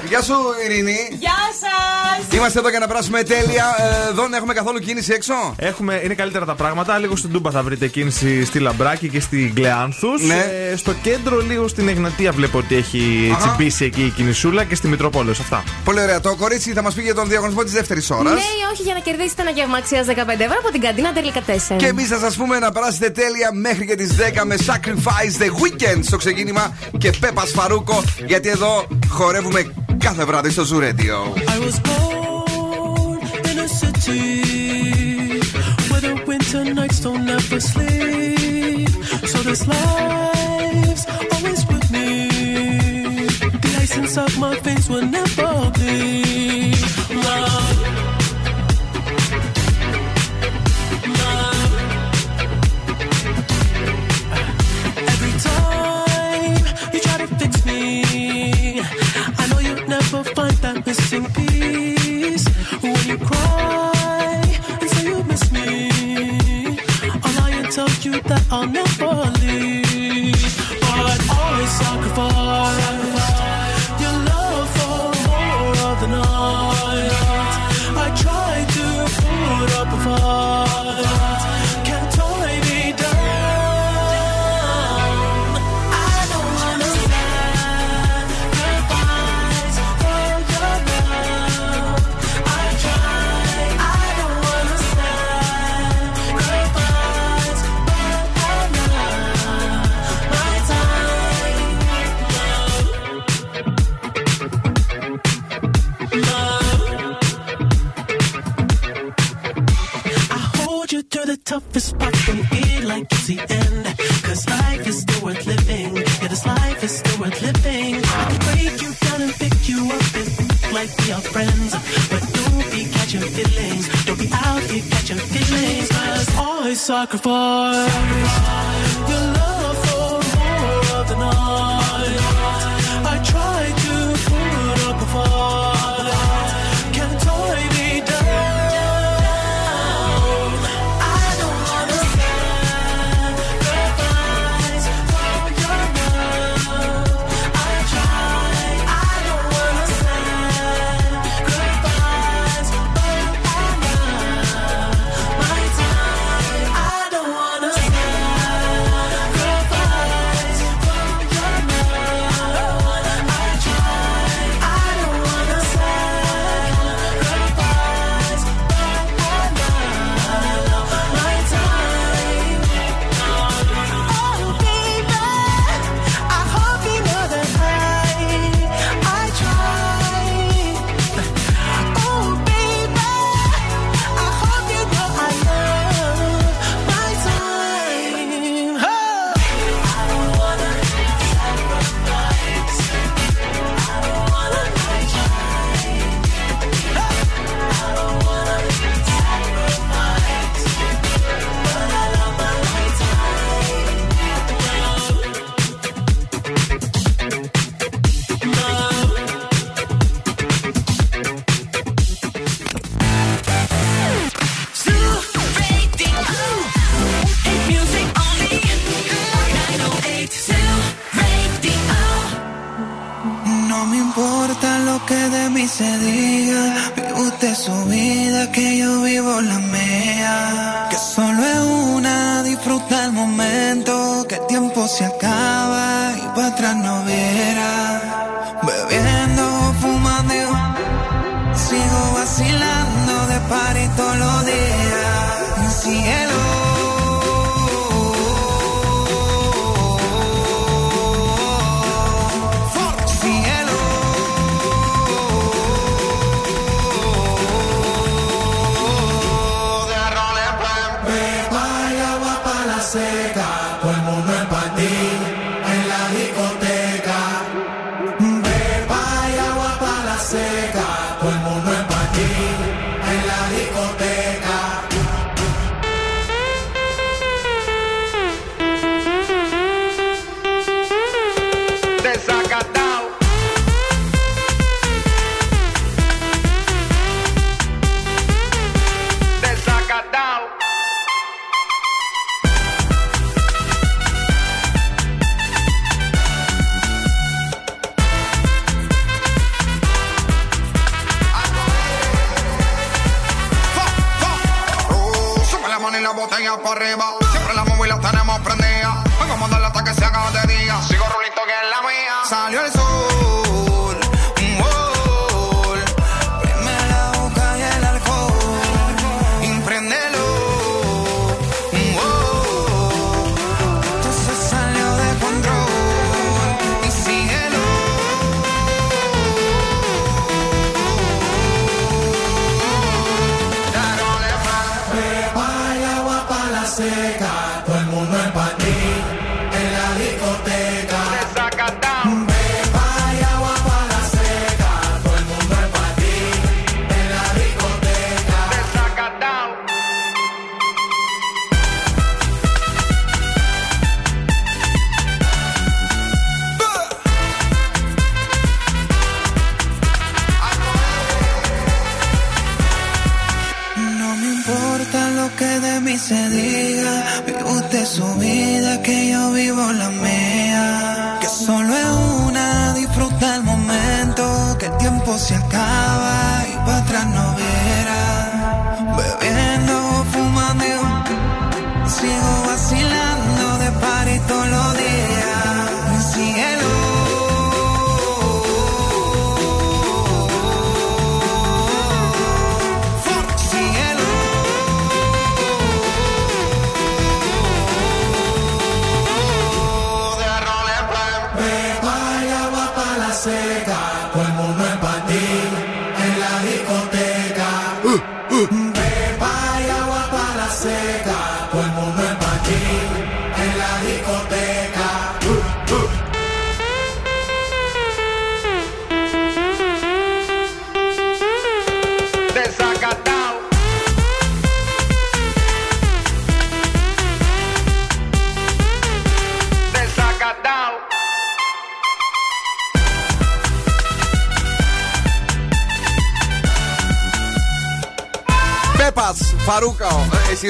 Γεια 0.07 0.21
σου, 0.21 0.35
Ειρήνη. 0.65 0.99
Γεια 1.19 1.39
σας! 1.61 2.37
Είμαστε 2.37 2.59
εδώ 2.59 2.69
για 2.69 2.79
να 2.79 2.87
περάσουμε 2.87 3.23
τέλεια. 3.23 3.65
Ε, 4.05 4.09
Εδώ 4.09 4.21
δεν 4.21 4.33
έχουμε 4.33 4.53
καθόλου 4.53 4.79
κίνηση 4.79 5.11
έξω; 5.13 5.33
Έχουμε, 5.57 6.01
είναι 6.03 6.13
καλύτερα 6.13 6.45
τα 6.45 6.55
πράγματα. 6.55 6.97
Λίγο 6.97 7.15
στην 7.15 7.31
Τούμπα 7.31 7.51
θα 7.51 7.63
βρείτε 7.63 7.87
κίνηση 7.87 8.18
στη 8.45 8.59
Λαμπράκη 8.59 9.09
και 9.09 9.19
στη 9.19 9.51
Γκλεάνθους. 9.55 10.21
Ναι. 10.21 10.45
στο 10.75 10.93
κέντρο, 10.93 11.39
λίγο 11.39 11.67
στην 11.67 11.87
Εγνατία, 11.87 12.31
βλέπω 12.31 12.57
ότι 12.57 12.75
έχει 12.75 13.31
Αχα. 13.35 13.47
τσιμπήσει 13.47 13.85
εκεί 13.85 14.01
η 14.01 14.09
κινησούλα 14.09 14.63
και 14.63 14.75
στη 14.75 14.87
Μητροπόλεω. 14.87 15.31
Αυτά. 15.31 15.63
Πολύ 15.83 16.01
ωραία. 16.01 16.19
Το 16.21 16.35
κορίτσι 16.35 16.73
θα 16.73 16.81
μας 16.81 16.93
πει 16.93 17.01
για 17.01 17.15
τον 17.15 17.27
διαγωνισμό 17.27 17.63
της 17.63 17.71
δεύτερης 17.71 18.09
ώρας. 18.09 18.33
Ναι 18.33 18.39
ή 18.39 18.63
όχι 18.73 18.81
για 18.81 18.93
να 18.93 18.99
κερδίσετε 18.99 19.41
ένα 19.41 19.51
γεύμα 19.51 19.77
αξίας 19.77 20.05
15 20.05 20.11
ευρώ 20.43 20.57
από 20.63 20.71
την 20.71 20.81
καντίνα 20.81 21.13
τελικά 21.13 21.41
4. 21.41 21.75
Και 21.77 21.87
εμείς 21.87 22.07
θα 22.07 22.17
σας 22.19 22.35
πούμε 22.35 22.59
να 22.59 22.71
περάσετε 22.71 23.09
τέλεια 23.09 23.49
μέχρι 23.53 23.85
και 23.85 23.95
τις 23.95 24.15
10 24.15 24.45
με 24.45 24.55
Sacrifice 24.65 25.41
The 25.41 25.47
Weekend 25.47 25.99
στο 26.01 26.17
ξεκίνημα 26.17 26.77
και 26.97 27.11
Πέπας 27.19 27.51
Φαρούκο. 27.51 28.03
Γιατί 28.25 28.49
εδώ 28.49 28.87
χορεύουμε 29.09 29.73
κάθε 29.97 30.25
βράδυ 30.25 30.49
στο 30.49 30.63
Zoo 30.71 30.79
Radio. 30.83 31.17
I 31.55 31.57
was 31.65 31.77
born 31.89 33.19
in 33.49 33.57
a 33.59 33.67
city 33.67 34.21
where 34.29 34.45
the 34.45 34.48
winter 36.53 36.73
nights 36.73 36.99
don't 36.99 37.29
ever 37.29 37.59
sleep. 37.59 38.89
So 39.27 39.39
this 39.39 39.67
life's 39.67 41.05
always 41.07 41.65
with 41.67 41.91
me. 41.91 42.27
The 43.63 43.77
ice 43.81 43.97
inside 43.97 44.37
my 44.39 44.55
face 44.55 44.89
will 44.89 45.05
never 45.05 45.71
bleed. 45.71 46.77
Love. 47.13 47.78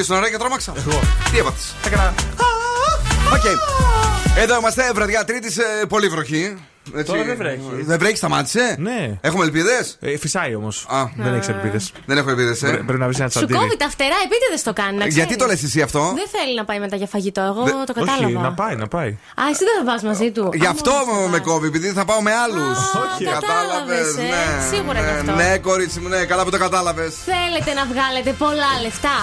ήσουν 0.00 0.16
ωραία 0.16 0.30
και 0.30 0.36
τρόμαξα. 0.38 0.72
Εγώ. 0.76 1.00
Τι 1.32 1.38
έπαθε. 1.38 1.56
Έκανα. 1.86 2.14
Οκ. 3.32 3.44
Εδώ 4.36 4.56
είμαστε, 4.58 4.90
βραδιά 4.94 5.24
Τρίτη, 5.24 5.48
πολύ 5.88 6.08
βροχή. 6.08 6.56
Έτσι. 6.94 7.12
Τώρα 7.12 7.22
δεν 7.24 7.36
βρέχει. 7.36 7.60
Δεν 7.80 7.98
βρέχει, 7.98 8.16
σταμάτησε. 8.16 8.76
Ναι. 8.78 9.18
Έχουμε 9.20 9.44
ελπίδε. 9.44 9.86
Ε, 10.00 10.16
φυσάει 10.18 10.54
όμω. 10.54 10.72
Δεν 11.16 11.34
έχει 11.34 11.50
ελπίδε. 11.50 11.80
Δεν 12.06 12.16
έχω 12.18 12.30
ελπίδε. 12.30 12.54
Πρέπει 12.54 12.92
να 12.98 13.06
βρει 13.08 13.16
ένα 13.18 13.28
Σου 13.28 13.36
τσαντήρι. 13.38 13.58
κόβει 13.58 13.76
τα 13.76 13.88
φτερά, 13.88 14.14
επίτηδε 14.26 14.58
το 14.64 14.72
κάνει. 14.72 14.96
να 14.96 15.06
Γιατί 15.06 15.20
ξέρεις. 15.20 15.36
το 15.36 15.46
λε 15.46 15.52
εσύ 15.52 15.80
αυτό. 15.82 16.00
Δεν 16.20 16.28
θέλει 16.36 16.54
να 16.56 16.64
πάει 16.64 16.78
μετά 16.80 16.96
για 16.96 17.06
φαγητό. 17.06 17.40
Εγώ 17.40 17.62
Δε- 17.64 17.70
το 17.86 17.92
κατάλαβα. 17.92 18.24
Όχι, 18.26 18.34
να 18.34 18.52
πάει, 18.52 18.76
να 18.76 18.88
πάει. 18.88 19.08
Α, 19.40 19.42
εσύ 19.52 19.62
δεν 19.68 19.74
θα 19.78 19.84
πα 19.90 20.06
μαζί 20.10 20.30
του. 20.30 20.50
Γι' 20.54 20.66
Α, 20.66 20.70
αυτό 20.70 20.92
μόνος 21.12 21.30
με 21.30 21.38
κόβει, 21.38 21.66
επειδή 21.66 21.88
θα 21.88 22.04
πάω 22.04 22.20
με 22.22 22.32
άλλου. 22.44 22.64
Όχι. 23.14 23.24
κατάλαβες, 23.24 24.08
ε. 24.16 24.30
Σίγουρα 24.74 24.98
γι' 25.00 25.14
αυτό. 25.18 25.32
Ναι, 25.32 25.58
κορίτσι 25.58 26.00
μου, 26.00 26.08
ναι, 26.08 26.24
καλά 26.24 26.42
που 26.44 26.50
το 26.50 26.58
κατάλαβε. 26.58 27.12
Θέλετε 27.30 27.70
να 27.80 27.84
βγάλετε 27.92 28.30
πολλά 28.32 28.70
λεφτά 28.82 29.16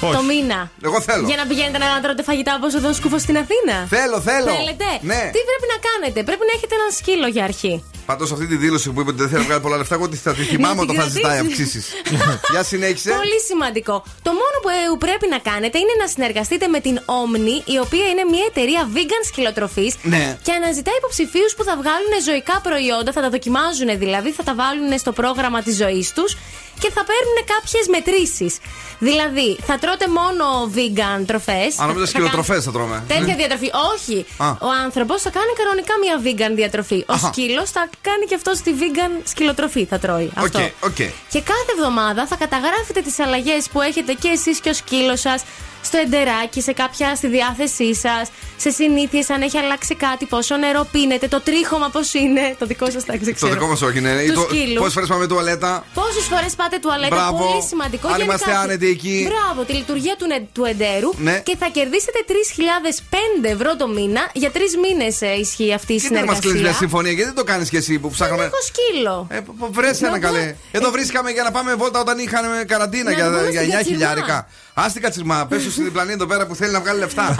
Όχι. 0.00 0.14
το 0.16 0.22
μήνα. 0.22 0.70
Εγώ 0.84 1.00
θέλω. 1.00 1.26
Για 1.26 1.36
να 1.36 1.46
πηγαίνετε 1.46 1.78
να 1.78 2.00
τρώτε 2.00 2.22
φαγητά 2.22 2.52
όπω 2.60 2.68
εδώ 2.76 2.92
σκούφο 2.92 3.18
στην 3.18 3.36
Αθήνα. 3.42 3.76
Θέλω, 3.88 4.20
θέλω. 4.20 4.50
Θέλετε. 4.56 4.88
Ναι. 5.00 5.22
Τι 5.34 5.40
πρέπει 5.48 5.66
να 5.74 5.78
κάνετε; 5.88 6.18
Πρέπει 6.28 6.44
να 6.48 6.52
έχετε 6.56 6.74
ένα 6.80 6.88
σκύλο 6.98 7.26
για 7.26 7.44
αρχή. 7.44 7.84
Πάντως 8.06 8.32
αυτή 8.32 8.46
τη 8.46 8.56
δήλωση 8.56 8.90
που 8.90 9.00
είπε 9.00 9.10
ότι 9.10 9.18
δεν 9.18 9.28
θέλει 9.28 9.40
να 9.40 9.46
βγάλει 9.46 9.60
πολλά 9.60 9.76
λεφτά, 9.76 9.94
εγώ 9.94 10.08
τη 10.08 10.16
θα 10.16 10.34
τη 10.34 10.42
θυμάμαι 10.42 10.74
Να 10.74 10.80
την 10.80 10.90
όταν 10.90 11.02
θα 11.04 11.08
ζητάει 11.08 11.38
κρατήσεις. 11.38 11.76
αυξήσεις. 11.76 11.92
Για 12.52 12.62
συνέχισε. 12.62 13.10
Πολύ 13.10 13.40
σημαντικό. 13.48 14.04
Το 14.22 14.30
μόνο 14.40 14.56
που 14.62 14.68
ε, 14.68 14.96
πρέπει 14.98 15.26
να 15.34 15.38
κάνετε 15.50 15.78
είναι 15.78 15.94
να 16.02 16.06
συνεργαστείτε 16.06 16.66
με 16.74 16.80
την 16.80 16.96
Omni, 17.20 17.56
η 17.74 17.78
οποία 17.78 18.06
είναι 18.12 18.24
μια 18.32 18.44
εταιρεία 18.50 18.88
vegan 18.94 19.22
σκυλοτροφής. 19.30 19.94
Ναι. 20.02 20.38
Και 20.42 20.52
αναζητά 20.52 20.90
υποψηφίους 20.98 21.54
που 21.56 21.64
θα 21.64 21.74
βγάλουν 21.80 22.12
ζωικά 22.28 22.60
προϊόντα, 22.66 23.12
θα 23.12 23.20
τα 23.20 23.30
δοκιμάζουν 23.30 23.88
δηλαδή, 24.04 24.30
θα 24.32 24.42
τα 24.42 24.54
βάλουν 24.54 24.98
στο 24.98 25.12
πρόγραμμα 25.12 25.62
της 25.62 25.76
ζωής 25.76 26.12
τους 26.12 26.36
και 26.82 26.90
θα 26.96 27.02
παίρνουν 27.10 27.38
κάποιες 27.54 27.84
μετρήσεις. 27.96 28.52
Δηλαδή, 28.98 29.58
θα 29.66 29.78
τρώτε 29.78 30.06
μόνο 30.08 30.44
vegan 30.76 31.20
τροφές; 31.26 31.78
Αν 31.78 31.86
νόμιζα 31.88 32.06
σκυλοτροφές 32.06 32.64
θα 32.64 32.70
τρώμε. 32.72 33.04
Τέτοια 33.08 33.24
Ναι. 33.24 33.34
διατροφή. 33.34 33.70
Όχι. 33.94 34.26
Α. 34.36 34.48
Ο 34.60 34.68
άνθρωπος 34.84 35.22
θα 35.22 35.30
κάνει 35.30 35.52
κανονικά 35.60 35.94
μια 36.04 36.16
vegan 36.26 36.54
διατροφή. 36.56 37.04
Ο 37.08 37.12
Αχα. 37.12 37.26
σκύλος 37.32 37.70
θα 37.70 37.88
κάνει 38.02 38.24
και 38.26 38.34
αυτό 38.34 38.50
τη 38.50 38.72
vegan 38.80 39.20
σκυλοτροφή. 39.24 39.84
Θα 39.84 39.98
τρώει. 39.98 40.30
Οκ, 40.38 40.44
Αυτό. 40.44 40.60
οκ. 40.80 40.96
Και 41.28 41.40
κάθε 41.40 41.70
εβδομάδα 41.76 42.26
θα 42.26 42.36
καταγράφετε 42.36 43.00
τις 43.00 43.18
αλλαγές 43.18 43.68
που 43.68 43.80
έχετε 43.80 44.12
και 44.12 44.28
εσείς 44.28 44.60
και 44.60 44.68
ο 44.68 44.74
σκύλος 44.74 45.20
σας 45.20 45.42
στο 45.82 45.98
εντεράκι, 45.98 46.60
σε 46.60 46.72
κάποια 46.72 47.14
στη 47.14 47.26
διάθεσή 47.28 47.94
σας, 47.94 48.28
σε 48.56 48.70
συνήθειες, 48.70 49.30
αν 49.30 49.42
έχει 49.42 49.58
αλλάξει 49.58 49.94
κάτι, 49.94 50.24
πόσο 50.26 50.56
νερό 50.56 50.88
πίνετε, 50.92 51.28
το 51.28 51.40
τρίχωμα 51.40 51.88
πώς 51.88 52.14
είναι. 52.14 52.54
Το 52.58 52.66
δικό 52.66 52.90
σας 52.90 53.04
τα 53.04 53.12
Το 53.24 53.32
ξέρω. 53.32 53.52
δικό 53.52 53.66
μας 53.66 53.82
όχι 53.82 53.98
είναι. 53.98 54.24
Τους 54.34 54.42
σκύλους. 54.42 54.78
Πόσες 54.78 54.92
φορές 54.92 55.08
πάμε 55.08 55.26
τουαλέτα; 55.26 55.84
Πόσες 55.94 56.24
φορές 56.32 56.54
πάτε 56.54 56.78
τουαλέτα, 56.78 57.14
Μπράβο. 57.16 57.44
πολύ 57.44 57.62
σημαντικό. 57.62 58.06
Αν 58.08 58.16
γενικά. 58.16 58.32
είμαστε 58.34 58.52
άνετοι 58.62 58.86
εκεί. 58.88 59.28
Μπράβο, 59.30 59.62
τη 59.62 59.72
λειτουργία 59.72 60.14
του, 60.18 60.26
νε- 60.26 60.48
του 60.52 60.64
εντέρου. 60.64 61.10
Ναι. 61.16 61.40
Και 61.44 61.56
θα 61.58 61.68
κερδίσετε 61.72 62.18
3.005 62.26 63.48
ευρώ 63.48 63.76
το 63.76 63.88
μήνα. 63.88 64.30
Για 64.32 64.50
τρεις 64.50 64.72
μήνες 64.76 65.20
ισχύει 65.40 65.72
αυτή 65.74 65.92
η 65.92 65.96
Γιατί 65.96 66.14
δεν 66.14 66.24
μας 66.24 66.36
συνεργασία. 66.36 66.40
κλείνει 66.40 66.60
μια 66.60 66.72
συμφωνία, 66.72 67.10
γιατί 67.12 67.26
δεν 67.32 67.38
το 67.40 67.44
κάνεις 67.52 67.68
και 67.68 67.76
εσύ 67.76 67.94
που 67.98 68.08
Δεν 68.08 68.16
ψάχναμε. 68.16 68.44
έχω 68.44 68.60
σκύλο. 68.70 69.26
Ε, 69.30 69.38
Βρες 69.70 70.02
ένα 70.02 70.10
Να 70.10 70.18
καλέ. 70.18 70.38
πω- 70.46 70.56
Εδώ 70.78 70.90
βρίσκαμε 70.90 71.30
για 71.30 71.42
να 71.42 71.50
πάμε 71.50 71.74
βόλτα 71.74 72.00
όταν 72.00 72.18
είχαμε 72.18 72.64
καραντίνα 72.66 73.02
Να 73.10 73.12
για, 73.12 73.24
βγούμε 73.30 73.40
για 73.50 73.60
στην 73.60 73.70
9 73.70 73.76
Κατσιρμά. 73.76 73.96
χιλιάρικα. 73.98 74.48
Α 74.74 74.84
την 74.92 75.02
κατσιρμά, 75.02 75.46
πε 75.46 75.58
στην 75.58 75.84
διπλανή 75.84 76.12
εδώ 76.12 76.26
πέρα 76.26 76.46
που 76.46 76.54
θέλει 76.54 76.72
να 76.72 76.80
βγάλει 76.80 76.98
λεφτά. 76.98 77.22
καλέ, 77.22 77.34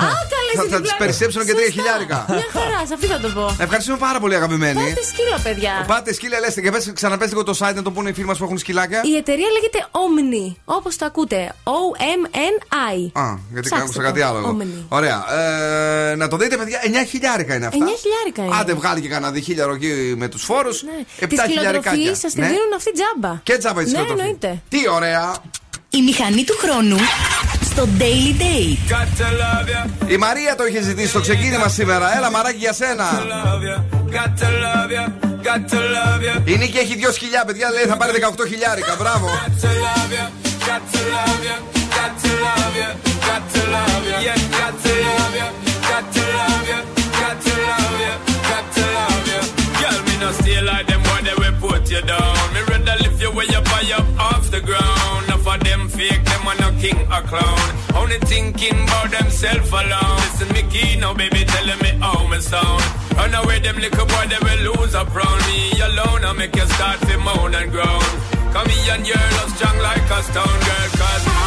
θα, 0.55 0.61
στην 0.61 0.61
θα 0.61 0.61
τη 0.61 0.67
διπλανής. 0.67 0.95
περισσέψουν 0.99 1.45
και 1.47 1.53
3 1.53 1.57
Σωστά. 1.57 1.71
χιλιάρικα. 1.73 2.25
Μια 2.29 2.47
χαρά, 2.53 2.87
σε 2.87 2.95
αυτή 2.95 3.07
θα 3.07 3.19
το 3.21 3.29
πω. 3.29 3.57
Ευχαριστούμε 3.59 3.97
πάρα 3.99 4.21
πολύ, 4.21 4.35
αγαπημένοι. 4.35 4.75
Πάτε 4.89 5.03
σκύλο, 5.05 5.39
παιδιά. 5.43 5.85
Πάτε 5.87 6.13
σκύλια, 6.13 6.41
λέστε 6.41 6.61
και 6.61 6.71
πες, 6.71 6.91
ξαναπες 6.95 7.29
λίγο 7.29 7.43
το 7.43 7.55
site 7.59 7.75
να 7.75 7.83
το 7.83 7.91
πούνε 7.91 8.09
οι 8.09 8.13
φίλοι 8.13 8.27
μας 8.27 8.39
που 8.39 8.45
έχουν 8.45 8.59
σκυλάκια. 8.59 9.01
Η 9.05 9.17
εταιρεία 9.17 9.47
λέγεται 9.53 9.79
Omni, 9.91 10.57
όπως 10.65 10.97
το 10.97 11.05
ακούτε. 11.05 11.53
O-M-N-I. 11.65 13.21
Α, 13.21 13.35
γιατί 13.53 13.69
Ψάξτε 13.69 13.77
άκουσα 13.77 13.99
το. 13.99 14.05
κάτι 14.07 14.21
άλλο. 14.21 14.39
εδώ. 14.39 14.57
Omni. 14.61 14.85
Ωραία. 14.89 15.25
Ε, 16.11 16.15
να 16.15 16.29
το 16.29 16.37
δείτε, 16.37 16.57
παιδιά, 16.57 16.81
9 16.85 17.07
χιλιάρικα 17.09 17.55
είναι 17.55 17.67
αυτά. 17.67 17.79
9 17.85 17.89
χιλιάρικα 18.01 18.43
είναι. 18.45 18.57
Άντε, 18.61 18.75
βγάλει 18.75 19.01
και 19.01 19.09
κανένα 19.09 19.33
διχίλιαρο 19.33 19.73
εκεί 19.75 20.15
με 20.17 20.29
τους 20.29 20.43
φόρους. 20.45 20.83
Ναι. 20.83 20.91
7 21.21 21.27
Τη 21.29 21.37
χιλιάρικάκια. 21.51 21.91
σκυλοτροφή 21.91 22.21
σας 22.21 22.33
τη 22.33 22.41
Ναι. 22.41 22.47
δίνουν 22.47 22.73
αυτή 22.77 22.91
τζάμπα. 22.93 23.41
Και 23.43 23.57
τζάμπα 23.59 23.81
η 23.81 23.85
Ναι, 23.85 23.91
σκυλοτροφή. 23.91 24.21
εννοείται. 24.21 24.63
Τι 24.69 24.79
ωραία. 24.95 25.35
Η 25.93 26.03
μηχανή 26.03 26.45
του 26.45 26.57
χρόνου 26.59 26.97
στο 27.71 27.89
Daily 27.99 28.43
Date. 28.43 30.11
Η 30.11 30.17
Μαρία 30.17 30.55
το 30.57 30.67
είχε 30.67 30.83
ζητήσει 30.83 31.09
στο 31.09 31.21
ξεκίνημα 31.21 31.69
σήμερα. 31.69 32.17
Έλα, 32.17 32.31
μαράκι 32.31 32.59
για 32.59 32.73
σένα. 32.73 33.05
Η 36.45 36.57
Νίκη 36.57 36.79
έχει 36.79 36.97
δυο 36.97 37.13
σκυλιά, 37.13 37.45
παιδιά. 37.45 37.71
Λέει 37.71 37.85
θα 37.85 37.97
πάρει 37.97 38.13
18 38.39 38.47
χιλιάρικα. 38.49 38.97
Μπράβο. 38.99 39.29
Girl, 49.81 50.01
me 50.07 50.15
no 50.23 50.31
stay 50.39 50.61
like 50.71 50.87
them 50.91 51.01
boy, 51.07 51.21
they 51.27 51.35
will 51.41 51.57
put 51.63 51.83
you 51.93 52.03
down. 52.13 52.40
Are 56.51 56.59
no 56.61 56.71
king 56.81 56.99
or 57.15 57.23
clown. 57.31 57.67
Only 57.95 58.19
thinking 58.33 58.79
about 58.85 59.11
themself 59.11 59.73
alone. 59.73 60.21
Listen, 60.27 60.49
me 60.55 60.63
key 60.71 60.97
now, 60.99 61.15
baby, 61.15 61.45
telling 61.45 61.81
me 61.83 61.91
how 62.01 62.27
me 62.29 62.41
sound. 62.41 62.83
Run 63.17 63.35
away, 63.35 63.61
them 63.61 63.77
little 63.77 64.07
boy, 64.07 64.27
they 64.29 64.41
will 64.43 64.73
lose 64.73 64.95
up 64.95 65.15
round 65.15 65.41
me 65.47 65.81
alone. 65.81 66.25
I 66.25 66.33
make 66.33 66.55
you 66.57 66.67
start 66.67 67.01
to 67.01 67.17
moan 67.19 67.55
and 67.55 67.71
groan. 67.71 68.03
Come 68.53 68.69
here 68.69 68.95
and 68.95 69.07
your 69.07 69.25
love 69.37 69.51
strong 69.57 69.79
like 69.79 70.11
a 70.11 70.23
stone 70.23 70.61
girl, 70.67 70.89
cause 70.99 71.40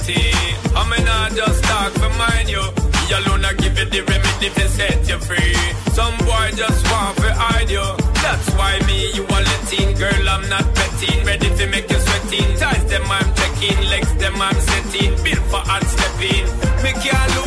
security. 0.00 0.32
I 0.74 0.82
mean, 0.88 1.06
I 1.06 1.30
just 1.34 1.64
talk 1.64 1.92
for 1.92 2.10
mine, 2.18 2.48
you. 2.48 2.60
Me 2.60 3.16
alone, 3.16 3.44
I 3.44 3.52
give 3.54 3.78
you 3.78 3.84
the 3.84 4.00
remedy 4.02 4.50
to 4.50 4.68
set 4.68 5.08
you 5.08 5.18
free. 5.18 5.54
Some 5.92 6.16
boy 6.18 6.50
just 6.54 6.84
want 6.90 7.16
to 7.18 7.32
hide 7.32 7.70
you. 7.70 7.84
That's 8.22 8.48
why 8.54 8.78
me, 8.86 9.12
you 9.12 9.24
are 9.24 9.42
letting. 9.42 9.94
Girl, 9.96 10.28
I'm 10.28 10.48
not 10.48 10.66
betting. 10.74 11.24
Ready 11.24 11.48
to 11.56 11.66
make 11.66 11.90
you 11.90 11.98
sweating. 11.98 12.56
Ties 12.58 12.84
them, 12.86 13.04
I'm 13.06 13.34
checking. 13.34 13.80
Legs 13.88 14.14
them, 14.16 14.40
I'm 14.40 14.60
setting. 14.60 15.12
Built 15.24 15.44
for 15.50 15.62
hard 15.68 15.84
stepping. 15.84 16.46
Me 16.82 16.92
can't 17.02 17.39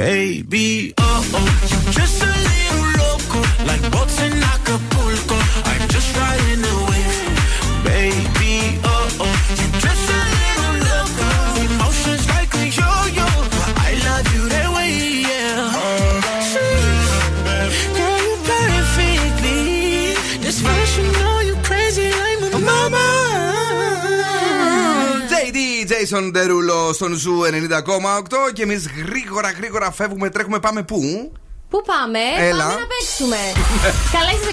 baby. 0.00 0.94
Oh 0.96 1.30
oh, 1.34 1.48
you 1.70 1.92
just 1.92 2.22
a 2.22 2.32
little 2.48 2.84
loco, 3.00 3.40
like 3.68 3.82
boats 3.92 4.18
in 4.22 4.32
Acapulco. 4.32 5.39
Jason 26.10 26.32
Derulo 26.36 26.94
στον 26.94 27.14
Zoo 27.14 27.40
90,8 27.44 28.52
και 28.52 28.62
εμείς 28.62 28.86
γρήγορα 29.06 29.50
γρήγορα 29.50 29.90
φεύγουμε, 29.92 30.30
τρέχουμε, 30.30 30.58
πάμε 30.58 30.82
πού; 30.82 31.32
Πού 31.70 31.82
πάμε, 31.86 32.18
Έλα. 32.38 32.64
πάμε 32.64 32.80
να 32.80 32.86
παίξουμε. 32.92 33.36
Καλέστε 34.16 34.50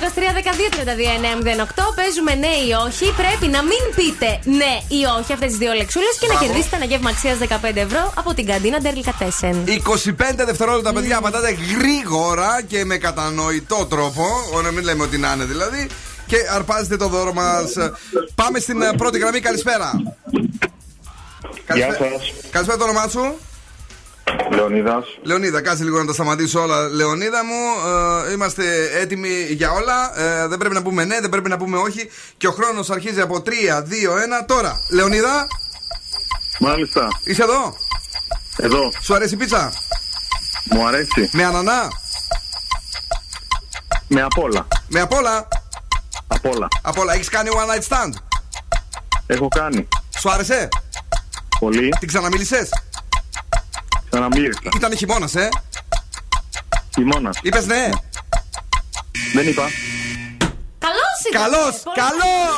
23-12-232-908. 1.87 1.95
Παίζουμε 1.95 2.33
ναι 2.35 2.53
ή 2.67 2.71
όχι. 2.87 3.05
Πρέπει 3.21 3.47
να 3.55 3.61
μην 3.63 3.83
πείτε 3.95 4.39
ναι 4.43 4.73
ή 4.99 5.01
όχι 5.19 5.33
αυτές 5.33 5.49
τις 5.49 5.57
δύο 5.57 5.73
λεξούλες 5.73 6.05
και 6.19 6.27
να 6.27 6.33
Μπράβο. 6.33 6.45
κερδίσετε 6.45 6.75
ένα 6.75 6.85
γεύμα 6.85 7.09
αξίας 7.09 7.37
15 7.41 7.75
ευρώ 7.75 8.13
από 8.15 8.33
την 8.33 8.45
καντίνα 8.45 8.79
Ντερλικατέσεν. 8.79 9.63
25 9.65 10.45
δευτερόλεπτα, 10.45 10.93
παιδιά, 10.93 11.17
απαντάτε 11.17 11.57
γρήγορα 11.71 12.61
και 12.67 12.85
με 12.85 12.97
κατανοητό 12.97 13.85
τρόπο. 13.85 14.23
Ω, 14.55 14.61
να 14.61 14.71
μην 14.71 14.83
λέμε 14.83 15.03
ότι 15.03 15.17
να 15.17 15.31
είναι 15.33 15.45
δηλαδή. 15.45 15.89
Και 16.27 16.37
αρπάζετε 16.55 16.97
το 16.97 17.07
δώρο 17.07 17.33
μας. 17.33 17.73
Πάμε 18.35 18.59
στην 18.59 18.81
ε, 18.81 18.89
πρώτη 18.97 19.17
γραμμή, 19.19 19.39
καλησπέρα. 19.39 19.91
Γεια 21.73 21.85
Καλησπέρα. 21.85 22.09
σας. 22.19 22.33
Καλησπέρα 22.51 22.77
το 22.77 22.83
όνομά 22.83 23.07
σου. 23.07 23.37
Λεωνίδας. 24.51 25.05
Λεωνίδα, 25.23 25.61
κάτσε 25.61 25.83
λίγο 25.83 25.97
να 25.99 26.05
τα 26.05 26.13
σταματήσω 26.13 26.61
όλα. 26.61 26.87
Λεωνίδα 26.87 27.45
μου, 27.45 27.53
ε, 28.27 28.31
είμαστε 28.31 28.89
έτοιμοι 28.99 29.29
για 29.49 29.71
όλα. 29.71 30.19
Ε, 30.19 30.47
δεν 30.47 30.57
πρέπει 30.57 30.73
να 30.75 30.81
πούμε 30.81 31.05
ναι, 31.05 31.19
δεν 31.19 31.29
πρέπει 31.29 31.49
να 31.49 31.57
πούμε 31.57 31.77
όχι. 31.77 32.09
Και 32.37 32.47
ο 32.47 32.51
χρόνος 32.51 32.89
αρχίζει 32.89 33.21
από 33.21 33.41
3, 33.41 33.81
2, 33.81 34.15
1. 34.41 34.45
Τώρα, 34.45 34.73
Λεωνίδα, 34.91 35.47
Μάλιστα. 36.59 37.07
είσαι 37.23 37.43
εδώ; 37.43 37.73
Εδώ. 38.57 38.91
Σου 39.01 39.15
αρέσει 39.15 39.33
η 39.33 39.37
πίτσα; 39.37 39.73
Μου 40.71 40.87
αρέσει. 40.87 41.29
Με 41.31 41.43
ανανά; 41.45 41.87
Με 44.07 44.21
απ' 44.21 44.37
όλα. 44.37 44.67
Με 44.87 44.99
απ' 44.99 45.13
όλα; 45.13 45.47
Απ' 46.27 46.45
όλα. 46.45 46.67
Απ' 46.81 46.97
όλα. 46.97 47.13
Έχεις 47.13 47.29
κάνει 47.29 47.49
one 47.53 47.75
night 47.75 47.87
stand; 47.95 48.13
Έχω 49.27 49.47
κάνει. 49.47 49.87
Σου 50.19 50.31
άρεσε; 50.31 50.67
Πολύ. 51.59 51.89
Την 51.99 52.07
ξαναμίλησες; 52.07 52.69
Ξαναμίλησα. 54.09 54.59
Ήταν 54.75 54.97
χειμώνας, 54.97 55.35
ε; 55.35 55.49
Χειμώνας. 56.95 57.37
Είπες 57.41 57.65
ναι; 57.65 57.89
Δεν 59.33 59.47
είπα. 59.47 59.69
Καλό 60.79 60.97
ήταν. 61.29 61.41
Καλός, 61.41 61.81
Πολύ 61.83 61.95
καλός. 61.95 62.55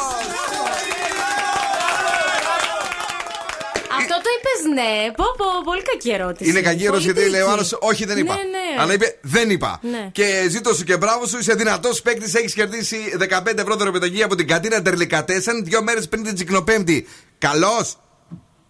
Αυτό 4.00 4.14
το 4.24 4.30
είπες 4.38 4.74
ναι. 4.74 5.12
Πω, 5.16 5.24
πω, 5.38 5.46
πολύ 5.64 5.82
κακή 5.82 6.10
ερώτηση. 6.10 6.50
Είναι 6.50 6.62
κακή 6.62 6.84
ερώτηση 6.86 7.14
Πολύ 7.14 7.20
γιατί 7.20 7.32
λέει 7.38 7.42
ο 7.42 7.46
τρίκη. 7.46 7.60
άλλος 7.60 7.78
Όχι, 7.80 8.06
δεν 8.06 8.18
είπα. 8.18 8.34
Ναι, 8.36 8.42
ναι. 8.42 8.82
Αλλά 8.82 8.94
είπε 8.94 9.18
Δεν 9.22 9.50
είπα. 9.50 9.80
Ναι. 9.82 10.10
Και 10.12 10.46
ζήτω 10.50 10.74
σου 10.74 10.84
και 10.84 10.98
μπράβο 10.98 11.26
σου, 11.28 11.38
είσαι 11.38 11.54
δυνατός 11.54 12.02
παίκτης. 12.02 12.34
Έχεις 12.34 12.54
κερδίσει 12.54 12.98
15 13.18 13.58
ευρώ 13.58 13.76
δωρεπιταγή 13.76 14.24
από 14.24 14.36
την 14.36 14.48
κατίνα 14.48 14.82
Τερλικατέσεν 14.82 15.64
δύο 15.66 15.84
μέρες 15.84 16.08
πριν 16.08 16.24
την 16.24 16.36
Τσικνοπέμπτη. 16.36 17.08
Καλώς. 17.38 17.98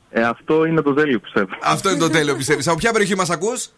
Ε, 0.09 0.21
αυτό 0.21 0.65
είναι 0.65 0.81
το 0.81 0.93
τέλειο 0.93 1.19
πιστεύω. 1.19 1.49
Αυτό 1.63 1.89
είναι 1.89 1.99
το 1.99 2.09
τέλειο, 2.09 2.35
πιστεύεις. 2.35 2.67
Από 2.67 2.77
ποια 2.77 2.91
περιοχή 2.91 3.15
μας 3.15 3.29
ακούς, 3.29 3.69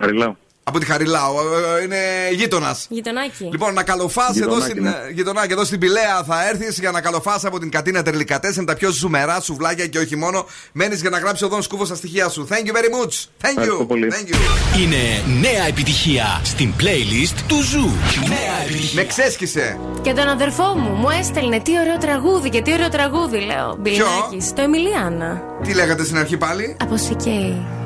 Χαριλάω. 0.00 0.34
Από 0.68 0.78
τη 0.78 0.86
Χαριλάου. 0.86 1.34
Ε, 1.38 1.80
ε, 1.80 1.82
Είναι 1.82 1.96
γείτονας. 2.32 2.86
Γειτονάκι. 2.88 3.48
Λοιπόν, 3.52 3.74
να 3.74 3.82
καλοφάς 3.82 4.28
εδώ 4.28 4.44
Γειτονάκι, 4.44 4.70
στην, 4.70 4.82
ναι. 4.82 4.88
ε, 4.88 5.12
γειτονάκι, 5.12 5.52
εδώ 5.52 5.64
στην 5.64 5.78
Πηλαία 5.78 6.22
θα 6.26 6.48
έρθεις 6.48 6.78
για 6.78 6.90
να 6.90 7.00
καλοφάς 7.00 7.44
από 7.44 7.58
την 7.58 7.70
κατίνα 7.70 8.02
Τερλικατέσεν 8.02 8.64
τα 8.64 8.74
πιο 8.74 8.90
ζουμερά 8.90 9.40
σουβλάκια 9.40 9.86
και 9.86 9.98
όχι 9.98 10.16
μόνο. 10.16 10.46
Μένεις 10.72 11.00
για 11.00 11.10
να 11.10 11.18
γράψει 11.18 11.44
ο 11.44 11.48
Δόν 11.48 11.62
Σκούφο 11.62 11.84
στα 11.84 11.94
στοιχεία 11.94 12.28
σου. 12.28 12.48
Thank 12.50 12.66
you 12.66 12.72
very 12.72 12.90
much. 13.02 13.12
Thank 13.42 13.48
Ευχαριστώ 13.48 13.80
you. 13.82 13.86
πολύ. 13.88 14.08
Thank 14.12 14.34
you. 14.34 14.80
Είναι 14.80 15.22
νέα 15.40 15.66
επιτυχία 15.66 16.40
στην 16.44 16.72
playlist 16.80 17.38
του 17.48 17.62
Ζου. 17.62 17.88
Νέα 18.28 18.62
επιτυχία. 18.64 19.02
Με 19.02 19.04
ξέσκησε. 19.06 19.78
Και 20.02 20.12
τον 20.12 20.28
αδερφό 20.28 20.64
μου 20.64 20.90
μου 20.90 21.08
έστελνε 21.20 21.60
τι 21.60 21.78
ωραίο 21.78 21.98
τραγούδι 21.98 22.48
και 22.50 22.62
τι 22.62 22.72
ωραίο 22.72 22.88
τραγούδι, 22.88 23.38
λέω. 23.38 23.76
Μπιλινάκη. 23.78 24.52
Το 24.54 24.62
Εμιλιάνα. 24.62 25.42
Τι 25.62 25.74
λέγατε 25.74 26.04
στην 26.04 26.18
αρχή 26.18 26.36
πάλι; 26.36 26.76
Από 26.80 26.96
Σικέι. 26.96 27.77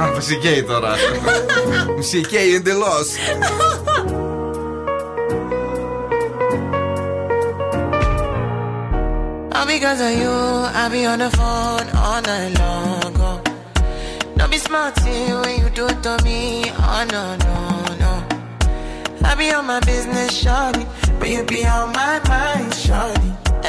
Α, 0.00 0.12
φυσικαίει 0.14 0.62
τώρα. 0.62 0.92
Φυσικαίει 1.96 2.54
εντελώ. 2.54 2.94
All 9.56 9.66
because 9.66 10.00
of 10.00 10.12
you, 10.20 10.34
I 10.82 10.88
be 10.92 11.06
on 11.06 11.18
the 11.24 11.30
phone 11.38 11.88
all 12.04 12.20
night 12.30 12.52
long. 12.60 13.14
Oh. 13.28 13.38
Don't 14.36 14.50
be 14.50 14.58
smart 14.58 14.94
when 15.42 15.54
you 15.60 15.68
do 15.70 15.86
it 15.92 16.02
to 16.06 16.14
me. 16.26 16.40
Oh 16.78 17.02
no, 17.14 17.24
no, 17.46 17.56
no. 18.02 18.12
I 19.28 19.34
be 19.34 19.46
on 19.58 19.64
my 19.66 19.80
business, 19.80 20.30
shawty, 20.42 20.84
but 21.18 21.28
you 21.34 21.42
be 21.44 21.60
on 21.66 21.86
my 22.00 22.14
mind, 22.28 22.72
shawty. 22.84 23.19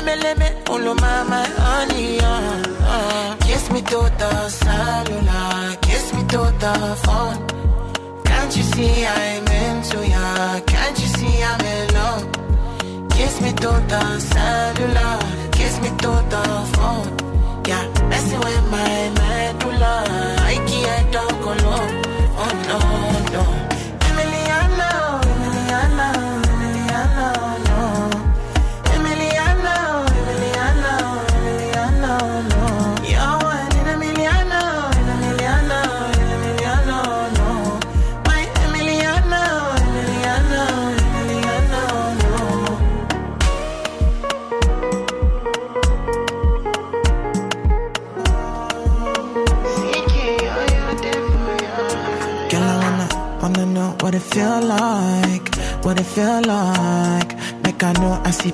Me, 0.04 0.16
let 0.16 0.36
me, 0.36 0.48
pull 0.64 0.94
my, 0.94 1.22
my 1.22 1.44
honey, 1.46 2.18
uh, 2.18 2.62
uh. 2.80 3.36
Kiss 3.36 3.70
me 3.70 3.80
to 3.82 4.00
the 4.18 4.48
cellular, 4.48 5.76
kiss 5.80 6.12
me 6.14 6.22
to 6.26 6.38
the 6.58 6.74
phone. 7.04 7.38
Can't 8.24 8.56
you 8.56 8.64
see 8.64 9.06
I'm 9.06 9.46
into 9.46 9.98
ya? 10.08 10.60
Can't 10.66 10.98
you 10.98 11.06
see 11.06 11.42
I'm 11.42 11.60
in 11.60 11.94
love? 11.94 13.10
Kiss 13.10 13.40
me 13.42 13.52
to 13.52 13.70
the 13.92 14.18
cellular, 14.18 15.18
kiss 15.52 15.80
me 15.80 15.88
to 16.02 16.12
the 16.32 16.44
phone. 16.74 17.62
Yeah, 17.68 17.86
messing 18.08 18.40
with 18.40 18.64
my 18.72 19.10
medulla. 19.18 20.04
I 20.52 20.54
can't 20.66 21.31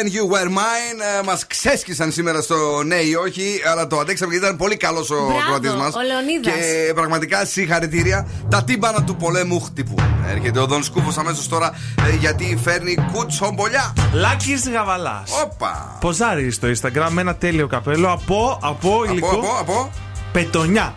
When 0.00 0.06
You 0.06 0.34
Were 0.34 0.48
Mine. 0.48 1.24
Μας 1.24 1.46
ξέσκισαν 1.46 2.12
σήμερα 2.12 2.40
στο 2.40 2.82
ναι 2.82 2.94
ή 2.94 3.14
όχι, 3.14 3.60
αλλά 3.70 3.86
το 3.86 3.98
αντέξαμε 3.98 4.32
γιατί 4.32 4.46
ήταν 4.46 4.56
πολύ 4.58 4.76
καλός 4.76 5.10
ο 5.10 5.14
Μπράβο, 5.14 5.40
Κροατή 5.46 5.78
μας. 5.78 5.94
ο 5.94 6.00
Λεωνίδας. 6.00 6.54
Και 6.54 6.92
πραγματικά 6.94 7.44
συγχαρητήρια. 7.44 8.28
Τα 8.50 8.64
τύμπανα 8.64 9.04
του 9.04 9.16
πολέμου 9.16 9.60
χτυπούν. 9.60 10.04
Έρχεται 10.30 10.58
ο 10.60 10.66
Δον 10.66 10.82
Σκούφος 10.82 11.18
αμέσως 11.18 11.48
τώρα 11.48 11.72
ε, 12.12 12.16
γιατί 12.16 12.58
φέρνει 12.62 12.96
κουτσομπολιά. 13.12 13.92
Λάκης 14.12 14.68
Γαβαλάς. 14.68 15.30
Όπα. 15.44 15.96
Ποζάρει 16.00 16.50
στο 16.50 16.68
Instagram 16.68 17.08
με 17.10 17.20
ένα 17.20 17.34
τέλειο 17.34 17.66
καπέλο 17.66 18.10
από, 18.12 18.58
από 18.62 19.04
υλικό. 19.10 19.28
από, 19.28 19.56
από. 19.60 19.90
Πετονιά. 20.32 20.94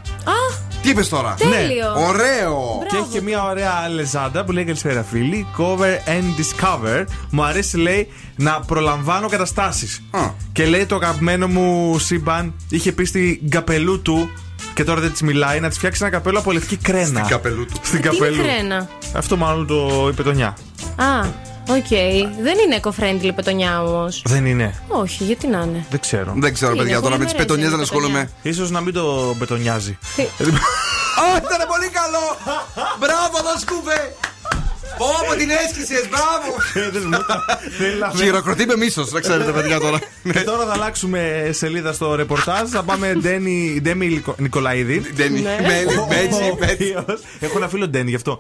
Τι 0.84 0.90
είπες 0.90 1.10
τώρα; 1.10 1.36
Τέλειο. 1.38 1.94
Ναι. 1.94 2.06
Ωραίο. 2.06 2.84
Και 2.90 2.96
έχει 2.98 3.08
και 3.12 3.22
μια 3.22 3.44
ωραία 3.44 3.90
λεζάντα 3.94 4.44
που 4.44 4.52
λέει 4.52 4.64
Καλησπέρα 4.64 5.04
φίλοι. 5.04 5.48
Cover 5.58 6.10
and 6.10 6.24
discover. 6.40 7.06
Μου 7.30 7.44
αρέσει 7.44 7.78
λέει 7.78 8.08
να 8.36 8.60
προλαμβάνω 8.60 9.28
καταστάσεις. 9.28 10.04
Και 10.52 10.66
λέει 10.66 10.86
το 10.86 10.96
αγαπημένο 10.96 11.48
μου 11.48 11.98
σύμπαν 12.00 12.54
είχε 12.70 12.92
πει 12.92 13.06
στην 13.06 13.50
καπελού 13.50 14.02
του 14.02 14.30
και 14.74 14.84
τώρα 14.84 15.02
δεν 15.02 15.12
της 15.12 15.22
μιλάει 15.22 15.60
να 15.60 15.68
της 15.68 15.78
φτιάξει 15.78 16.00
ένα 16.04 16.12
καπέλο 16.12 16.40
από 16.40 16.52
λευκή 16.52 16.78
κρένα. 16.78 17.06
Στην 17.06 17.26
καπελού 17.28 17.66
του. 17.66 17.74
Στην 17.84 18.02
Τι 18.02 18.08
είναι 18.08 18.18
καπελού. 18.18 18.44
κρένα; 18.44 18.90
Αυτό 19.14 19.38
μάλλον 19.38 19.68
το 19.68 20.08
είπε 20.12 20.24
το 20.24 20.32
νιά. 20.32 20.58
Α, 20.96 21.26
οκ. 21.70 21.88
Δεν 22.42 22.58
είναι 22.66 22.80
eco-friendly 22.82 23.32
πετονιά 23.36 23.84
όμως. 23.84 24.22
Δεν 24.26 24.46
είναι. 24.46 24.74
Όχι, 24.88 25.24
γιατί 25.24 25.48
να 25.48 25.62
είναι; 25.68 25.86
Δεν 25.90 26.00
ξέρω. 26.00 26.34
Δεν 26.38 26.54
ξέρω, 26.54 26.72
Τι 26.72 26.78
παιδιά, 26.78 26.94
είναι, 26.94 27.02
τώρα 27.04 27.18
με 27.18 27.24
τις 27.26 27.34
πολυμερές 27.34 27.36
πετονιές 27.36 27.68
είναι 27.68 27.76
δεν 27.76 27.84
ασχολούμαι. 27.84 28.30
σω 28.68 28.74
να 28.74 28.82
μην 28.82 28.94
το 28.94 29.34
μπετονιάζει. 29.38 29.98
Α, 31.22 31.38
ήταν 31.38 31.68
πολύ 31.68 31.90
καλό! 32.00 32.24
Μπράβο, 33.00 33.38
Δον 33.44 33.60
Σκούφε! 33.60 34.16
Πω 34.98 35.06
από 35.22 35.36
την 35.40 35.50
έσκησες, 35.50 36.10
μπράβο! 36.10 36.50
Χειροκροτεί 38.18 38.66
με 38.66 38.76
μίσος, 38.78 39.12
να 39.12 39.20
ξέρετε, 39.20 39.52
παιδιά 39.52 39.80
τώρα. 39.80 40.00
Και 40.34 40.40
τώρα 40.42 40.66
θα 40.66 40.72
αλλάξουμε 40.74 41.50
σελίδα 41.54 41.94
στο 41.94 42.16
ρεπορτάζ. 42.16 42.70
Θα 42.70 42.84
πάμε 42.84 43.14
Ντένι 43.22 43.80
Ντέμι 43.82 44.06
Λικο- 44.06 44.36
Νικολαίδη. 44.38 45.00
Ντένι, 45.16 45.40
Ναι. 45.40 45.58
Μέλι, 45.68 45.98
Ο 45.98 46.06
Μπέτσι, 46.10 46.56
Μπέτσι. 46.60 46.96
οποίος- 46.98 47.22
Έχω 47.40 47.58
ένα 47.58 47.68
φίλο 47.68 47.88
Ντένι 47.88 48.10
γι' 48.10 48.16
αυτό. 48.16 48.40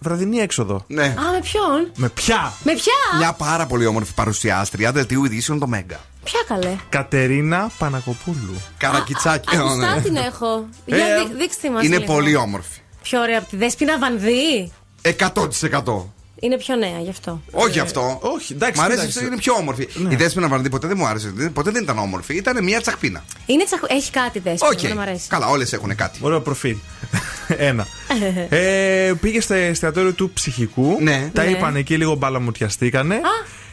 Ναι. 0.00 0.10
Ε, 0.12 0.14
βραδινή 0.14 0.38
έξοδο. 0.38 0.84
Ναι. 0.86 1.02
Α, 1.02 1.30
με 1.32 1.40
ποιον; 1.42 1.90
Με 1.96 2.08
ποια; 2.08 2.52
Με 2.62 2.72
ποια; 2.72 2.92
Μια 3.18 3.32
πάρα 3.32 3.66
πολύ 3.66 3.86
όμορφη 3.86 4.14
παρουσιάστρια 4.14 4.92
δελτίου 4.92 5.24
ειδήσεων 5.24 5.58
το 5.58 5.66
Μέγκα. 5.66 6.00
Ποια 6.24 6.40
καλέ; 6.48 6.76
Κατερίνα 6.88 7.70
Πανακοπούλου. 7.78 8.54
Καρακιτσάκι. 8.78 9.54
ε, 9.56 9.58
Ακουστά 9.58 9.94
ναι. 9.94 10.00
την 10.00 10.16
έχω. 10.16 10.68
Για 10.84 10.96
Ε, 10.96 11.24
δει- 11.24 11.34
δείξτε 11.38 11.70
μας. 11.70 11.84
Είναι 11.84 12.00
πολύ 12.00 12.34
όμορφη. 12.36 12.80
Πιο 13.02 13.20
ωραία 13.20 13.38
από 13.38 13.48
τη 13.48 13.56
Δέσποινα 13.56 13.98
Βανδύ. 13.98 14.72
100%. 15.02 16.12
Είναι 16.40 16.56
πιο 16.56 16.76
νέα 16.76 17.00
γι' 17.00 17.10
αυτό. 17.10 17.40
Όχι 17.50 17.78
αυτό. 17.80 18.18
όχι, 18.22 18.52
εντάξει, 18.52 18.80
Μ' 18.80 18.84
αρέσει 18.84 18.98
εντάξει. 19.00 19.18
αυτό, 19.18 19.30
είναι 19.30 19.40
πιο 19.40 19.54
όμορφη. 19.54 19.88
Η 20.08 20.14
Δέσποινα 20.16 20.48
Βανδή 20.48 20.68
ποτέ 20.68 20.86
δεν 20.86 20.96
μου 20.98 21.06
άρεσε. 21.06 21.28
Ποτέ 21.52 21.70
δεν 21.70 21.82
ήταν 21.82 21.98
όμορφη. 21.98 22.34
Ήταν 22.36 22.64
μια 22.64 22.80
τσαχπίνα. 22.80 23.24
Είναι 23.46 23.64
τσαχ... 23.64 23.80
Έχει 23.88 24.10
κάτι 24.10 24.38
Δέσποινα. 24.38 24.70
Οκ. 24.72 24.80
δεν 24.80 24.96
μ' 24.96 25.00
αρέσει. 25.00 25.28
Καλά, 25.28 25.46
όλες 25.48 25.72
έχουν 25.72 25.94
κάτι. 25.94 26.18
Ωραίο 26.22 26.40
προφίλ. 26.40 26.76
Ένα. 27.70 27.86
ε, 28.48 29.12
πήγε 29.20 29.40
στο 29.40 29.54
εστιατόριο 29.54 30.12
του 30.12 30.30
ψυχικού. 30.32 30.96
Ναι. 31.00 31.30
Τα 31.32 31.44
Ναι. 31.44 31.50
είπαν 31.50 31.76
εκεί, 31.76 31.96
λίγο 31.96 32.14
μπαλαμουτιαστήκανε. 32.14 33.20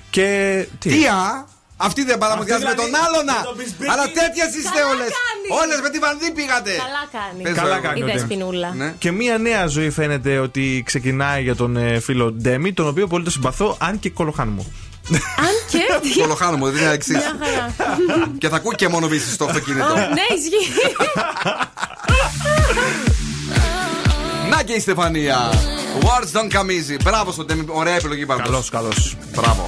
Και. 0.09 0.67
Τι. 0.79 0.89
Τι; 0.89 1.05
α! 1.07 1.45
Αυτή 1.77 2.03
δεν 2.03 2.17
μπαλαμουτιάζει 2.17 2.63
με 2.63 2.69
Αυτή 2.69 2.81
τον 2.81 2.89
δηλαδή, 2.91 3.05
άλλον. 3.07 3.29
α. 3.29 3.33
με 3.39 3.45
τον 3.45 3.55
Μπισμπίκη. 3.57 3.89
Αλλά 3.91 4.03
τέτοιες 4.19 4.49
είστε 4.59 4.79
Καλά 4.79 4.87
όλες. 4.93 5.09
κάνει. 5.19 5.47
Όλες 5.61 5.77
με 5.85 5.89
τη 5.93 5.99
Βανδή 6.05 6.31
πήγατε. 6.37 6.71
Καλά 6.85 7.03
κάνει. 7.17 7.41
Πες 7.43 7.53
Καλά 7.61 7.75
το, 7.75 7.81
κάνει 7.81 7.99
Η 7.99 8.03
ο 8.03 8.05
Ντέμι. 8.05 8.17
Δέσποινούλα. 8.19 8.69
Ναι. 8.81 8.89
Και 9.03 9.11
μία 9.11 9.37
νέα 9.37 9.63
ζωή 9.67 9.89
φαίνεται 9.89 10.37
ότι 10.47 10.83
ξεκινάει 10.85 11.43
για 11.43 11.55
τον 11.55 11.71
ε, 11.77 11.99
φίλο 11.99 12.31
Ντέμι, 12.31 12.73
τον 12.73 12.87
οποίο 12.87 13.07
πολύ 13.07 13.23
το 13.23 13.31
συμπαθώ, 13.31 13.77
αν 13.79 13.99
και 13.99 14.09
κολοχάν 14.09 14.47
μου. 14.55 14.63
Αν 15.45 15.53
και. 15.71 15.79
τι- 16.01 16.19
Κολοχάνω 16.21 16.57
μου, 16.57 16.71
δεν 16.71 16.81
είναι 16.83 16.91
εξής. 16.93 17.15
Μια 17.15 17.35
χαρά. 17.43 17.73
Και 18.41 18.49
θα 18.49 18.55
ακούει 18.55 18.75
και 18.75 18.87
μόνο 18.87 19.07
βύση 19.07 19.31
στο 19.31 19.45
αυτοκίνητο. 19.45 19.93
Ω, 19.93 19.95
Ναι, 19.95 20.25
ισχύει. 20.37 20.71
Να 24.49 24.63
και 24.63 24.73
η 24.73 24.79
Στεφανία. 24.79 25.37
Words 26.01 26.37
don't 26.37 26.51
come 26.57 26.69
easy. 26.69 26.97
Μπράβο 27.03 27.31
στον 27.31 27.45
Ντέμι. 27.45 27.63
Ωραία 27.67 27.95
επιλογή 27.95 28.25
πάντω. 28.25 28.43
Καλώς, 28.43 28.69
καλώς. 28.69 29.15
Μπράβο. 29.35 29.67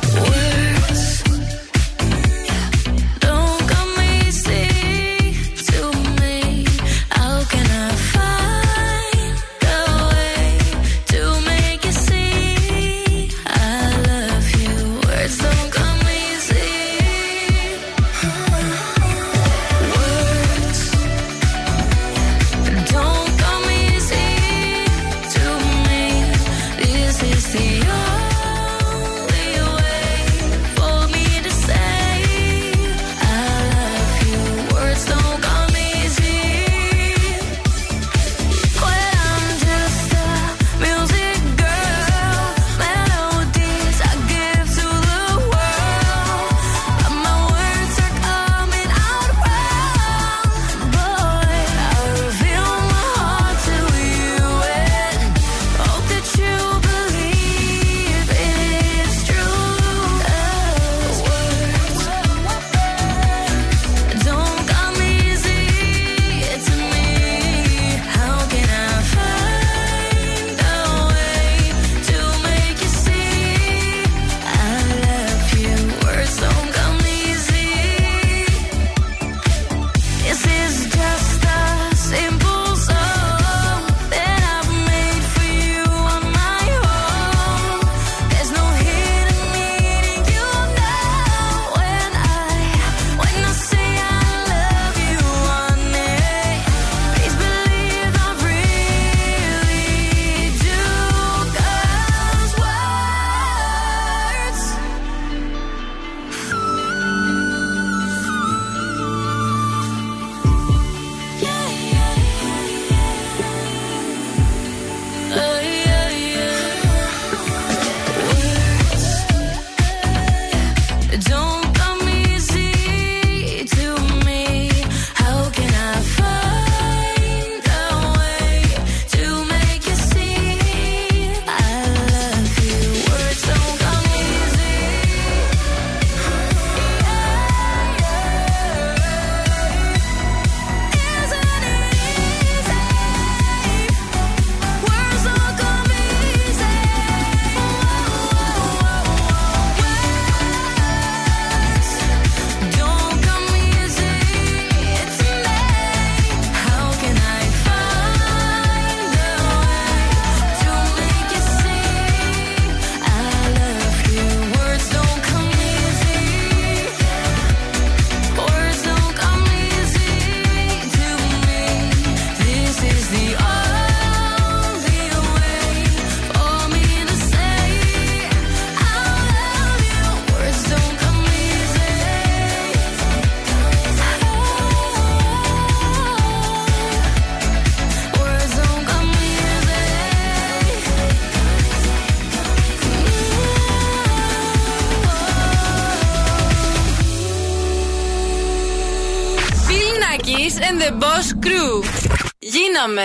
som 202.88 203.00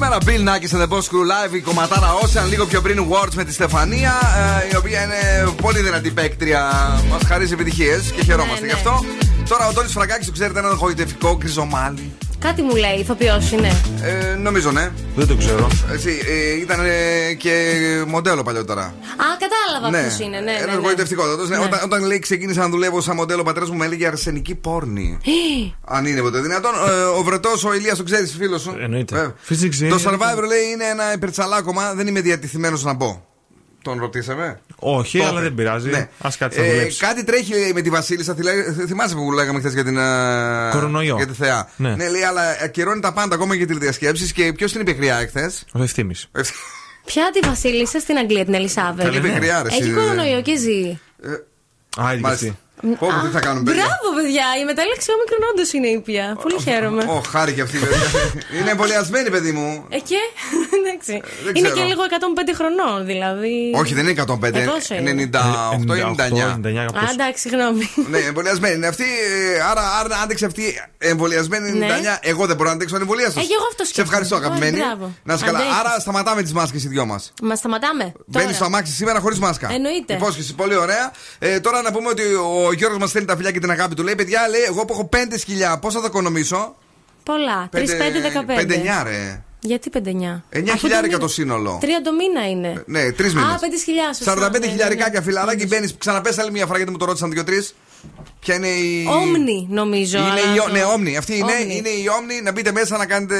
σήμερα, 0.00 0.18
Bill 0.26 0.48
Nackis 0.48 0.72
and 0.76 0.82
the 0.82 0.94
Boss 0.94 1.06
Crew 1.10 1.26
Live, 1.32 1.54
η 1.54 1.60
κομματάρα 1.60 2.08
Ocean, 2.22 2.48
λίγο 2.48 2.66
πιο 2.66 2.80
πριν 2.80 3.06
Words 3.10 3.34
με 3.34 3.44
τη 3.44 3.52
Στεφανία, 3.52 4.12
ε, 4.64 4.72
η 4.72 4.76
οποία 4.76 5.02
είναι 5.02 5.50
πολύ 5.62 5.80
δυνατή 5.80 6.10
παίκτρια. 6.10 6.60
Μας 7.10 7.22
χαρίζει 7.26 7.52
επιτυχίες 7.52 8.12
και 8.16 8.22
χαιρόμαστε 8.24 8.60
Ναι, 8.60 8.66
γι' 8.66 8.72
ναι. 8.72 8.78
αυτό. 8.78 9.04
Τώρα 9.48 9.66
ο 9.66 9.72
Τόνι 9.72 9.88
Φραγκάκης, 9.88 10.26
το 10.26 10.32
ξέρετε, 10.32 10.58
ένα 10.58 10.68
γοητευτικό 10.68 11.36
γκριζομάλι. 11.36 12.12
Κάτι 12.38 12.62
μου 12.62 12.76
λέει, 12.76 12.96
ηθοποιός 12.98 13.50
είναι. 13.50 13.82
Ε, 14.02 14.34
νομίζω, 14.34 14.70
ναι. 14.70 14.90
Δεν 15.16 15.26
το 15.26 15.36
ξέρω. 15.36 15.68
Έτσι, 15.92 16.10
ε, 16.26 16.60
ήταν 16.60 16.80
ε, 16.84 17.34
και 17.34 17.52
μοντέλο 18.06 18.42
παλιότερα. 18.42 18.82
Α, 18.82 19.24
κατάλαβα 19.38 19.98
ποιος 19.98 20.18
είναι, 20.18 20.40
ναι. 20.40 20.52
Ένα 20.52 20.66
ναι, 20.66 20.72
ναι. 20.72 20.78
γοητευτικό. 20.78 21.24
Ναι. 21.26 21.56
Ναι. 21.56 21.64
Όταν, 21.64 21.80
όταν 21.84 22.04
λέει 22.04 22.18
ξεκίνησα 22.18 22.60
να 22.60 22.68
δουλεύω 22.68 23.00
σαν 23.00 23.16
μοντέλο, 23.16 23.40
ο 23.40 23.44
πατέρας 23.44 23.70
μου 23.70 23.76
με 23.76 23.84
έλεγε 23.84 24.06
αρσενική 24.06 24.54
πόρνη. 24.54 25.18
Αν 25.90 26.06
είναι 26.06 26.20
ποτέ 26.20 26.40
δυνατόν. 26.40 26.72
Ε, 26.88 27.02
ο 27.02 27.22
Βρετός, 27.22 27.64
ο 27.64 27.74
Ηλίας, 27.74 27.96
το 27.96 28.02
ξέρεις, 28.02 28.34
φίλος 28.38 28.60
σου. 28.62 28.76
Εννοείται. 28.80 29.18
Ε, 29.20 29.24
Physics 29.48 29.74
το 29.78 29.84
είναι- 29.84 29.96
Survivor 30.04 30.46
λέει 30.46 30.64
είναι 30.72 30.84
ένα 30.84 31.12
υπερτσαλάκωμα, 31.12 31.94
δεν 31.94 32.06
είμαι 32.06 32.20
διατηθειμένο 32.20 32.78
να 32.82 32.92
μπω. 32.92 33.26
Τον 33.82 33.98
ρωτήσαμε. 33.98 34.60
Όχι, 34.76 35.18
Το 35.18 35.24
αλλά 35.24 35.32
είπε. 35.32 35.42
δεν 35.42 35.54
πειράζει. 35.54 35.90
Ναι. 35.90 36.08
Α 36.18 36.28
κάτσει 36.38 36.58
να 36.58 36.64
Ε, 36.64 36.70
δουλέψεις. 36.70 37.00
κάτι 37.00 37.24
τρέχει 37.24 37.52
λέει, 37.52 37.72
με 37.74 37.80
τη 37.80 37.90
Βασίλισσα. 37.90 38.34
Θυλα- 38.34 38.52
Θυμάσαι 38.86 39.14
που 39.14 39.32
λέγαμε 39.32 39.58
χθες 39.58 39.72
για 39.72 39.84
την. 39.84 39.96
ε, 39.96 40.70
Κορονοϊό. 40.72 41.16
Για 41.16 41.26
τη 41.26 41.32
Θεά. 41.32 41.68
Ναι. 41.76 42.08
λέει, 42.08 42.22
αλλά 42.22 42.42
ακυρώνει 42.62 43.00
τα 43.00 43.12
πάντα 43.12 43.34
ακόμα 43.34 43.56
και 43.56 43.66
τηλεδιασκέψεις. 43.66 44.32
Και 44.32 44.52
ποιος 44.52 44.72
την 44.72 44.80
είπε 44.80 44.92
χρειά 44.94 45.16
εχθές; 45.16 45.64
Ο 45.72 45.82
ευθύνη. 45.82 46.14
Ποια 47.04 47.30
τη 47.32 47.48
Βασίλισσα 47.48 47.98
στην 47.98 48.16
Αγγλία, 48.16 48.44
την 48.44 48.54
Ελισάβετ; 48.54 49.04
Καλή 49.04 49.20
πικριά, 49.20 49.62
ρε, 49.62 49.68
Έχει 49.68 49.82
εσύ, 49.82 49.90
κορονοϊό 49.90 50.42
και 50.42 50.56
ζει. 50.56 50.98
Α, 52.02 52.12
ήδη 52.82 52.96
και 53.00 53.04
Μάλιστα. 53.04 53.18
αυτή. 53.18 53.20
Πω, 53.20 53.20
πω, 53.20 53.26
τι 53.26 53.32
θα 53.38 53.42
κάνουμε, 53.46 53.64
παιδιά; 53.68 53.84
Μπράβο, 53.86 54.06
παιδιά. 54.18 54.46
Η 54.60 54.64
μετάλλαξη 54.70 55.08
όμικρον 55.16 55.42
όντως 55.50 55.68
είναι 55.76 55.88
ήπια. 55.98 56.24
Πολύ 56.44 56.58
χαίρομαι. 56.66 57.02
Ω, 57.16 57.20
χάρη 57.34 57.52
και 57.56 57.62
αυτή, 57.66 57.76
παιδιά. 57.82 58.00
είναι 58.56 58.70
εμβολιασμένη, 58.76 59.28
παιδί 59.34 59.52
μου. 59.58 59.68
Ε, 59.96 59.98
και. 60.10 60.20
Εντάξει. 60.78 61.14
δεν 61.44 61.52
Είναι 61.56 61.68
ξέρω. 61.68 61.80
και 61.80 61.84
λίγο 61.90 62.02
105 62.50 62.52
χρονών, 62.58 62.96
δηλαδή. 63.12 63.56
Όχι, 63.80 63.92
δεν 63.94 64.04
είναι 64.08 64.24
105, 64.26 64.54
Ε, 64.54 64.64
πόσο 64.72 64.94
είναι; 64.94 65.30
98-99. 65.32 66.76
Α, 66.78 67.10
εντάξει, 67.12 67.40
συγγνώμη. 67.44 67.84
Ναι, 68.12 68.18
εμβολιασμένη 68.18 68.74
είναι 68.74 68.86
αυτή. 68.86 69.04
ε, 69.04 69.60
Άρα, 69.70 69.82
άρα 69.98 70.08
να 70.08 70.16
άντεξε 70.22 70.46
αυτή 70.46 70.64
εμβολιασμένη 70.98 71.70
99. 71.74 71.76
Ναι. 71.78 72.18
Εγώ 72.20 72.46
δεν 72.46 72.56
μπορώ 72.56 72.68
να 72.68 72.74
αντέξω 72.74 72.94
ανεμβολία 72.96 73.30
σα. 73.30 73.40
Ε, 73.40 73.42
και 73.42 73.54
εγώ 73.58 73.66
αυτό 73.70 73.84
Σε 73.84 73.90
σκέφτομαι. 73.90 74.06
ευχαριστώ, 74.08 74.34
Ω, 74.36 74.38
αγαπημένη. 74.38 74.76
μπράβο. 74.84 75.14
Να 75.24 75.34
είσαι 75.34 75.44
καλά. 75.44 75.58
Αντέχεις. 75.58 75.78
Άρα, 75.78 76.00
σταματάμε 76.00 76.42
τις 76.42 76.52
μάσκες 76.52 76.84
οι 76.84 76.88
δυο 76.88 77.04
μας. 77.06 77.32
Μα 77.42 77.54
σταματάμε. 77.54 78.12
Μπαίνει 78.26 78.44
Τώρα. 78.44 78.56
στο 78.56 78.64
αμάξι 78.64 78.92
σήμερα 78.92 79.20
χωρίς 79.20 79.38
μάσκα. 79.38 79.68
Εννοείται. 79.72 80.12
Υπόσχεση, 80.14 80.54
πολύ 80.54 80.76
ωραία. 80.76 81.12
Ε, 81.38 81.60
τώρα 81.60 81.82
να 81.82 81.92
πούμε 81.92 82.08
ότι 82.08 82.22
ο 82.66 82.67
Γιώργος 82.72 82.98
μας 82.98 83.08
στέλνει 83.08 83.26
τα 83.26 83.36
φιλιά 83.36 83.50
και 83.50 83.60
την 83.60 83.70
αγάπη 83.70 83.94
του. 83.94 84.02
Λέει, 84.02 84.14
παιδιά, 84.14 84.48
λέει, 84.48 84.62
εγώ 84.62 84.84
που 84.84 84.92
έχω 84.92 85.08
5 85.12 85.38
σκυλιά, 85.38 85.78
πώς 85.78 85.94
θα 85.94 86.00
τα 86.00 86.06
οικονομήσω; 86.06 86.76
Πολλά. 87.22 87.68
3-5-15. 87.72 87.78
5-9, 88.56 89.02
ρε. 89.02 89.42
Γιατί 89.60 89.90
5-9. 89.90 90.42
9 90.50 90.76
χιλιάρικα 90.78 91.18
το 91.18 91.28
σύνολο. 91.28 91.78
Τρία 91.80 92.02
το 92.02 92.12
μήνα 92.12 92.48
είναι. 92.48 92.82
Ναι, 92.86 93.12
τρεις 93.12 93.34
μήνες. 93.34 93.50
Α, 93.50 93.58
5 93.58 93.64
χιλιάδε. 93.84 94.24
45 94.64 94.68
χιλιάρικα 94.68 95.10
και 95.10 95.22
φιλαράκι 95.22 95.66
μπαίνεις, 95.66 95.94
ξαναπες 95.98 96.38
άλλη 96.38 96.50
μια 96.50 96.66
φορά 96.66 96.76
γιατί 96.76 96.92
μου 96.92 96.98
το 96.98 97.04
ρώτησαν 97.04 97.30
δύο-τρει. 97.30 97.66
Ποια 98.40 98.54
είναι 98.54 98.66
η. 98.68 99.06
Όμνη, 99.08 99.66
νομίζω. 99.70 100.18
Είναι 100.18 100.28
αλλά 100.28 100.54
η, 100.54 100.56
το- 100.58 100.72
ναι, 100.72 100.82
όμνη. 100.82 101.16
Αυτή 101.16 101.32
είναι, 101.36 101.52
Όμνη. 101.60 101.76
είναι 101.76 101.88
η 101.88 102.04
όμνη. 102.20 102.40
Να 102.42 102.52
μπείτε 102.52 102.72
μέσα 102.72 102.96
να 102.96 103.06
κάνετε 103.06 103.36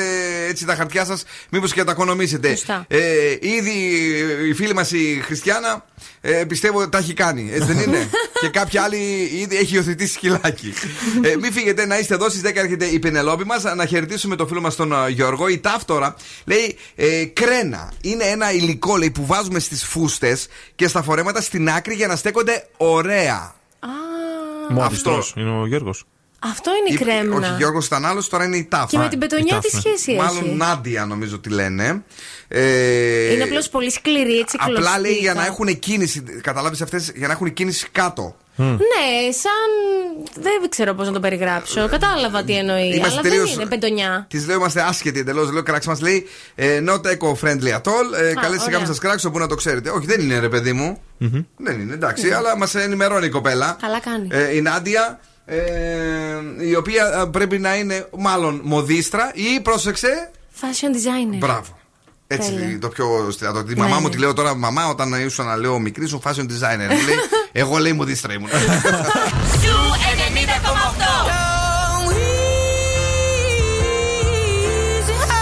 έτσι 0.48 0.64
τα 0.64 0.74
χαρτιά 0.74 1.04
σας, 1.04 1.24
μήπως 1.50 1.72
και 1.72 1.84
τα 1.84 1.92
οικονομήσετε. 1.92 2.48
Σωστά. 2.48 2.84
Ε, 2.88 2.98
ήδη 3.40 3.70
η 4.48 4.54
φίλη 4.54 4.74
μας 4.74 4.90
η 4.92 5.20
Χριστιανά 5.24 5.84
ε, 6.20 6.44
πιστεύω 6.44 6.80
ότι 6.80 6.90
τα 6.90 6.98
έχει 6.98 7.12
κάνει. 7.14 7.50
Έτσι 7.52 7.72
δεν 7.72 7.78
είναι; 7.78 8.08
και 8.40 8.48
κάποια 8.48 8.82
άλλη 8.82 8.96
ήδη 9.40 9.56
έχει 9.56 9.74
υιοθετήσει 9.74 10.12
σκυλάκι. 10.12 10.72
ε, 11.22 11.36
μην 11.36 11.52
φύγετε 11.52 11.86
να 11.86 11.98
είστε 11.98 12.14
εδώ 12.14 12.28
στις 12.28 12.42
10 12.44 12.50
έρχεται 12.54 12.84
η 12.84 12.98
Πενελόπη 12.98 13.44
μας. 13.44 13.62
Να 13.76 13.86
χαιρετήσουμε 13.86 14.36
το 14.36 14.46
φίλο 14.46 14.60
μας 14.60 14.76
τον 14.76 14.92
ε, 14.92 15.08
Γιώργο. 15.10 15.48
Η 15.48 15.58
ταύτορα 15.58 16.14
λέει 16.44 16.76
ε, 16.96 17.24
κρένα. 17.24 17.92
Είναι 18.00 18.24
ένα 18.24 18.52
υλικό 18.52 18.96
λέει, 18.96 19.10
που 19.10 19.26
βάζουμε 19.26 19.58
στις 19.58 19.84
φούστες 19.84 20.46
και 20.74 20.88
στα 20.88 21.02
φορέματα 21.02 21.40
στην 21.40 21.68
άκρη 21.68 21.94
για 21.94 22.06
να 22.06 22.16
στέκονται 22.16 22.66
ωραία. 22.76 23.56
Μόνος 24.68 25.32
είναι 25.36 25.50
ο 25.60 25.66
Γιώργος. 25.66 26.04
Αυτό 26.38 26.70
είναι 26.70 26.88
η 26.90 26.94
Είπε- 26.94 27.04
κρέμνα. 27.04 27.36
Όχι, 27.48 27.56
Γιώργος 27.56 27.86
ήταν 27.86 28.04
άλλος, 28.06 28.28
τώρα 28.28 28.44
είναι 28.44 28.56
η 28.56 28.64
τάφα. 28.64 28.86
Και 28.86 28.98
με 28.98 29.08
την 29.08 29.18
πετονιά 29.18 29.58
τι 29.58 29.68
σχέση 29.68 30.12
έχει; 30.12 30.20
Μάλλον 30.20 30.56
Νάντια 30.56 31.04
νομίζω 31.06 31.38
τι 31.38 31.48
λένε. 31.48 32.04
Ε, 32.48 33.32
Είναι 33.32 33.42
απλώς 33.42 33.68
πολύ 33.68 33.90
σκληρή, 33.90 34.38
έτσι 34.38 34.56
κλωστή. 34.56 34.82
Απλά 34.82 34.98
λέει 35.00 35.12
για 35.12 35.34
να 35.34 35.46
έχουν 35.46 35.78
κίνηση. 35.78 36.22
Καταλάβεις 36.42 36.80
αυτές 36.82 37.12
για 37.14 37.26
να 37.26 37.32
έχουν 37.32 37.52
κίνηση 37.52 37.88
κάτω. 37.92 38.36
Ναι, 38.64 39.32
σαν. 39.32 39.70
Δεν 40.42 40.68
ξέρω 40.68 40.94
πώς 40.94 41.06
να 41.06 41.12
το 41.12 41.20
περιγράψω. 41.20 41.88
Κατάλαβα 41.88 42.42
τι 42.44 42.56
εννοεί. 42.56 42.86
Είμαστε 42.94 43.06
αλλά 43.08 43.20
τελείως- 43.20 43.50
δεν 43.50 43.60
είναι 43.60 43.68
πεντονιά. 43.68 44.26
Της 44.30 44.46
λέω 44.46 44.56
είμαστε 44.56 44.80
άσχετοι 44.82 45.18
εντελώς. 45.18 45.50
Λέω 45.52 45.62
κράξ 45.62 45.86
μας 45.86 46.00
λέει 46.00 46.26
ε, 46.54 46.82
not 46.86 47.00
eco-friendly 47.00 47.72
at 47.72 47.82
all. 47.82 48.08
Ε, 48.20 48.32
Καλέστε 48.34 48.44
ωραία. 48.44 48.56
κάποιον 48.64 48.86
σας 48.86 48.98
κράξω 48.98 49.30
που 49.30 49.38
να 49.38 49.46
το 49.46 49.54
ξέρετε. 49.54 49.90
Όχι, 49.90 50.06
δεν 50.06 50.20
είναι 50.20 50.38
ρε 50.38 50.48
παιδί 50.48 50.72
μου. 50.72 51.00
Δεν 51.56 51.80
είναι, 51.80 51.92
εντάξει, 51.92 52.30
αλλά 52.30 52.56
μας 52.56 52.74
ενημερώνει 52.74 53.26
η 53.26 53.30
κοπέλα. 53.30 53.76
Καλά 53.80 54.00
κάνει. 54.00 54.28
Ε, 54.30 54.56
η 54.56 54.60
Νάντια. 54.60 55.20
Ε, 55.50 55.56
η 56.58 56.74
οποία 56.74 57.04
ε, 57.22 57.28
πρέπει 57.30 57.58
να 57.58 57.76
είναι 57.76 58.06
μάλλον 58.18 58.60
μοδίστρα 58.64 59.30
ή 59.34 59.60
πρόσεξε. 59.60 60.30
Fashion 60.60 60.94
designer. 60.96 61.38
Μπράβο. 61.38 61.77
Έτσι 62.30 62.50
Τέλεια. 62.52 62.78
το 62.78 62.88
πιο 62.88 63.28
στρατό. 63.30 63.64
Τη 63.64 63.74
Ναι, 63.74 63.80
μαμά 63.80 63.94
ναι. 63.94 64.00
μου 64.00 64.08
τη 64.08 64.18
λέω 64.18 64.32
τώρα, 64.34 64.54
μαμά, 64.54 64.88
όταν 64.88 65.12
ήσουν 65.12 65.46
να 65.46 65.56
λέω 65.56 65.78
μικρής 65.78 66.08
σου 66.08 66.20
fashion 66.24 66.42
designer. 66.42 66.88
Μου 66.90 67.04
λέει, 67.08 67.16
εγώ 67.52 67.76
λέει 67.78 67.92
μοδίστρα 67.92 68.32
ήμουν. 68.32 68.48
Σου 68.48 68.56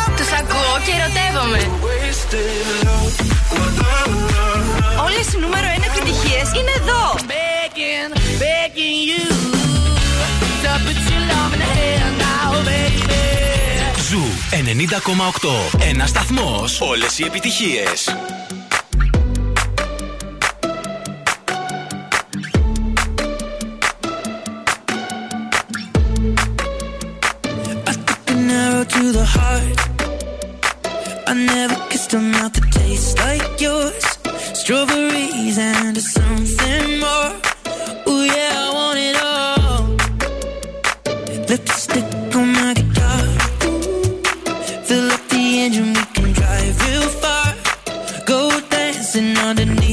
90,8. 0.06 0.16
Τους 0.16 0.30
ακούω 0.32 0.76
και 0.84 0.92
ερωτεύομαι. 0.98 1.70
Όλες 5.04 5.32
οι 5.32 5.38
νούμερο 5.38 5.66
1 5.76 5.96
επιτυχίες 5.96 6.48
είναι 6.58 6.72
εδώ. 6.80 7.14
Begging, 7.30 8.12
begging 8.42 8.98
you 9.10 9.55
Zoo 14.16 14.22
90,8. 15.76 15.80
Ένας 15.90 16.06
σταθμός. 16.06 16.64
Όλες 16.80 17.06
οι 17.16 17.24
επιτυχίες. 17.24 17.84
An 28.32 28.51
arrow 28.62 28.84
to 28.94 29.02
the 29.18 29.26
heart. 29.36 29.78
I 31.30 31.34
never 31.52 31.78
kissed 31.90 32.12
a 32.18 32.20
mouth 32.34 32.52
that 32.56 32.68
tastes 32.78 33.14
like 33.24 33.55
yours. 33.66 34.05
Strawberries 34.60 35.59
and 35.72 35.97
something 36.14 36.86
more. 37.05 37.32
Ooh 38.09 38.24
yeah, 38.34 38.64
I 38.64 38.68
want 38.78 38.98
it 39.09 39.16
all. 39.30 39.84
Lipstick 41.48 42.15
engine, 45.66 45.93
we 45.94 46.05
can 46.14 46.32
drive 46.32 46.74
real 46.86 47.09
far. 47.22 47.55
Go 48.24 48.60
dancing 48.70 49.36
underneath 49.38 49.85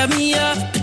Up 0.00 0.79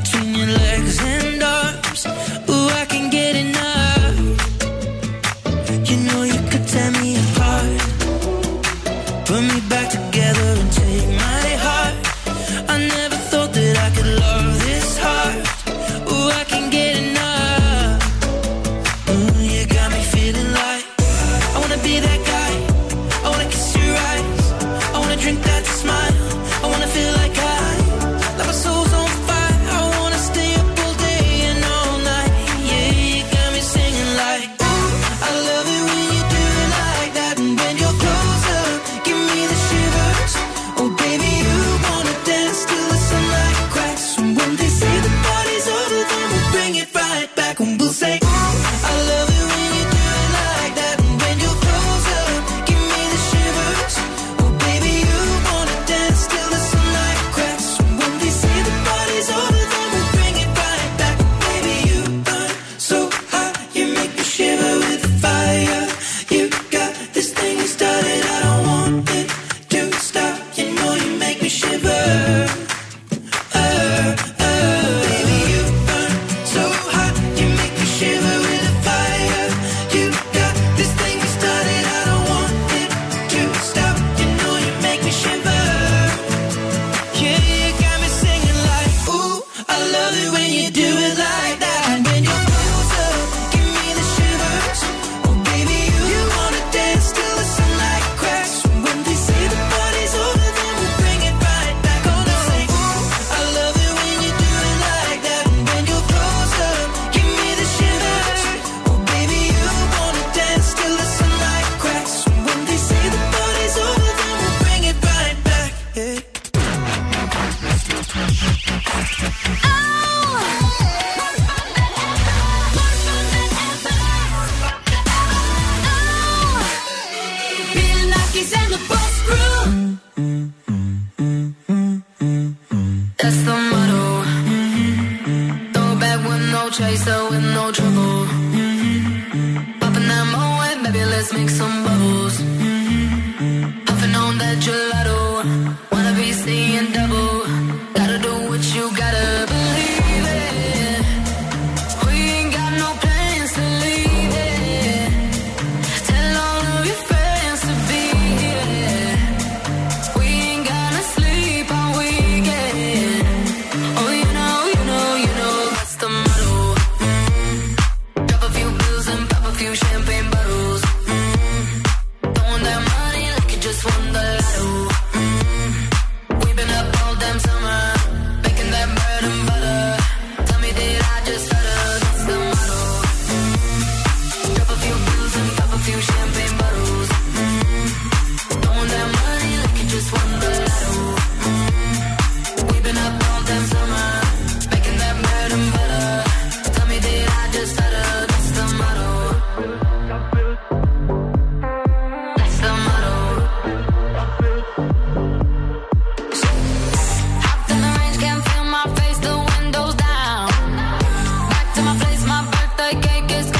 the 212.77 212.95
cake 213.01 213.31
is 213.31 213.56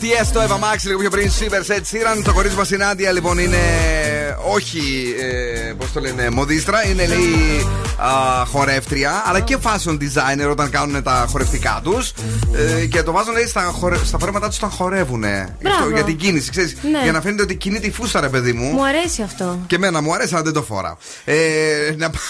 Tiesto 0.00 0.38
Eva 0.48 0.54
Max 0.58 0.78
λίγο 0.84 0.98
πιο 0.98 1.10
πριν. 1.10 1.30
Σίβερ 1.30 1.64
Σετ 1.64 1.86
Σίραν. 1.86 2.22
Το 2.22 2.32
κορίτσι 2.32 2.56
μας 2.56 2.70
η 2.70 2.76
Νάντια 2.76 3.12
λοιπόν 3.12 3.38
είναι. 3.38 3.58
Όχι. 4.54 5.14
Ε, 5.20 5.72
Πώς 5.72 5.92
το 5.92 6.00
λένε, 6.00 6.30
μοδίστρα. 6.30 6.86
Είναι 6.86 7.06
λέει 7.06 7.66
α, 7.96 8.44
χορεύτρια. 8.44 9.22
Αλλά 9.26 9.40
και 9.40 9.56
fashion 9.62 9.92
designer 9.92 10.50
όταν 10.50 10.70
κάνουν 10.70 11.02
τα 11.02 11.26
χορευτικά 11.30 11.80
τους. 11.82 12.12
Ε, 12.80 12.84
και 12.86 13.02
το 13.02 13.12
βάζουν 13.12 13.32
λέει 13.32 13.46
στα, 13.46 13.60
χορε... 13.60 13.96
στα 14.04 14.18
φορέματά 14.18 14.48
τους 14.48 14.56
όταν 14.56 14.70
χορεύουν. 14.70 15.20
Μπράβο. 15.62 15.90
για 15.94 16.02
την 16.04 16.16
κίνηση, 16.16 16.50
ξέρεις, 16.50 16.76
Ναι. 16.92 17.00
Για 17.02 17.12
να 17.12 17.20
φαίνεται 17.20 17.42
ότι 17.42 17.54
κινείται 17.56 17.86
η 17.86 17.90
φούστα, 17.90 18.20
ρε 18.20 18.28
παιδί 18.28 18.52
μου. 18.52 18.70
Μου 18.72 18.86
αρέσει 18.86 19.22
αυτό. 19.22 19.58
Και 19.66 19.74
εμένα 19.74 20.02
μου 20.02 20.14
αρέσει, 20.14 20.34
αλλά 20.34 20.42
δεν 20.42 20.52
το 20.52 20.62
φοράω. 20.62 20.96
Ε, 21.24 21.34
να 21.96 22.10
πά- 22.10 22.20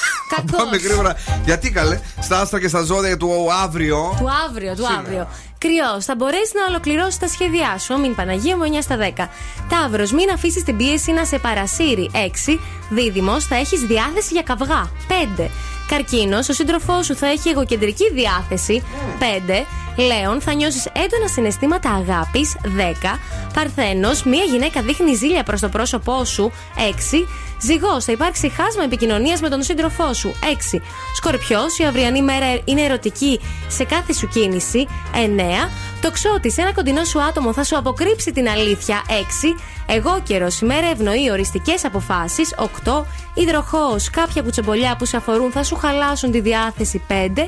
να 0.51 0.57
πάμε 0.57 0.77
γρήγορα. 0.77 1.15
Γιατί 1.45 1.71
καλέ, 1.71 2.01
στα 2.21 2.41
άστρα 2.41 2.61
και 2.61 2.69
στα 2.69 2.83
ζώδια 2.83 3.17
του 3.17 3.49
αύριο. 3.63 4.15
Του 4.19 4.29
αύριο, 4.49 4.75
του 4.75 4.87
αύριο. 4.99 5.29
Κρυός, 5.63 6.05
θα 6.05 6.15
μπορέσεις 6.15 6.53
να 6.53 6.65
ολοκληρώσεις 6.69 7.19
τα 7.19 7.29
σχέδιά 7.29 7.79
σου. 7.79 7.99
Μην 8.01 8.15
Παναγία 8.15 8.57
μου 8.57 8.63
9 8.63 8.83
στα 8.83 8.97
10. 8.97 9.29
Ταύρος, 9.69 10.13
μην 10.13 10.31
αφήσεις 10.31 10.63
την 10.63 10.77
πίεση 10.77 11.13
να 11.13 11.25
σε 11.25 11.39
παρασύρει. 11.39 12.11
6. 12.13 12.61
Δίδυμος, 12.91 13.47
θα 13.47 13.57
έχεις 13.57 13.81
διάθεση 13.81 14.29
για 14.33 14.43
καυγά. 14.43 14.91
5. 15.09 15.51
Καρκίνος, 15.89 16.49
ο 16.49 16.53
σύντροφός 16.53 17.07
σου 17.07 17.17
θα 17.17 17.27
έχει 17.27 17.49
εγωκεντρική 17.49 18.11
διάθεση. 18.13 18.83
5. 19.19 19.67
Λέων, 19.97 20.41
θα 20.41 20.53
νιώσεις 20.53 20.87
έντονα 20.87 21.29
συναισθήματα 21.29 21.91
αγάπης. 21.91 22.57
10. 22.65 23.19
Παρθένος, 23.55 24.23
μία 24.23 24.45
γυναίκα 24.45 24.83
δείχνει 24.83 25.15
ζήλια 25.15 25.43
προς 25.43 25.61
το 25.61 25.69
πρόσωπό 25.69 26.25
σου. 26.25 26.53
6. 26.77 27.27
Ζυγός, 27.63 28.05
θα 28.05 28.13
υπάρξει 28.13 28.49
χάσμα 28.49 28.83
επικοινωνίας 28.85 29.41
με 29.41 29.49
τον 29.49 29.63
σύντροφό 29.63 30.13
σου. 30.13 30.35
6. 30.43 30.81
Σκορπιός, 31.17 31.79
η 31.79 31.85
αυριανή 31.85 32.23
μέρα 32.23 32.47
είναι 32.65 32.81
ερωτική 32.81 33.41
σε 33.69 33.85
κάθε 33.85 34.13
σου 34.13 34.29
κίνηση. 34.29 34.87
9. 35.15 35.71
Τοξότης, 36.01 36.59
ένα 36.59 36.73
κοντινό 36.73 37.05
σου 37.05 37.23
άτομο 37.23 37.53
θα 37.53 37.65
σου 37.65 37.77
αποκρύψει 37.79 38.33
την 38.33 38.49
αλήθεια. 38.49 39.03
6. 39.09 39.55
Εγώ 39.87 40.21
καιρο, 40.23 40.47
η 40.63 40.65
μέρα 40.65 40.87
ευνοεί 40.87 41.31
οριστικές 41.31 41.85
αποφάσεις. 41.85 42.55
8. 42.85 43.07
Υδροχός, 43.35 44.11
κάποια 44.11 44.43
κουτσομπολιά 44.43 44.97
που 44.99 45.05
σε 45.05 45.17
αφορούν 45.17 45.51
θα 45.53 45.63
σου 45.65 45.77
χαλάσουν 45.77 46.31
τη 46.31 46.41
διάθεση. 46.41 47.03
5. 47.09 47.47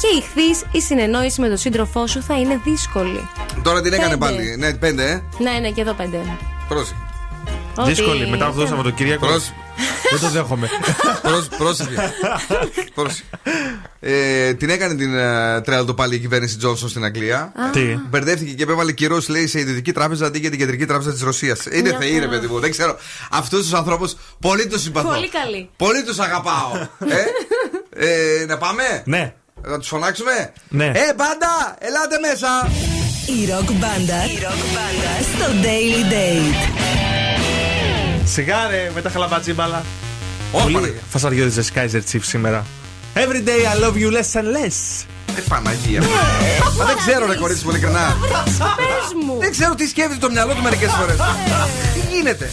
Και 0.00 0.06
ηχθή, 0.18 0.66
η 0.70 0.80
συνεννόηση 0.80 1.40
με 1.40 1.48
τον 1.48 1.56
σύντροφό 1.56 2.06
σου 2.06 2.22
θα 2.22 2.38
είναι 2.38 2.60
δύσκολη. 2.64 3.28
Τώρα 3.62 3.80
την 3.80 3.92
έκανε 3.92 4.16
Πέντε. 4.16 4.24
πάλι. 4.24 4.56
Ναι, 4.58 4.74
πέντε, 4.74 5.04
ε. 5.10 5.22
Ναι, 5.42 5.58
ναι, 5.60 5.70
και 5.70 5.80
εδώ 5.80 5.92
5. 5.94 6.36
Πρόσεχε. 6.68 7.05
Ότι- 7.78 7.88
Δύσκολη 7.92 8.26
μετά 8.28 8.46
αυτό 8.46 8.60
το 8.60 8.66
Σαββατοκύριακο. 8.66 9.26
Πρόσ- 9.26 9.52
Δεν 10.10 10.20
το 10.20 10.28
δέχομαι. 10.28 10.68
Πρόσ- 11.22 11.56
Πρόσεχε. 11.56 12.12
Πρόσεχε. 12.94 13.22
Ε, 14.00 14.54
την 14.54 14.70
έκανε 14.70 14.94
την 14.94 15.14
ε, 15.16 15.60
τρέλα 15.60 15.94
πάλι 15.94 16.14
η 16.14 16.18
κυβέρνηση 16.18 16.56
Τζόνσον 16.56 16.88
στην 16.88 17.04
Αγγλία. 17.04 17.52
Τι; 17.72 17.80
Μπερδεύτηκε 18.08 18.52
και 18.52 18.62
επέβαλε 18.62 18.92
κυρώ, 18.92 19.18
λέει, 19.28 19.46
σε 19.46 19.58
ιδιωτική 19.60 19.92
τράπεζα 19.92 20.26
αντί 20.26 20.38
για 20.38 20.50
την 20.50 20.58
κεντρική 20.58 20.86
τράπεζα 20.86 21.12
της 21.12 21.22
Ρωσίας. 21.22 21.64
Είναι 21.72 21.88
Μια 21.88 21.98
θεοί, 21.98 22.12
ρε 22.12 22.18
χαρά. 22.18 22.28
παιδί 22.28 22.46
μου. 22.46 22.60
Δεν 22.60 22.70
ξέρω. 22.70 22.96
Αυτούς 23.30 23.60
τους 23.62 23.72
ανθρώπους 23.72 24.16
πολύ 24.40 24.66
τους 24.66 24.82
συμπαθώ. 24.82 25.08
Πολύ 25.08 25.28
καλή. 25.28 25.68
Πολύ 25.76 26.02
τους 26.04 26.18
αγαπάω. 26.18 26.72
ε; 27.96 28.40
ε, 28.40 28.44
να 28.46 28.58
πάμε; 28.58 28.82
Ναι. 29.04 29.34
Να 29.62 29.78
τους 29.78 29.88
φωνάξουμε; 29.88 30.52
Ναι. 30.68 30.84
Ε, 30.86 31.14
μπάντα, 31.16 31.76
ελάτε 31.78 32.18
μέσα. 32.30 32.70
Η 33.40 33.50
ροκ 33.50 33.70
μπάντα 33.72 34.22
στο 35.34 35.46
Daily 35.62 36.12
Date. 36.12 37.05
Σιγά 38.26 38.66
ρε 38.70 38.90
με 38.94 39.00
τα 39.02 39.10
χαλαμπατζίμπαλα. 39.10 39.84
Ω, 40.52 40.58
Πολύ 40.60 40.74
Παναγία. 40.74 41.00
φασαριώδη 41.10 41.62
Kaiser 41.74 42.00
Chief 42.12 42.20
σήμερα. 42.22 42.64
Every 43.14 43.48
day 43.48 43.60
I 43.72 43.84
love 43.84 43.96
you 43.96 44.10
less 44.16 44.40
and 44.40 44.44
less. 44.56 45.04
Ε, 45.38 45.40
Παναγία. 45.48 46.00
Μα 46.78 46.84
δεν 46.84 46.96
ξέρω, 46.96 47.26
ρε 47.26 47.34
κορίτσι 47.34 47.64
μου, 47.64 47.70
ειλικρινά. 47.70 48.16
Πες 48.76 49.24
μου. 49.26 49.38
Δεν 49.40 49.50
ξέρω 49.50 49.74
τι 49.74 49.86
σκέφτεται 49.86 50.20
το 50.26 50.30
μυαλό 50.30 50.54
του 50.54 50.62
μερικές 50.62 50.90
φορές. 50.92 51.16
Τι 51.94 52.16
γίνεται; 52.16 52.50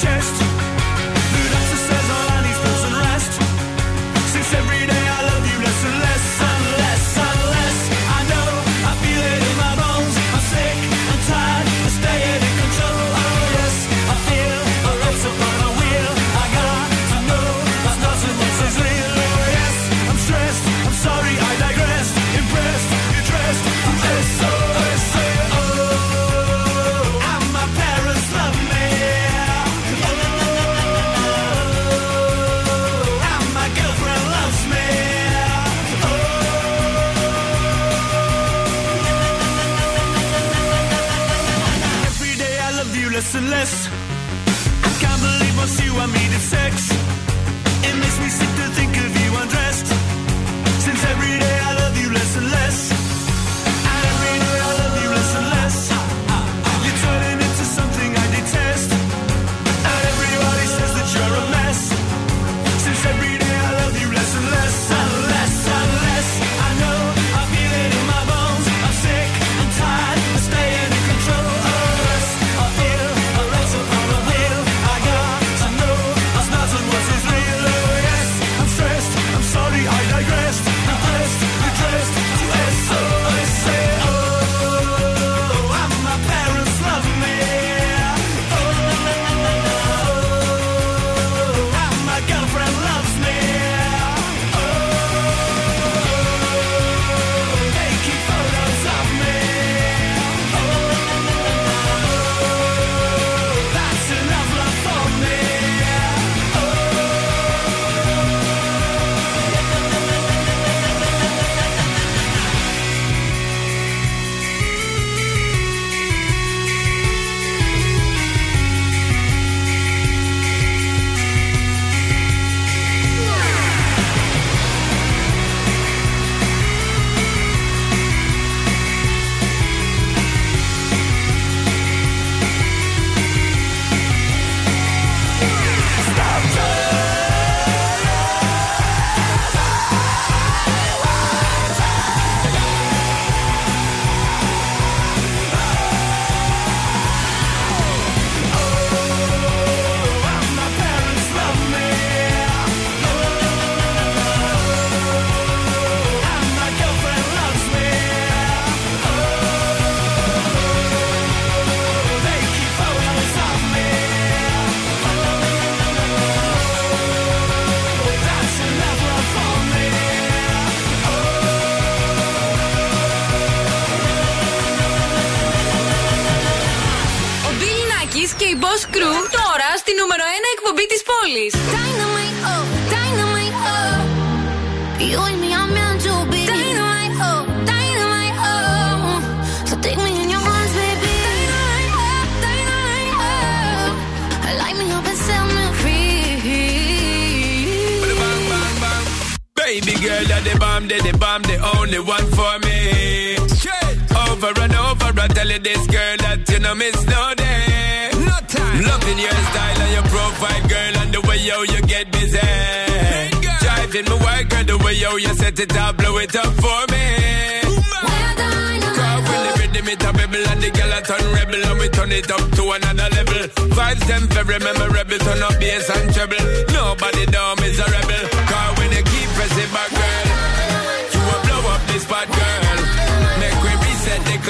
chest. 0.00 0.39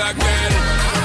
back 0.01 0.17
then. 0.17 1.00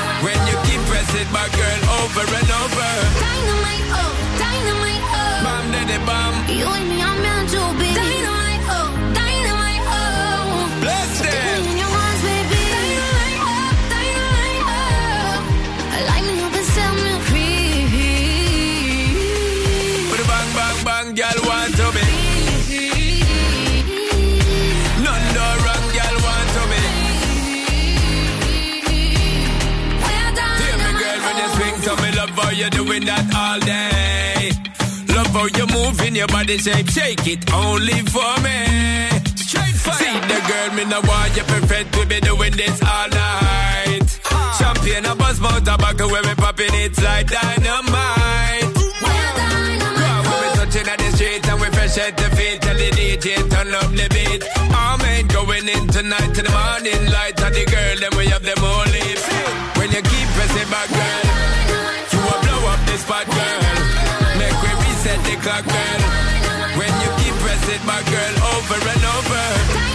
moving 35.86 36.16
your 36.16 36.28
body 36.28 36.57
shape, 36.57 36.90
shake 36.90 37.28
it 37.28 37.41
only 37.53 37.99
for 38.14 38.34
me. 38.41 38.57
Straight 39.38 39.78
fire. 39.84 40.02
See 40.02 40.18
the 40.32 40.40
girl, 40.49 40.70
me 40.78 40.84
no 40.86 40.99
want 41.02 41.36
you 41.38 41.44
perfect. 41.44 41.95
We 41.98 42.06
be 42.06 42.20
doing 42.22 42.53
this 42.53 42.82
all 42.82 43.10
night. 43.10 44.07
Ah. 44.32 44.57
Champagne, 44.57 45.06
a 45.06 45.16
buzz, 45.16 45.40
mouth, 45.40 45.64
tobacco, 45.64 46.07
where 46.10 46.24
we 46.24 46.34
popping 46.36 46.74
it's 46.86 47.02
like 47.03 47.28
dynamite. 47.28 48.74
We're 49.03 49.34
dynamite. 49.41 49.99
Girl, 49.99 50.22
we 50.30 50.36
be 50.41 50.49
touching 50.57 50.88
at 50.90 50.98
the 50.98 51.10
street 51.16 51.48
and 51.49 51.62
we 51.62 51.68
fresh 51.76 51.98
at 51.98 52.18
the 52.18 52.28
feet. 52.36 52.62
Tell 52.62 52.78
the 52.78 52.90
DJ 52.98 53.28
turn 53.52 53.74
up 53.74 53.90
the 53.99 54.07
beat. 54.10 54.41
I'm 54.74 55.02
ain't 55.06 55.32
going 55.32 55.68
in 55.70 55.88
tonight 55.88 56.34
to 56.36 56.41
the 56.41 56.52
morning 56.52 57.03
light. 57.14 57.38
And 57.41 57.53
the 57.53 57.66
girl, 57.66 57.95
then 58.02 58.14
we 58.18 58.26
have 58.34 58.44
them 58.44 58.62
all 58.64 58.86
lips. 58.90 59.26
When 59.78 59.91
you 59.91 60.02
keep 60.02 60.28
pressing 60.34 60.70
back, 60.70 60.90
girl. 60.90 61.24
o'clock, 65.45 65.65
girl. 65.65 66.01
When 66.77 66.91
you 67.01 67.09
keep 67.23 67.35
pressing 67.35 67.85
my 67.85 68.01
girl 68.09 68.35
over 68.55 68.89
and 68.89 69.05
over. 69.05 69.94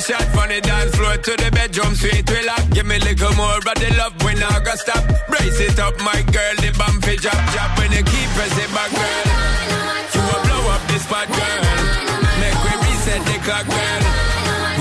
shot 0.00 0.26
from 0.34 0.48
the 0.48 0.60
dance 0.60 0.94
floor 0.96 1.16
to 1.16 1.32
the 1.38 1.50
bedroom, 1.50 1.94
sweet 1.94 2.26
relax. 2.28 2.64
Give 2.74 2.86
me 2.86 2.96
a 2.96 3.04
little 3.04 3.32
more 3.34 3.58
of 3.58 3.64
the 3.64 3.90
love 3.98 4.14
when 4.24 4.42
I 4.42 4.58
got 4.64 4.78
stop. 4.78 5.02
Brace 5.28 5.60
it 5.60 5.78
up, 5.78 5.94
my 6.00 6.18
girl, 6.34 6.54
the 6.58 6.74
bump 6.74 7.04
fi 7.04 7.14
drop, 7.16 7.38
drop 7.54 7.78
when 7.78 7.92
you 7.92 8.02
keep 8.02 8.28
pressing 8.34 8.72
back, 8.74 8.90
girl. 8.90 9.26
You 10.14 10.20
will 10.26 10.42
blow 10.46 10.62
up 10.74 10.82
this 10.90 11.02
spot, 11.06 11.28
girl. 11.30 11.62
Make 12.42 12.58
we 12.64 12.72
reset 12.82 13.22
the 13.22 13.36
clock, 13.46 13.66
girl. 13.70 14.02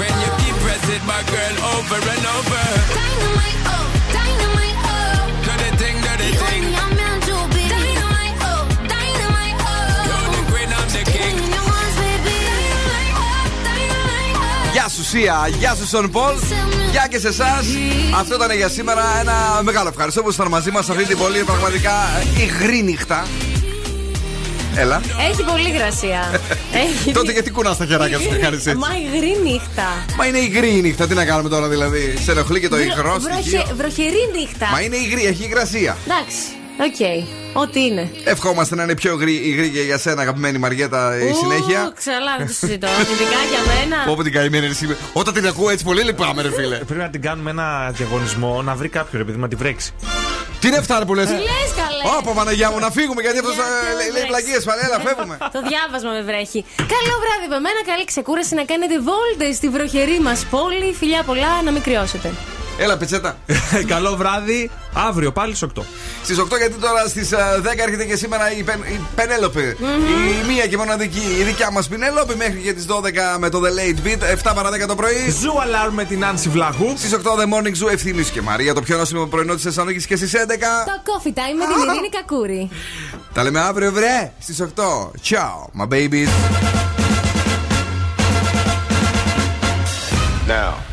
When 0.01 0.13
you 0.23 0.29
keep 0.41 0.55
pressing 0.65 1.03
back, 1.05 1.25
girl, 1.29 1.55
over 1.77 2.01
and 2.01 2.25
over. 2.33 2.82
Γεια 14.85 14.91
σου 14.91 15.03
Sia, 15.03 15.49
γεια 15.59 15.75
σου 15.75 15.87
Sean 15.87 16.09
Paul, 16.11 16.33
γεια 16.91 17.07
και 17.09 17.19
σε 17.19 17.27
εσάς. 17.27 17.65
Αυτό 18.19 18.35
ήταν 18.35 18.51
για 18.55 18.69
σήμερα 18.69 19.03
ένα 19.21 19.61
μεγάλο 19.63 19.87
ευχαριστώ 19.89 20.21
που 20.21 20.27
ήσασταν 20.29 20.47
μαζί 20.51 20.71
μας 20.71 20.89
αυτή 20.89 21.05
την 21.05 21.17
πολύ 21.17 21.43
πραγματικά 21.43 21.91
υγρή 22.37 22.83
νύχτα. 22.83 23.25
Έλα. 24.75 25.01
Έχει 25.29 25.43
πολύ 25.43 25.67
υγρασία. 25.69 26.41
Έχει... 26.85 27.11
Τότε 27.11 27.31
γιατί 27.31 27.49
κουνάς 27.51 27.77
τα 27.77 27.85
χεράκια 27.85 28.19
σου 28.19 28.27
και 28.29 28.35
κάνεις 28.35 28.65
έτσι; 28.65 28.77
Μα 28.77 28.87
υγρή 29.13 29.37
νύχτα. 29.43 30.05
Μα 30.17 30.25
είναι 30.25 30.37
υγρή 30.37 30.77
η 30.77 30.81
νύχτα, 30.81 31.07
τι 31.07 31.13
να 31.13 31.25
κάνουμε 31.25 31.49
τώρα 31.49 31.67
δηλαδή; 31.67 32.17
Σε 32.23 32.31
ενοχλεί 32.31 32.59
και 32.59 32.67
το 32.67 32.75
Βρο- 32.75 32.85
υγρό 32.87 33.17
βροχε- 33.19 33.41
στοιχείο; 33.41 33.63
Βροχερή 33.75 34.29
νύχτα. 34.39 34.67
Μα 34.71 34.81
είναι 34.81 34.95
υγρή, 34.95 35.25
έχει 35.25 35.43
υγρασία. 35.43 35.97
Εντάξει, 36.05 36.37
οκ. 36.77 37.27
Ό,τι 37.53 37.85
είναι. 37.85 38.11
Ευχόμαστε 38.23 38.75
να 38.75 38.83
είναι 38.83 38.95
πιο 38.95 39.13
υγρή, 39.13 39.35
υγρή 39.49 39.69
και 39.69 39.81
για 39.81 39.97
σένα, 39.97 40.21
αγαπημένη 40.21 40.57
Μαριέτα, 40.57 41.17
η 41.17 41.29
Ου, 41.29 41.35
συνέχεια. 41.35 41.91
Ξαλά, 41.95 42.35
δεν 42.37 42.47
το 42.47 42.53
συζητώ. 42.53 42.87
Ειδικά 42.87 43.39
για 43.51 43.61
μένα. 43.73 44.11
Όπω 44.11 44.23
την 44.23 44.31
καημένη 44.31 44.67
ρε, 44.67 44.73
σήμερα. 44.73 44.99
Όταν 45.13 45.33
την 45.33 45.47
ακούω 45.47 45.69
έτσι 45.69 45.83
πολύ 45.83 46.01
λυπάμαι, 46.03 46.41
ρε 46.41 46.51
φίλε. 46.51 46.77
Πρέπει 46.77 47.01
να 47.01 47.09
την 47.09 47.21
κάνουμε 47.21 47.49
ένα 47.49 47.91
διαγωνισμό 47.91 48.61
να 48.61 48.75
βρει 48.75 48.89
κάποιον 48.89 49.21
επειδή 49.21 49.37
να 49.37 49.47
τη 49.47 49.55
βρέξει. 49.55 49.93
Τι 50.59 50.67
είναι 50.67 50.77
αυτά 50.77 51.05
που 51.05 51.13
λες; 51.13 51.27
Τι 51.27 51.33
λες, 51.33 51.69
καλέ; 51.81 52.29
Ω, 52.29 52.33
Παναγιά 52.33 52.71
μου, 52.71 52.79
να 52.79 52.89
φύγουμε 52.91 53.21
γιατί 53.21 53.37
αυτός 53.39 53.55
Γιατί 53.55 53.95
λέει 53.97 54.09
βρέξει; 54.11 54.27
πλαγίε. 54.27 54.59
Παλέλα, 54.69 54.97
φεύγουμε. 55.07 55.35
Το 55.55 55.59
διάβασμα 55.69 56.11
με 56.17 56.21
βρέχει. 56.29 56.59
Καλό 56.93 57.13
βράδυ 57.23 57.45
από 57.49 57.59
μένα, 57.65 57.79
καλή 57.91 58.05
ξεκούραση 58.05 58.53
να 58.59 58.63
κάνετε 58.71 58.95
βόλτες 59.07 59.55
στη 59.55 59.67
βροχερή 59.75 60.19
μας 60.27 60.39
πόλη. 60.53 60.89
Φιλιά 60.99 61.21
πολλά, 61.29 61.51
να 61.65 61.71
μην 61.71 61.81
κρυώσετε. 61.87 62.29
Έλα, 62.77 62.97
πετσέτα. 62.97 63.37
Καλό 63.93 64.15
βράδυ, 64.15 64.69
αύριο 64.93 65.31
πάλι 65.31 65.55
στις 65.55 65.69
8. 65.77 65.81
Στις 66.23 66.39
8 66.41 66.57
γιατί 66.57 66.73
τώρα 66.73 67.07
στις 67.07 67.29
10 67.33 67.37
έρχεται 67.85 68.05
και 68.05 68.15
σήμερα 68.15 68.51
η, 68.57 68.63
Πεν, 68.63 68.79
η 68.79 68.99
Πενέλοπη. 69.15 69.61
Η 69.61 70.47
μία 70.47 70.67
και 70.67 70.77
μοναδική, 70.77 71.35
η 71.39 71.43
δικιά 71.43 71.71
μας 71.71 71.87
Πενέλοπη 71.87 72.35
μέχρι 72.35 72.59
και 72.59 72.73
τις 72.73 72.85
12 72.85 73.37
με 73.39 73.49
το 73.49 73.61
The 73.63 73.67
Late 73.79 74.07
Beat. 74.07 74.49
7 74.51 74.51
παρα 74.55 74.69
10 74.69 74.87
το 74.87 74.95
πρωί. 74.95 75.29
Zoo 75.41 75.51
alarm 75.51 75.91
με 75.91 76.03
την 76.03 76.25
Άνση 76.25 76.49
Βλάχου. 76.49 76.93
Στις 76.97 77.13
8 77.13 77.17
The 77.17 77.43
Morning 77.43 77.85
Zoo 77.85 77.91
Ευθύμη 77.91 78.23
και 78.23 78.41
Μαρία. 78.41 78.73
Το 78.73 78.81
πιο 78.81 78.97
νόστιμο 78.97 79.25
πρωινό 79.25 79.53
της 79.53 79.63
Θεσσαλονίκης 79.63 80.05
και 80.05 80.15
στις 80.15 80.33
11. 80.33 80.37
Το 80.85 81.01
coffee 81.05 81.37
time 81.37 81.55
με 81.57 81.65
την 81.65 81.83
Ειρήνη 81.91 82.09
Κακούρη. 82.09 82.69
Τα 83.33 83.43
λέμε 83.43 83.59
αύριο, 83.59 83.91
βρε. 83.91 84.31
Στις 84.39 84.61
8. 84.61 84.83
Ciao, 85.29 85.81
my 85.81 85.87
babies. 85.93 86.29
Now, 90.47 90.92